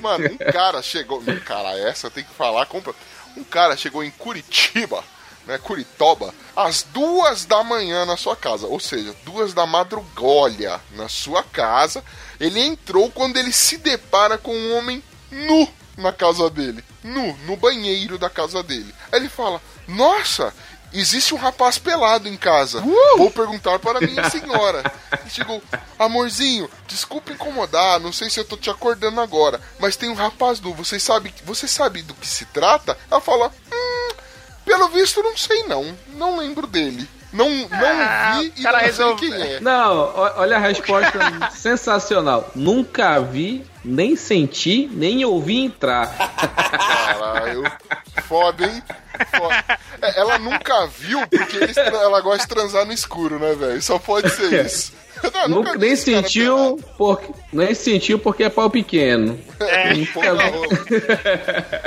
[0.00, 1.22] Mano, um cara chegou.
[1.44, 2.94] Cara, essa tem que falar, compra.
[3.36, 5.02] Um cara chegou em Curitiba,
[5.48, 5.56] né?
[5.56, 8.66] Curitoba, às duas da manhã na sua casa.
[8.66, 12.04] Ou seja, duas da madrugolha na sua casa.
[12.38, 15.66] Ele entrou quando ele se depara com um homem nu
[15.96, 16.84] na casa dele.
[17.02, 18.94] Nu, no banheiro da casa dele.
[19.10, 20.52] Aí ele fala: Nossa!
[20.90, 22.80] Existe um rapaz pelado em casa.
[23.18, 24.90] Vou perguntar para minha senhora.
[25.26, 25.62] E chegou,
[25.98, 30.60] amorzinho, desculpa incomodar, não sei se eu tô te acordando agora, mas tem um rapaz
[30.60, 32.96] nu, você sabe, você sabe do que se trata?
[33.10, 33.77] Ela fala, hum,
[34.68, 37.08] pelo visto não sei não, não lembro dele.
[37.32, 39.60] Não, não Ah, vi e cara não resolve- sei quem é.
[39.60, 41.18] Não, olha a resposta
[41.52, 42.50] sensacional.
[42.54, 46.06] Nunca vi, nem senti, nem ouvi entrar.
[46.76, 47.64] Caralho,
[48.26, 48.82] foda, hein?
[49.36, 49.64] Foda.
[50.00, 53.82] É, Ela nunca viu porque ela gosta de transar no escuro, né, velho?
[53.82, 54.92] Só pode ser isso.
[55.48, 59.38] Não, Nunca, nem sentiu, porque, nem sentiu porque é pau pequeno.
[59.60, 59.90] É.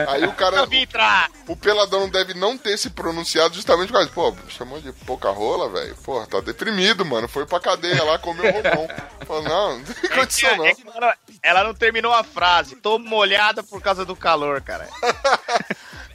[0.08, 1.30] Aí o cara, entrar.
[1.48, 5.70] o peladão deve não ter se pronunciado justamente por causa, pô, chamou de pouca rola,
[5.70, 5.96] velho.
[6.04, 7.28] Pô, tá deprimido, mano.
[7.28, 8.88] Foi pra cadeia lá, comeu roupão.
[9.26, 10.66] Falou, não, não tem condição não.
[10.66, 12.76] É que ela, ela não terminou a frase.
[12.76, 14.88] Tô molhada por causa do calor, cara.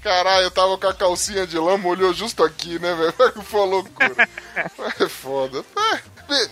[0.06, 3.12] Caralho, eu tava com a calcinha de lã, molhou justo aqui, né, velho?
[3.43, 4.28] Foi uma loucura.
[5.01, 5.64] É foda.
[6.30, 6.48] É,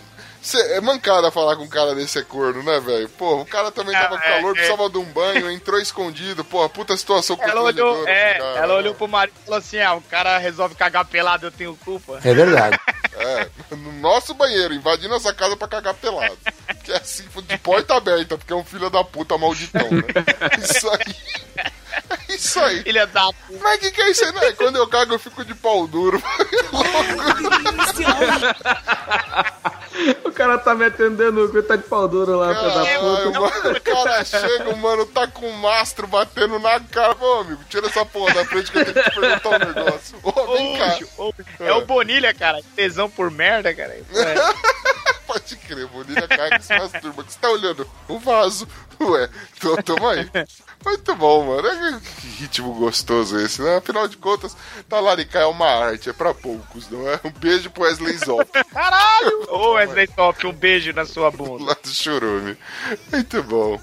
[0.47, 3.09] cê- é mancada falar com um cara desse é corno, né, velho?
[3.09, 4.53] Pô, o cara também tava com É, calor, é.
[4.53, 6.43] precisava de um banho, entrou escondido.
[6.45, 8.73] Pô, puta situação Ela olhou, é, pro cara, ela né?
[8.73, 12.19] olhou pro marido e falou assim: ah, o cara resolve cagar pelado, eu tenho culpa.
[13.17, 16.37] É, no nosso banheiro, invadindo nossa casa pra cagar pelado.
[16.83, 20.03] Que é assim, de porta aberta, porque é um filho da puta malditão, né?
[20.61, 21.71] Isso aí.
[22.27, 22.83] É isso aí.
[22.83, 23.59] Filha da puta.
[23.61, 24.51] Mas que que é isso aí, né?
[24.53, 26.21] Quando eu cago, eu fico de pau duro.
[30.25, 33.39] O cara tá me atendendo, o tá de pau duro lá, filho da puta.
[33.39, 37.15] mano, o cara chega, mano, tá com o mastro batendo na cara.
[37.19, 40.17] Ô, amigo, tira essa porra da frente que eu tenho que te perguntar um negócio.
[40.21, 40.99] Ô, vem cá.
[41.17, 42.61] Ô, ô, É o Bonilha, cara.
[42.75, 43.93] Tesão por merda, cara.
[43.93, 44.05] É.
[45.25, 47.23] Pode crer, Bonilha caga e se masturba.
[47.23, 47.89] Que você tá olhando?
[48.07, 48.67] O vaso.
[49.01, 50.29] Ué, tô, tamo aí.
[50.85, 51.67] Muito bom, mano.
[51.67, 53.77] É Que ritmo gostoso esse, né?
[53.77, 54.55] Afinal de contas,
[54.87, 57.19] talaricar é uma arte, é pra poucos, não é?
[57.23, 59.47] Um beijo pro Wesley Zop, Caralho!
[59.49, 61.65] Ô, Wesley Top, um beijo na sua bunda.
[61.65, 62.57] lá do Churume.
[63.11, 63.79] Muito bom.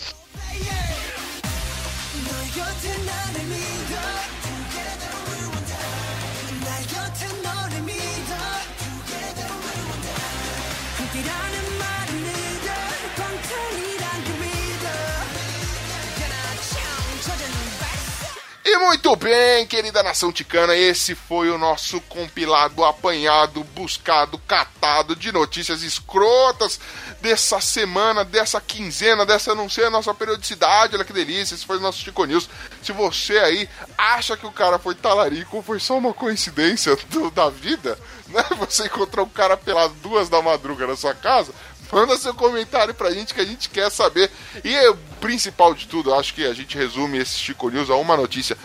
[18.75, 25.31] E muito bem, querida nação ticana, esse foi o nosso compilado, apanhado, buscado, catado de
[25.31, 26.81] notícias escrotas
[27.21, 31.77] dessa semana, dessa quinzena, dessa não sei a nossa periodicidade, olha que delícia, esse foi
[31.77, 32.49] o nosso Chico News.
[32.83, 33.69] Se você aí
[33.99, 38.43] acha que o cara foi talarico ou foi só uma coincidência do- da vida, né?
[38.59, 41.53] Você encontrou um cara pelado duas da madruga na sua casa,
[41.93, 44.31] Manda seu comentário pra gente que a gente quer saber.
[44.65, 48.17] E o principal de tudo, acho que a gente resume esse Chico News a uma
[48.17, 48.57] notícia.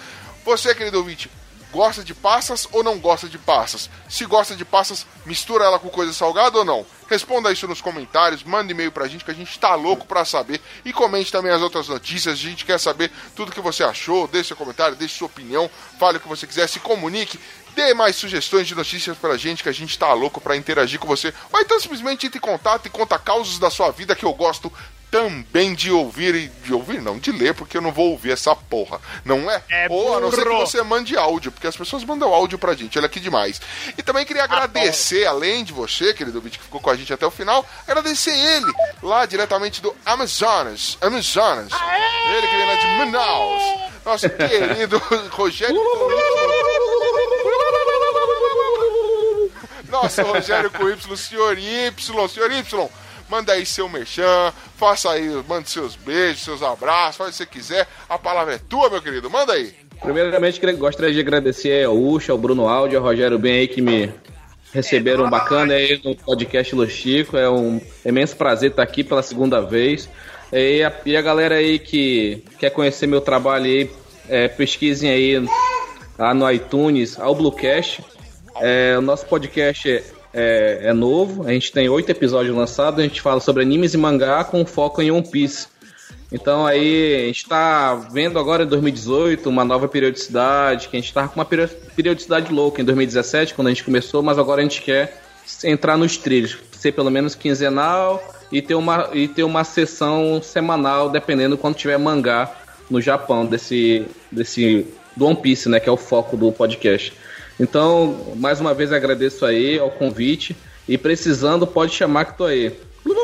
[0.46, 1.30] Você, querido ouvinte,
[1.78, 3.88] gosta de passas ou não gosta de passas?
[4.10, 6.84] Se gosta de passas, mistura ela com coisa salgada ou não?
[7.08, 10.60] Responda isso nos comentários, manda e-mail pra gente que a gente tá louco pra saber.
[10.84, 14.28] E comente também as outras notícias, a gente quer saber tudo que você achou.
[14.28, 17.40] Deixe seu comentário, deixe sua opinião, fale o que você quiser, se comunique.
[17.76, 21.06] Dê mais sugestões de notícias pra gente que a gente tá louco pra interagir com
[21.06, 21.32] você.
[21.54, 24.74] Ou então simplesmente entre em contato e conta causos da sua vida que eu gosto
[25.10, 28.56] também de ouvir e de ouvir não, de ler, porque eu não vou ouvir essa
[28.56, 29.64] porra, não é?
[29.70, 32.74] É Ou a não ser que você mande áudio, porque as pessoas mandam áudio pra
[32.74, 33.62] gente, olha que demais.
[33.98, 37.26] E também queria agradecer, além de você, querido ouvinte, que ficou com a gente até
[37.26, 38.72] o final, agradecer ele,
[39.02, 41.72] lá diretamente do Amazonas, Amazonas.
[41.72, 43.64] Ele que vem lá de Manaus,
[44.06, 45.02] nosso querido
[45.32, 45.78] Rogério
[49.90, 52.90] Nossa, Rogério com Y, senhor Y, senhor Y.
[53.30, 57.46] Manda aí seu merchan, faça aí, mande seus beijos, seus abraços, faz o que você
[57.46, 57.88] quiser.
[58.08, 59.76] A palavra é tua, meu querido, manda aí.
[60.02, 64.12] Primeiramente, gostaria de agradecer ao Ucha, ao Bruno Áudio, ao Rogério Ben aí que me
[64.72, 67.36] receberam bacana aí no podcast Lo Chico.
[67.38, 70.10] É um imenso prazer estar aqui pela segunda vez.
[70.52, 73.92] E a, e a galera aí que quer conhecer meu trabalho aí,
[74.30, 75.46] é, pesquisem aí
[76.18, 78.04] lá no iTunes, ao Bluecast.
[78.62, 83.22] É, o nosso podcast é, é- novo, a gente tem oito episódios lançados, a gente
[83.22, 85.68] fala sobre animes e mangá com foco em One Piece.
[86.32, 91.14] Então aí a gente tá vendo agora em 2018 uma nova periodicidade, que a gente
[91.14, 94.64] tava com uma peri- periodicidade louca em 2017, quando a gente começou, mas agora a
[94.64, 95.22] gente quer
[95.64, 98.22] entrar nos trilhos, ser pelo menos quinzenal
[98.52, 102.54] e ter uma, e ter uma sessão semanal, dependendo quando tiver mangá
[102.90, 104.86] no Japão, desse, desse
[105.16, 107.14] do One Piece, né, que é o foco do podcast.
[107.60, 110.56] Então, mais uma vez agradeço aí ao convite
[110.88, 112.70] e precisando pode chamar que tô aí.
[113.04, 113.16] Tamo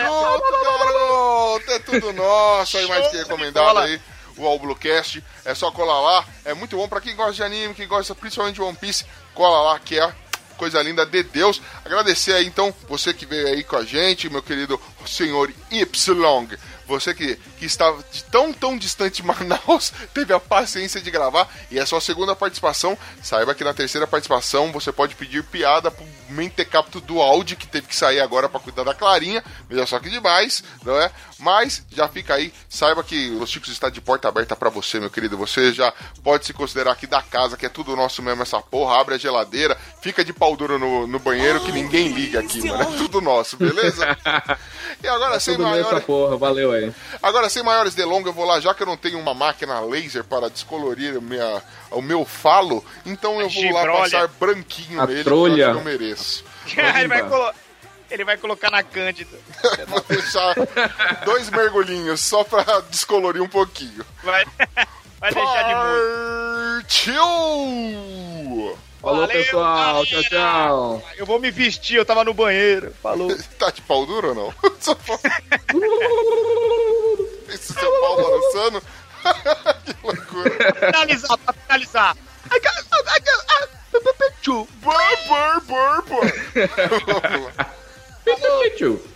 [0.00, 1.70] junto, garoto!
[1.70, 2.78] É tudo nosso.
[2.78, 4.00] Aí mais que recomendado aí.
[4.36, 5.22] O Alblucast.
[5.44, 6.24] É só colar lá.
[6.44, 9.04] É muito bom pra quem gosta de anime, quem gosta principalmente de One Piece.
[9.34, 10.12] Cola lá que é
[10.56, 11.60] coisa linda de Deus.
[11.84, 16.58] Agradecer aí então você que veio aí com a gente, meu querido senhor Y.
[16.90, 21.48] Você que, que estava de tão, tão distante de Manaus, teve a paciência de gravar
[21.70, 22.98] e é sua segunda participação.
[23.22, 27.86] Saiba que na terceira participação você pode pedir piada pro mentecapto do áudio que teve
[27.86, 29.42] que sair agora pra cuidar da Clarinha.
[29.68, 31.12] Veja só que demais, não é?
[31.38, 35.10] Mas já fica aí, saiba que os Chicos está de porta aberta pra você, meu
[35.10, 35.38] querido.
[35.38, 35.92] Você já
[36.22, 39.00] pode se considerar aqui da casa, que é tudo nosso mesmo essa porra.
[39.00, 42.82] Abre a geladeira, fica de pau duro no, no banheiro que ninguém liga aqui, mano.
[42.82, 44.06] É tudo nosso, beleza?
[45.02, 46.04] E agora sem bem essa maiores.
[46.04, 46.79] porra, valeu aí.
[47.22, 50.24] Agora, sem maiores delongas, eu vou lá, já que eu não tenho uma máquina laser
[50.24, 53.98] para descolorir minha, o meu falo, então eu vou lá Gibrolha.
[54.02, 55.66] passar branquinho A nele, trolha.
[55.66, 56.44] porque eu mereço.
[56.98, 57.52] ele, vai colo-
[58.10, 59.38] ele vai colocar na Cândida.
[59.86, 60.54] Vou deixar
[61.24, 64.04] dois mergulhinhos só pra descolorir um pouquinho.
[64.22, 64.44] Vai,
[65.20, 66.80] vai deixar de molho.
[66.80, 68.78] Partiu!
[69.00, 70.04] Falou, Valeu, pessoal.
[70.04, 70.28] Tchau, galera.
[70.28, 71.02] tchau.
[71.16, 72.94] Eu vou me vestir, eu tava no banheiro.
[73.02, 73.34] Falou.
[73.58, 74.54] Tá de pau duro ou não?
[77.48, 78.82] Esse seu pau balançando?
[79.84, 80.74] que loucura.
[80.74, 82.16] finalizar, pra finalizar.
[82.50, 82.60] Ai,
[83.90, 84.68] pu, pu, pu, tchu.
[84.82, 84.94] Bur,
[85.26, 86.24] bur, bur, bur.
[88.26, 89.10] Vamos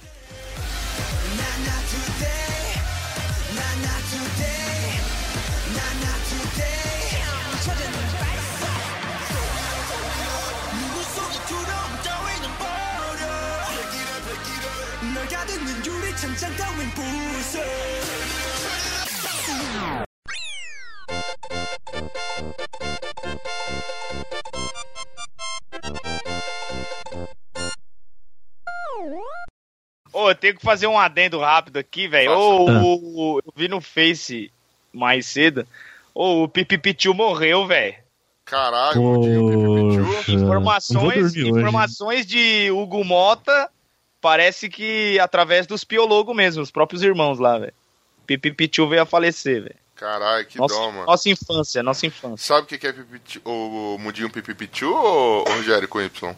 [16.13, 16.17] lá.
[16.19, 17.01] 成长高明不
[17.41, 17.59] 是。
[30.11, 32.29] Ô, eu tenho que fazer um adendo rápido aqui, velho.
[32.31, 32.41] Faça.
[32.41, 32.81] Ô, Ah.
[32.83, 34.51] o- eu vi no Face
[34.91, 35.67] mais cedo.
[36.13, 37.95] Ô, o Pipipitiu morreu, velho.
[38.43, 40.15] Caralho, Mudinho Pipipichu.
[40.15, 41.49] Poxa, não vou Informações, dormir hoje.
[41.49, 43.69] informações de Hugo Mota,
[44.24, 47.74] parece que através dos piologos mesmo, os próprios irmãos lá, velho.
[48.26, 49.76] Pipipitiu veio a falecer, velho.
[49.94, 51.04] Caralho, que Nossa, dó, mano.
[51.04, 52.38] nossa infância, nossa infância.
[52.38, 56.34] Sabe o que é pipipichu, o Mudinho Pipipichu ou Rogério com Y?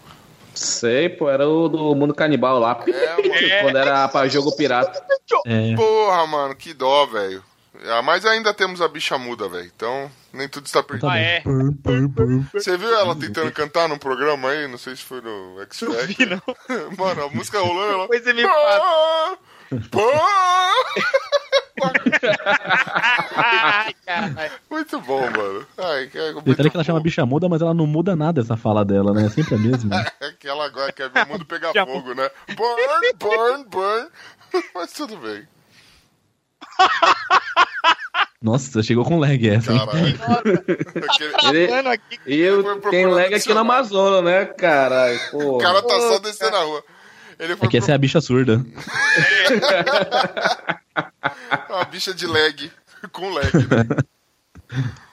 [0.53, 2.83] Sei, pô, era o do mundo canibal lá.
[2.89, 3.63] É.
[3.63, 5.01] Quando era pra jogo pirata.
[5.47, 7.43] É, Porra, mano, que dó, velho.
[7.85, 9.71] Ah, mas ainda temos a bicha muda, velho.
[9.75, 11.09] Então, nem tudo está perdido.
[11.09, 11.43] Ah, é?
[12.53, 14.69] Você viu ela tentando cantar num programa aí?
[14.69, 16.43] Não sei se foi no X Não vi, não.
[16.97, 18.03] Mano, a música rolando, ela.
[18.03, 19.39] Depois você me fala.
[24.71, 25.67] Muito bom, mano.
[25.77, 28.57] Ai, que é Detalhe que ela chama bicha muda, mas ela não muda nada essa
[28.57, 29.27] fala dela, né?
[29.27, 30.07] É sempre a mesma.
[30.21, 32.31] É que ela agora quer ver o mundo pegar fogo, né?
[32.57, 34.09] Burn, burn, burn.
[34.75, 35.47] Mas tudo bem.
[38.43, 39.79] Nossa, chegou com lag essa, hein?
[39.87, 40.19] Caralho.
[41.11, 42.21] Aquele- Ele- aqui.
[42.27, 43.71] E eu tenho leg aqui no dicionário.
[43.71, 45.19] Amazonas, né, caralho?
[45.31, 45.57] Pô.
[45.57, 46.85] O cara tá só descendo na rua.
[47.39, 48.59] Ele foi É que essa é a bicha surda.
[48.59, 48.67] pro-
[51.77, 52.71] uma bicha de leg.
[53.13, 53.87] Com leg, né?